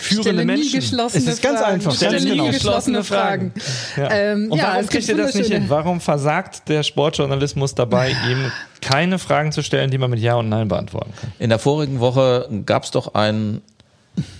führende 0.00 0.22
Stelle 0.22 0.40
nie 0.40 0.44
Menschen? 0.46 0.80
geschlossene 0.80 1.22
Es 1.24 1.28
ist 1.34 1.42
ganz 1.42 1.60
Fragen. 1.60 1.74
einfach. 1.74 1.94
Stelle 1.94 2.12
Ganz 2.12 2.24
nie 2.24 2.30
genau. 2.30 2.46
geschlossene 2.46 3.04
Fragen. 3.04 3.52
Ja. 3.96 4.10
Ähm, 4.10 4.50
Und 4.50 4.58
ja, 4.58 4.72
warum 4.72 4.86
kriegt 4.86 5.08
ihr 5.08 5.16
das 5.16 5.34
nicht 5.34 5.52
hin? 5.52 5.64
Warum 5.68 6.00
versagt 6.00 6.68
der 6.68 6.82
Sportjournalismus 6.82 7.74
dabei, 7.74 8.10
ihm 8.30 8.50
keine 8.80 9.18
Fragen 9.18 9.52
zu 9.52 9.62
stellen, 9.62 9.90
die 9.90 9.98
man 9.98 10.10
mit 10.10 10.20
Ja 10.20 10.36
und 10.36 10.48
Nein 10.48 10.68
beantworten 10.68 11.12
kann? 11.20 11.32
In 11.38 11.50
der 11.50 11.58
vorigen 11.58 12.00
Woche 12.00 12.48
gab 12.64 12.84
es 12.84 12.90
doch 12.90 13.14
ein 13.14 13.60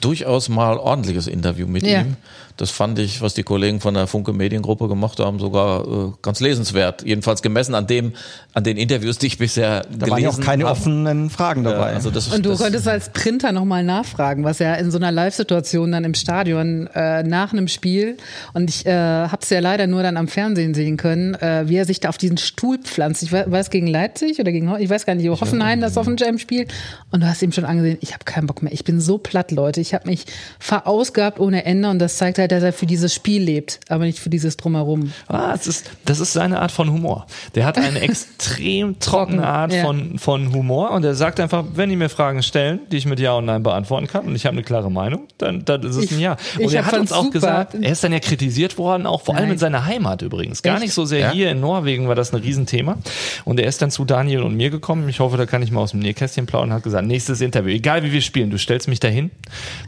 durchaus 0.00 0.48
mal 0.48 0.76
ordentliches 0.76 1.26
Interview 1.26 1.66
mit 1.66 1.86
Ja. 1.86 2.00
ihm. 2.02 2.16
Das 2.56 2.70
fand 2.70 2.98
ich, 2.98 3.22
was 3.22 3.34
die 3.34 3.42
Kollegen 3.42 3.80
von 3.80 3.94
der 3.94 4.06
Funke 4.06 4.32
Mediengruppe 4.32 4.88
gemacht 4.88 5.18
haben, 5.20 5.38
sogar 5.38 5.86
äh, 5.86 6.12
ganz 6.22 6.40
lesenswert. 6.40 7.02
Jedenfalls 7.04 7.42
gemessen 7.42 7.74
an 7.74 7.86
dem, 7.86 8.12
an 8.52 8.62
den 8.64 8.76
Interviews, 8.76 9.18
die 9.18 9.26
ich 9.28 9.38
bisher 9.38 9.82
Da 9.90 10.08
waren 10.10 10.20
ja 10.22 10.28
auch 10.28 10.32
gelesen 10.34 10.42
keine 10.44 10.64
habe. 10.64 10.72
offenen 10.78 11.30
Fragen 11.30 11.64
Ja, 11.64 11.72
dabei. 11.72 11.94
also 11.94 12.10
das, 12.10 12.28
Und 12.28 12.44
du 12.44 12.50
das, 12.50 12.60
könntest 12.60 12.86
als 12.88 13.10
Printer 13.10 13.52
nochmal 13.52 13.84
nachfragen, 13.84 14.44
was 14.44 14.58
ja 14.58 14.74
in 14.74 14.90
so 14.90 14.98
einer 14.98 15.10
Live-Situation 15.12 15.92
dann 15.92 16.04
im 16.04 16.14
Stadion 16.14 16.88
äh, 16.94 17.22
nach 17.22 17.52
einem 17.52 17.68
Spiel, 17.68 18.16
und 18.52 18.68
ich 18.68 18.84
äh, 18.86 18.92
habe 18.92 19.38
es 19.40 19.50
ja 19.50 19.60
leider 19.60 19.86
nur 19.86 20.02
dann 20.02 20.16
am 20.16 20.28
Fernsehen 20.28 20.74
sehen 20.74 20.96
können, 20.96 21.34
äh, 21.34 21.64
wie 21.68 21.76
er 21.76 21.84
sich 21.86 22.00
da 22.00 22.10
auf 22.10 22.18
diesen 22.18 22.38
Stuhl 22.38 22.78
pflanzt. 22.78 23.22
Ich 23.22 23.32
we- 23.32 23.44
weiß 23.46 23.70
gegen 23.70 23.86
Leipzig 23.86 24.38
oder 24.40 24.52
gegen, 24.52 24.74
ich 24.78 24.90
weiß 24.90 25.06
gar 25.06 25.14
nicht, 25.14 25.28
Hoffenheim, 25.28 25.80
das 25.80 25.96
Hoffenheim 25.96 26.38
spiel 26.38 26.66
Und 27.10 27.22
du 27.22 27.26
hast 27.26 27.42
ihm 27.42 27.52
schon 27.52 27.64
angesehen, 27.64 27.98
ich 28.00 28.12
habe 28.12 28.24
keinen 28.24 28.46
Bock 28.46 28.62
mehr. 28.62 28.72
Ich 28.72 28.84
bin 28.84 29.00
so 29.00 29.18
platt, 29.18 29.50
Leute. 29.52 29.80
Ich 29.80 29.94
habe 29.94 30.08
mich 30.08 30.24
verausgabt 30.58 31.40
ohne 31.40 31.64
Ende 31.64 31.88
und 31.90 31.98
das 31.98 32.16
zeigt 32.16 32.38
halt, 32.42 32.52
dass 32.52 32.62
er 32.62 32.72
für 32.72 32.86
dieses 32.86 33.14
Spiel 33.14 33.42
lebt, 33.42 33.80
aber 33.88 34.04
nicht 34.04 34.18
für 34.18 34.30
dieses 34.30 34.56
Drumherum. 34.56 35.12
Ah, 35.28 35.52
das 35.52 35.66
ist, 35.66 35.90
das 36.04 36.20
ist 36.20 36.32
seine 36.32 36.60
Art 36.60 36.70
von 36.72 36.90
Humor. 36.92 37.26
Der 37.54 37.64
hat 37.64 37.78
eine 37.78 38.00
extrem 38.32 38.98
trockene 39.00 39.46
Art 39.46 39.72
ja. 39.72 39.82
von, 39.84 40.18
von 40.18 40.52
Humor 40.54 40.90
und 40.92 41.04
er 41.04 41.14
sagt 41.14 41.40
einfach, 41.40 41.64
wenn 41.74 41.88
die 41.90 41.96
mir 41.96 42.08
Fragen 42.08 42.42
stellen, 42.42 42.80
die 42.90 42.96
ich 42.98 43.06
mit 43.06 43.18
Ja 43.20 43.32
und 43.34 43.46
Nein 43.46 43.62
beantworten 43.62 44.06
kann 44.06 44.26
und 44.26 44.34
ich 44.36 44.46
habe 44.46 44.54
eine 44.56 44.62
klare 44.64 44.90
Meinung, 44.90 45.28
dann, 45.38 45.64
dann 45.64 45.82
ist 45.82 45.96
es 45.96 46.04
Ich- 46.04 46.10
ein 46.12 46.20
Ja. 46.20 46.36
ich 46.58 46.66
Und 46.66 46.74
er 46.74 46.84
hat 46.86 46.98
uns 46.98 47.12
auch 47.12 47.24
super. 47.24 47.32
gesagt, 47.32 47.74
er 47.80 47.90
ist 47.92 48.04
dann 48.04 48.12
ja 48.12 48.18
kritisiert 48.20 48.78
worden, 48.78 49.06
auch 49.06 49.22
vor 49.22 49.34
allem 49.34 49.44
Nein. 49.44 49.52
in 49.54 49.58
seiner 49.58 49.84
Heimat 49.86 50.22
übrigens. 50.22 50.62
Gar 50.62 50.74
Echt? 50.74 50.82
nicht 50.84 50.94
so 50.94 51.04
sehr 51.04 51.18
Ja? 51.20 51.30
hier 51.32 51.50
in 51.50 51.60
Norwegen 51.60 52.08
war 52.08 52.14
das 52.14 52.32
ein 52.34 52.40
Riesenthema. 52.40 52.96
Und 53.44 53.60
er 53.60 53.66
ist 53.68 53.80
dann 53.82 53.90
zu 53.90 54.04
Daniel 54.04 54.42
und 54.42 54.56
mir 54.56 54.70
gekommen. 54.70 55.08
Ich 55.08 55.20
hoffe, 55.20 55.36
da 55.36 55.46
kann 55.46 55.62
ich 55.62 55.70
mal 55.70 55.80
aus 55.80 55.92
dem 55.92 56.00
Nähkästchen 56.00 56.46
plaudern 56.46 56.70
und 56.70 56.74
hat 56.76 56.82
gesagt, 56.82 57.06
nächstes 57.06 57.40
Interview, 57.40 57.70
egal 57.72 58.02
wie 58.04 58.12
wir 58.12 58.20
spielen, 58.20 58.50
du 58.50 58.58
stellst 58.58 58.88
mich 58.88 59.00
dahin, 59.00 59.30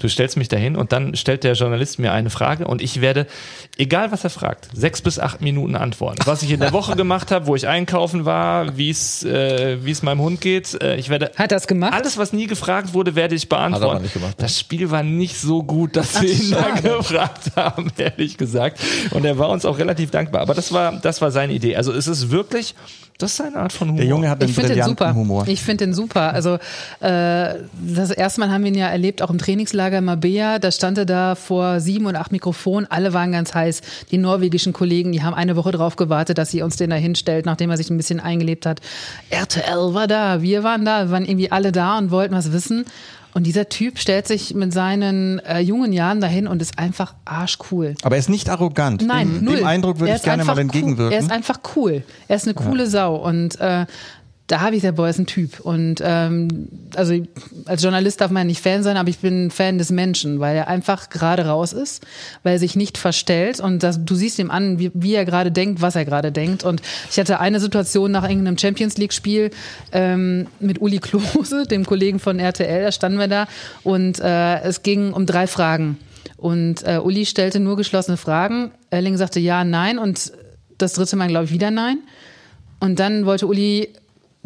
du 0.01 0.09
stellst 0.09 0.37
mich 0.37 0.49
dahin 0.49 0.77
und 0.77 0.93
dann 0.93 1.15
stellt 1.17 1.45
der 1.45 1.55
Journalist 1.55 1.99
mir 1.99 2.13
eine 2.13 2.31
Frage 2.31 2.44
und 2.65 2.83
ich 2.83 3.01
werde, 3.01 3.27
egal 3.77 4.13
was 4.13 4.25
er 4.25 4.31
fragt, 4.31 4.69
sechs 4.73 5.03
bis 5.03 5.19
acht 5.19 5.41
Minuten 5.41 5.77
antworten. 5.77 6.21
Was 6.25 6.43
ich 6.43 6.51
in 6.51 6.61
der 6.61 6.73
Woche 6.73 6.97
gemacht 6.97 7.31
habe, 7.31 7.47
wo 7.47 7.57
ich 7.57 7.67
einkaufen 7.67 8.25
war, 8.25 8.77
wie 8.77 8.91
es 8.91 9.25
äh, 9.25 9.79
wie 9.85 9.91
es 9.91 10.03
meinem 10.03 10.21
Hund 10.21 10.41
geht, 10.41 10.81
äh, 10.83 10.97
ich 10.97 11.09
werde 11.09 11.33
Hat 11.37 11.53
das 11.53 11.67
gemacht? 11.67 11.93
alles, 11.93 12.19
was 12.19 12.33
nie 12.33 12.47
gefragt 12.47 12.95
wurde, 12.95 13.15
werde 13.15 13.35
ich 13.35 13.49
beantworten. 13.49 13.87
Hat 13.87 13.99
er 13.99 14.03
nicht 14.03 14.15
gemacht, 14.15 14.35
das 14.39 14.59
Spiel 14.61 14.91
war 14.91 15.03
nicht 15.03 15.37
so 15.41 15.63
gut, 15.63 15.97
dass 15.97 16.21
wir 16.21 16.31
ihn 16.31 16.51
da 16.51 16.71
gefragt 16.81 17.53
haben, 17.57 17.91
ehrlich 17.97 18.37
gesagt. 18.37 18.79
Und 19.11 19.25
er 19.25 19.39
war 19.39 19.49
uns 19.49 19.65
auch 19.65 19.79
relativ 19.79 20.11
dankbar. 20.11 20.43
Aber 20.43 20.55
das 20.55 20.73
war, 20.73 20.93
das 21.01 21.21
war 21.21 21.31
seine 21.31 21.53
Idee. 21.53 21.77
Also 21.77 21.93
es 21.93 22.07
ist 22.07 22.31
wirklich, 22.31 22.75
das 23.19 23.31
ist 23.31 23.37
seine 23.37 23.57
Art 23.57 23.73
von 23.73 23.89
Humor. 23.89 24.01
Der 24.01 24.07
Junge 24.07 24.29
hat 24.29 24.41
einen 24.41 24.51
Ich 24.51 24.55
finde 24.57 24.71
den 24.71 24.81
brillanten 24.81 24.99
super. 24.99 25.15
Humor. 25.15 25.45
Ich 25.47 25.63
finde 25.63 25.87
den 25.87 25.95
super. 25.95 26.33
Also 26.33 26.55
äh, 27.01 27.55
das 27.81 28.11
erste 28.11 28.41
Mal 28.41 28.51
haben 28.51 28.65
wir 28.65 28.73
ihn 28.73 28.79
ja 28.79 28.89
erlebt, 28.89 29.23
auch 29.23 29.31
im 29.31 29.39
Trainingslager 29.39 29.99
in 29.99 30.05
Mabea. 30.05 30.59
Da 30.59 30.73
stand 30.73 30.99
er 30.99 31.05
da 31.05 31.37
vor 31.37 31.79
sieben 31.81 32.07
oder 32.07 32.21
acht 32.21 32.33
Mikrofonen. 32.33 32.91
Alle 32.91 33.13
waren 33.13 33.31
ganz 33.31 33.55
heiß. 33.55 33.83
Die 34.11 34.19
norwegischen 34.19 34.73
Kollegen, 34.73 35.13
die 35.13 35.23
haben 35.23 35.35
eine 35.35 35.55
Woche 35.55 35.71
drauf 35.71 35.95
gewartet, 35.95 36.39
dass 36.39 36.51
sie 36.51 36.63
uns 36.63 36.77
den 36.77 36.91
da 36.91 36.97
hinstellt, 36.97 37.47
nachdem 37.47 37.71
er 37.71 37.77
sich 37.77 37.89
ein 37.89 37.97
bisschen 37.97 38.19
eingelebt 38.19 38.67
hat. 38.67 38.81
RTL 39.31 39.95
war 39.95 40.09
da, 40.09 40.43
wir 40.43 40.65
waren 40.65 40.85
da, 40.85 41.05
wir 41.05 41.11
waren 41.13 41.25
irgendwie 41.25 41.53
alle 41.53 41.71
da 41.71 41.99
und 41.99 42.11
wollten 42.11 42.35
was 42.35 42.53
wissen. 42.53 42.85
Und 43.35 43.45
dieser 43.45 43.69
Typ 43.69 43.99
stellt 43.99 44.29
sich 44.29 44.55
mit 44.55 44.73
seinen 44.73 45.41
äh, 45.41 45.59
jungen 45.59 45.93
Jahren 45.93 46.21
dahin 46.21 46.47
und 46.47 46.63
ist 46.63 46.79
einfach 46.79 47.15
arschcool. 47.25 47.97
Aber 48.03 48.15
er 48.15 48.21
ist 48.21 48.29
nicht 48.29 48.49
arrogant. 48.49 49.03
Nein, 49.05 49.29
dem, 49.29 49.45
null. 49.45 49.57
dem 49.57 49.67
Eindruck 49.67 49.99
würde 49.99 50.15
ich 50.15 50.23
gerne 50.23 50.45
mal 50.45 50.57
entgegenwirken. 50.57 51.07
Cool. 51.07 51.13
Er 51.13 51.19
ist 51.19 51.33
einfach 51.33 51.59
cool. 51.75 52.05
Er 52.29 52.37
ist 52.37 52.47
eine 52.47 52.55
coole 52.55 52.87
Sau 52.87 53.17
und 53.17 53.61
äh, 53.61 53.87
da 54.47 54.61
habe 54.61 54.77
ich 54.77 54.83
der 54.83 54.93
Boy 54.93 55.09
ist 55.09 55.19
ein 55.19 55.27
Typ. 55.27 55.61
Und 55.61 56.03
ähm, 56.05 56.69
also 56.95 57.15
als 57.65 57.83
Journalist 57.83 58.21
darf 58.21 58.31
man 58.31 58.43
ja 58.43 58.45
nicht 58.45 58.61
Fan 58.61 58.83
sein, 58.83 58.99
aber 58.99 59.09
ich 59.09 59.19
bin 59.19 59.51
Fan 59.51 59.79
des 59.79 59.91
Menschen, 59.91 60.39
weil 60.39 60.55
er 60.55 60.69
einfach 60.69 61.09
gerade 61.09 61.47
raus 61.47 61.73
ist, 61.73 62.05
weil 62.43 62.55
er 62.55 62.59
sich 62.59 62.77
nicht 62.77 62.99
verstellt. 62.99 63.61
Und 63.61 63.83
das, 63.83 64.05
du 64.05 64.15
siehst 64.15 64.39
ihm 64.39 64.51
an, 64.51 64.79
wie, 64.79 64.91
wie 64.93 65.15
er 65.15 65.25
gerade 65.25 65.51
denkt, 65.51 65.81
was 65.81 65.97
er 65.97 66.05
gerade 66.05 66.31
denkt. 66.31 66.63
Und 66.63 66.83
ich 67.11 67.19
hatte 67.19 67.41
eine 67.41 67.59
Situation 67.59 68.11
nach 68.11 68.29
irgendeinem 68.29 68.59
Champions 68.59 68.99
League 68.99 69.15
Spiel 69.15 69.51
ähm, 69.93 70.47
mit 70.61 70.81
Uli 70.81 70.99
Klose, 70.99 71.67
dem 71.71 71.87
Kollegen 71.87 72.19
von 72.19 72.39
RTL, 72.39 72.83
da 72.83 72.93
standen 72.93 73.19
wir 73.19 73.29
da. 73.29 73.47
Und 73.83 74.21
äh, 74.21 74.61
es 74.61 74.83
ging 74.83 75.15
um 75.15 75.25
drei 75.25 75.47
Fragen. 75.47 75.97
Und 76.37 76.87
äh, 76.87 76.99
Uli 76.99 77.25
stellte 77.25 77.61
nur 77.61 77.77
geschlossene 77.77 78.19
Fragen. 78.19 78.73
Erling 78.91 79.17
sagte 79.17 79.41
ja, 79.41 79.65
nein. 79.65 79.99
Und 79.99 80.33
das 80.77 80.93
dritte 80.93 81.17
Mal, 81.17 81.29
glaube 81.29 81.47
ich, 81.47 81.51
wieder 81.51 81.71
nein. 81.71 82.01
Und 82.81 82.99
dann 82.99 83.25
wollte 83.25 83.47
Uli 83.47 83.89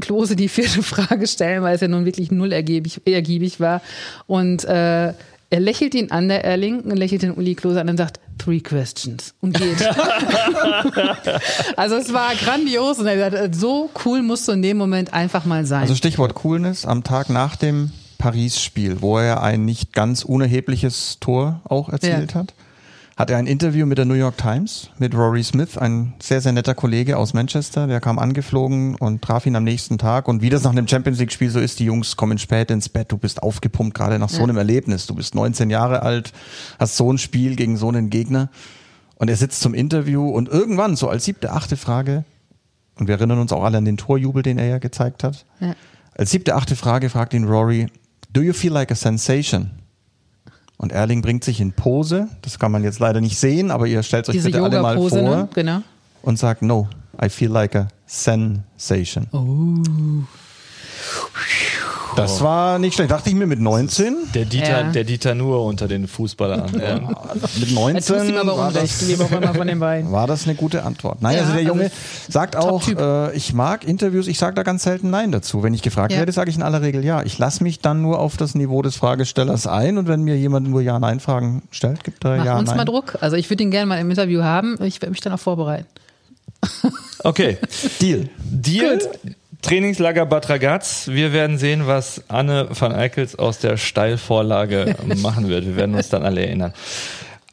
Klose 0.01 0.37
die 0.37 0.49
vierte 0.49 0.83
Frage 0.83 1.27
stellen, 1.27 1.63
weil 1.63 1.75
es 1.75 1.81
ja 1.81 1.89
nun 1.89 2.05
wirklich 2.05 2.31
null 2.31 2.53
ergiebig, 2.53 3.01
ergiebig 3.07 3.61
war. 3.61 3.81
Und 4.27 4.65
äh, 4.65 5.13
er 5.51 5.61
lächelt 5.61 5.95
ihn 5.95 6.11
an, 6.11 6.29
der 6.29 6.45
Erling, 6.45 6.81
und 6.81 6.97
lächelt 6.97 7.23
den 7.23 7.33
Uli 7.33 7.55
Klose 7.55 7.81
an 7.81 7.89
und 7.89 7.97
sagt, 7.97 8.21
three 8.37 8.61
questions 8.61 9.35
und 9.41 9.55
geht. 9.57 9.81
also 11.77 11.97
es 11.97 12.13
war 12.13 12.35
grandios 12.35 12.99
und 12.99 13.07
er 13.07 13.31
gesagt, 13.31 13.55
so 13.55 13.91
cool 14.05 14.23
musst 14.23 14.47
du 14.47 14.53
in 14.53 14.63
dem 14.63 14.77
Moment 14.77 15.15
einfach 15.15 15.45
mal 15.45 15.65
sein. 15.65 15.83
Also 15.83 15.95
Stichwort 15.95 16.35
Coolness, 16.35 16.85
am 16.85 17.03
Tag 17.03 17.31
nach 17.31 17.57
dem 17.57 17.93
Paris-Spiel, 18.19 19.01
wo 19.01 19.19
er 19.19 19.43
ein 19.43 19.65
nicht 19.65 19.93
ganz 19.93 20.23
unerhebliches 20.25 21.19
Tor 21.21 21.61
auch 21.65 21.89
erzielt 21.89 22.33
Ja. 22.33 22.41
hat, 22.41 22.55
hat 23.19 23.31
er 23.31 23.37
ein 23.39 23.49
Interview 23.49 23.85
mit 23.85 23.99
der 23.99 24.05
New 24.05 24.15
York 24.15 24.39
Times, 24.39 24.91
mit 24.99 25.13
Rory 25.13 25.43
Smith, 25.43 25.77
ein 25.77 26.15
sehr, 26.23 26.41
sehr 26.41 26.53
netter 26.53 26.77
Kollege 26.77 27.17
aus 27.17 27.35
Manchester, 27.35 27.89
der 27.89 28.01
kam 28.01 28.17
angeflogen 28.17 28.95
und 28.95 29.23
traf 29.23 29.45
ihn 29.45 29.57
am 29.57 29.65
nächsten 29.65 29.99
Tag. 29.99 30.29
Und 30.29 30.41
wie 30.41 30.51
das 30.51 30.63
nach 30.63 30.71
einem 30.71 30.87
Champions 30.87 31.19
League-Spiel 31.19 31.51
so 31.51 31.59
ist, 31.59 31.81
die 31.81 31.85
Jungs 31.85 32.17
kommen 32.17 32.39
spät 32.39 32.71
ins 32.71 32.89
Bett, 32.89 33.11
du 33.11 33.19
bist 33.19 33.43
aufgepumpt, 33.43 33.93
gerade 33.93 34.21
nach 34.21 34.29
so 34.29 34.45
einem 34.45 34.57
Erlebnis. 34.57 35.09
Du 35.09 35.17
bist 35.17 35.35
19 35.35 35.69
Jahre 35.69 36.03
alt, 36.03 36.33
hast 36.79 36.97
so 36.97 37.13
ein 37.13 37.19
Spiel 37.19 37.57
gegen 37.57 37.77
so 37.77 37.89
einen 37.89 38.09
Gegner. 38.09 38.51
Und 39.17 39.29
er 39.29 39.37
sitzt 39.37 39.63
zum 39.63 39.75
Interview 39.75 40.29
und 40.29 40.49
irgendwann, 40.49 40.95
so 40.95 41.09
als 41.09 41.25
siebte, 41.25 41.51
achte 41.51 41.77
Frage, 41.77 42.25
und 43.01 43.09
wir 43.09 43.17
erinnern 43.17 43.41
uns 43.41 43.53
auch 43.53 43.65
alle 43.65 43.79
an 43.79 43.85
den 43.85 43.97
Torjubel, 43.97 44.45
den 44.45 44.59
er 44.59 44.67
ja 44.67 44.79
gezeigt 44.79 45.25
hat. 45.25 45.45
Ja. 45.59 45.75
Als 46.15 46.31
siebte, 46.31 46.55
achte 46.55 46.77
Frage 46.77 47.11
fragt 47.11 47.35
ihn 47.35 47.47
Rory, 47.47 47.89
do 48.33 48.43
you 48.43 48.53
feel 48.53 48.73
like 48.73 48.93
a 48.93 48.97
sensation? 48.97 49.73
Und 50.79 50.93
Erling 50.93 51.23
bringt 51.23 51.43
sich 51.43 51.61
in 51.61 51.73
Pose, 51.73 52.29
das 52.43 52.59
kann 52.59 52.71
man 52.71 52.85
jetzt 52.85 53.01
leider 53.01 53.21
nicht 53.21 53.37
sehen, 53.37 53.73
aber 53.73 53.87
ihr 53.87 54.03
stellt 54.05 54.29
euch 54.29 54.37
Diese 54.37 54.51
bitte 54.51 54.63
alle 54.63 54.81
mal 54.81 54.97
vor 54.97 55.11
ne? 55.11 55.49
Genau. 55.53 55.83
und 56.23 56.39
sagt, 56.39 56.63
no, 56.63 56.89
I 57.21 57.29
feel 57.29 57.51
like 57.51 57.75
a 57.75 57.89
sensation. 58.07 59.27
Oh. 59.33 59.83
Das 62.19 62.41
war 62.43 62.79
nicht 62.79 62.95
schlecht. 62.95 63.11
Dachte 63.11 63.29
ich 63.31 63.35
mir 63.37 63.47
mit 63.47 63.61
19. 63.61 64.15
Der 64.35 64.45
Dieter, 64.45 64.81
Ja. 64.81 64.91
der 64.93 65.05
Dieter 65.05 65.35
nur 65.35 65.65
unter 65.65 65.89
den 65.89 66.07
Fußballern. 66.09 66.71
Ja. 66.81 66.99
Mit 66.99 67.69
Jetzt 67.69 67.69
tust 67.69 67.71
du 67.71 67.75
19 67.75 68.29
ihm 68.31 68.37
aber 68.37 68.57
war 68.59 68.69
unrecht, 68.69 69.01
das, 69.11 69.57
von 69.57 69.67
den 69.67 69.79
beiden. 69.81 70.11
war 70.13 70.27
das 70.27 70.45
eine 70.47 70.55
gute 70.55 70.83
Antwort. 70.85 71.23
Nein, 71.23 71.35
Ja, 71.37 71.41
also 71.43 71.53
der 71.53 71.61
also 71.63 71.73
Junge 71.75 71.91
sagt 72.29 72.57
auch, 72.57 72.83
Top-Typ. 72.85 73.01
äh, 73.01 73.33
ich 73.37 73.53
mag 73.53 73.85
Interviews, 73.87 74.27
ich 74.27 74.39
sage 74.39 74.55
da 74.55 74.63
ganz 74.63 74.83
selten 74.83 75.11
Nein 75.11 75.33
dazu. 75.33 75.63
Wenn 75.63 75.75
ich 75.75 75.83
gefragt 75.83 76.13
Ja. 76.13 76.19
werde, 76.19 76.33
sage 76.33 76.51
ich 76.51 76.57
in 76.57 76.63
aller 76.63 76.83
Regel 76.83 77.05
Ja. 77.05 77.23
Ich 77.23 77.39
lasse 77.39 77.63
mich 77.63 77.81
dann 77.81 78.03
nur 78.03 78.19
auf 78.19 78.37
das 78.37 78.55
Niveau 78.55 78.83
des 78.83 78.97
Fragestellers 78.97 79.67
ein 79.67 79.99
und 79.99 80.09
wenn 80.09 80.23
mir 80.23 80.37
jemand 80.37 80.69
nur 80.69 80.81
Ja-Nein-Fragen 80.83 81.63
stellt, 81.71 82.05
gibt 82.05 82.25
er 82.25 82.37
Mach 82.39 82.45
Ja, 82.45 82.59
uns 82.59 82.75
mal 82.75 82.85
Druck. 82.85 83.19
Also 83.21 83.37
ich 83.37 83.49
würde 83.51 83.63
ihn 83.63 83.71
gerne 83.71 83.87
mal 83.87 83.99
im 84.01 84.11
Interview 84.11 84.43
haben. 84.43 84.77
Ich 84.83 85.01
werde 85.01 85.11
mich 85.11 85.21
dann 85.21 85.33
auch 85.33 85.39
vorbereiten. 85.41 85.87
Okay. 87.25 87.59
Deal. 88.01 88.29
Deal. 88.39 88.99
Trainingslager 89.63 90.27
Bad 90.27 90.49
Ragaz. 90.49 91.09
Wir 91.09 91.33
werden 91.33 91.59
sehen, 91.59 91.87
was 91.87 92.23
Anne 92.29 92.69
van 92.71 92.93
Eickels 92.93 93.37
aus 93.37 93.59
der 93.59 93.77
Steilvorlage 93.77 94.97
machen 95.17 95.49
wird. 95.49 95.67
Wir 95.67 95.77
werden 95.77 95.95
uns 95.95 96.09
dann 96.09 96.23
alle 96.23 96.45
erinnern. 96.47 96.73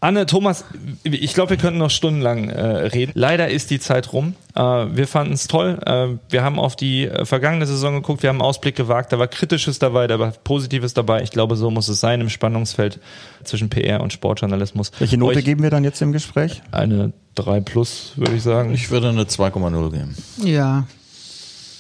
Anne, 0.02 0.28
Thomas, 0.28 0.66
ich 1.04 1.34
glaube, 1.34 1.52
wir 1.52 1.58
könnten 1.58 1.80
noch 1.80 1.90
stundenlang 1.90 2.50
äh, 2.50 2.64
reden. 2.64 3.12
Leider 3.16 3.50
ist 3.50 3.72
die 3.72 3.80
Zeit 3.80 4.14
rum. 4.14 4.36
Äh, 4.54 4.62
wir 4.62 5.08
fanden 5.08 5.34
es 5.34 5.48
toll. 5.48 5.80
Äh, 5.84 6.10
wir 6.30 6.44
haben 6.44 6.60
auf 6.60 6.76
die 6.76 7.06
äh, 7.06 7.26
vergangene 7.26 7.66
Saison 7.66 7.96
geguckt, 7.96 8.22
wir 8.22 8.30
haben 8.30 8.36
einen 8.36 8.48
Ausblick 8.48 8.76
gewagt. 8.76 9.12
Da 9.14 9.18
war 9.18 9.28
Kritisches 9.28 9.80
dabei, 9.80 10.06
da 10.06 10.20
war 10.20 10.32
Positives 10.44 10.94
dabei. 10.94 11.24
Ich 11.24 11.32
glaube, 11.32 11.56
so 11.56 11.72
muss 11.72 11.88
es 11.88 12.02
sein 12.02 12.22
im 12.22 12.30
Spannungsfeld 12.30 13.00
zwischen 13.46 13.70
PR 13.70 14.02
und 14.02 14.14
Sportjournalismus. 14.14 14.92
Welche 15.00 15.18
Note 15.18 15.40
Euch 15.40 15.46
geben 15.46 15.64
wir 15.64 15.72
dann 15.72 15.84
jetzt 15.84 16.02
im 16.04 16.12
Gespräch? 16.12 16.62
Eine 16.72 17.12
3 17.34 17.62
plus, 17.62 18.12
würde 18.16 18.36
ich 18.36 18.44
sagen. 18.44 18.74
Ich 18.76 18.92
würde 18.92 19.10
eine 19.10 19.24
2,0 19.24 19.92
geben. 19.92 20.16
Ja. 20.44 20.86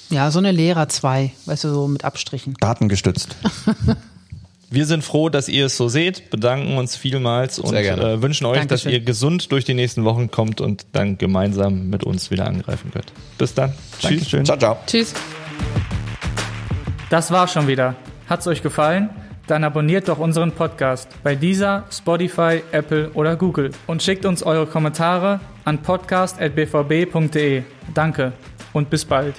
Ja, 0.09 0.29
so 0.31 0.39
eine 0.39 0.51
Lehrer 0.51 0.87
2, 0.87 1.31
weißt 1.45 1.63
du, 1.63 1.69
so 1.69 1.87
mit 1.87 2.05
Abstrichen. 2.05 2.55
Datengestützt. 2.59 3.35
Wir 4.69 4.85
sind 4.85 5.03
froh, 5.03 5.29
dass 5.29 5.47
ihr 5.47 5.67
es 5.67 5.77
so 5.77 5.87
seht, 5.87 6.29
bedanken 6.31 6.77
uns 6.77 6.95
vielmals 6.95 7.59
und 7.59 7.73
äh, 7.75 8.21
wünschen 8.21 8.45
euch, 8.45 8.57
dass 8.65 8.81
Dankeschön. 8.81 8.91
ihr 8.91 8.99
gesund 8.99 9.51
durch 9.51 9.63
die 9.63 9.73
nächsten 9.73 10.03
Wochen 10.03 10.31
kommt 10.31 10.59
und 10.59 10.87
dann 10.91 11.17
gemeinsam 11.17 11.89
mit 11.89 12.03
uns 12.03 12.31
wieder 12.31 12.47
angreifen 12.47 12.91
könnt. 12.91 13.13
Bis 13.37 13.53
dann. 13.53 13.73
Tschüss. 13.99 14.09
Dankeschön. 14.09 14.45
Ciao, 14.45 14.57
ciao. 14.57 14.77
Tschüss. 14.85 15.13
Das 17.09 17.31
war's 17.31 17.53
schon 17.53 17.67
wieder. 17.67 17.95
Hat's 18.27 18.47
euch 18.47 18.63
gefallen? 18.63 19.11
Dann 19.47 19.63
abonniert 19.63 20.07
doch 20.07 20.17
unseren 20.17 20.51
Podcast 20.51 21.07
bei 21.23 21.35
dieser, 21.35 21.85
Spotify, 21.91 22.63
Apple 22.71 23.11
oder 23.13 23.35
Google 23.35 23.69
und 23.85 24.01
schickt 24.01 24.25
uns 24.25 24.41
eure 24.41 24.65
Kommentare 24.65 25.39
an 25.63 25.83
podcast@bvb.de. 25.83 27.63
Danke 27.93 28.33
und 28.73 28.89
bis 28.89 29.05
bald. 29.05 29.35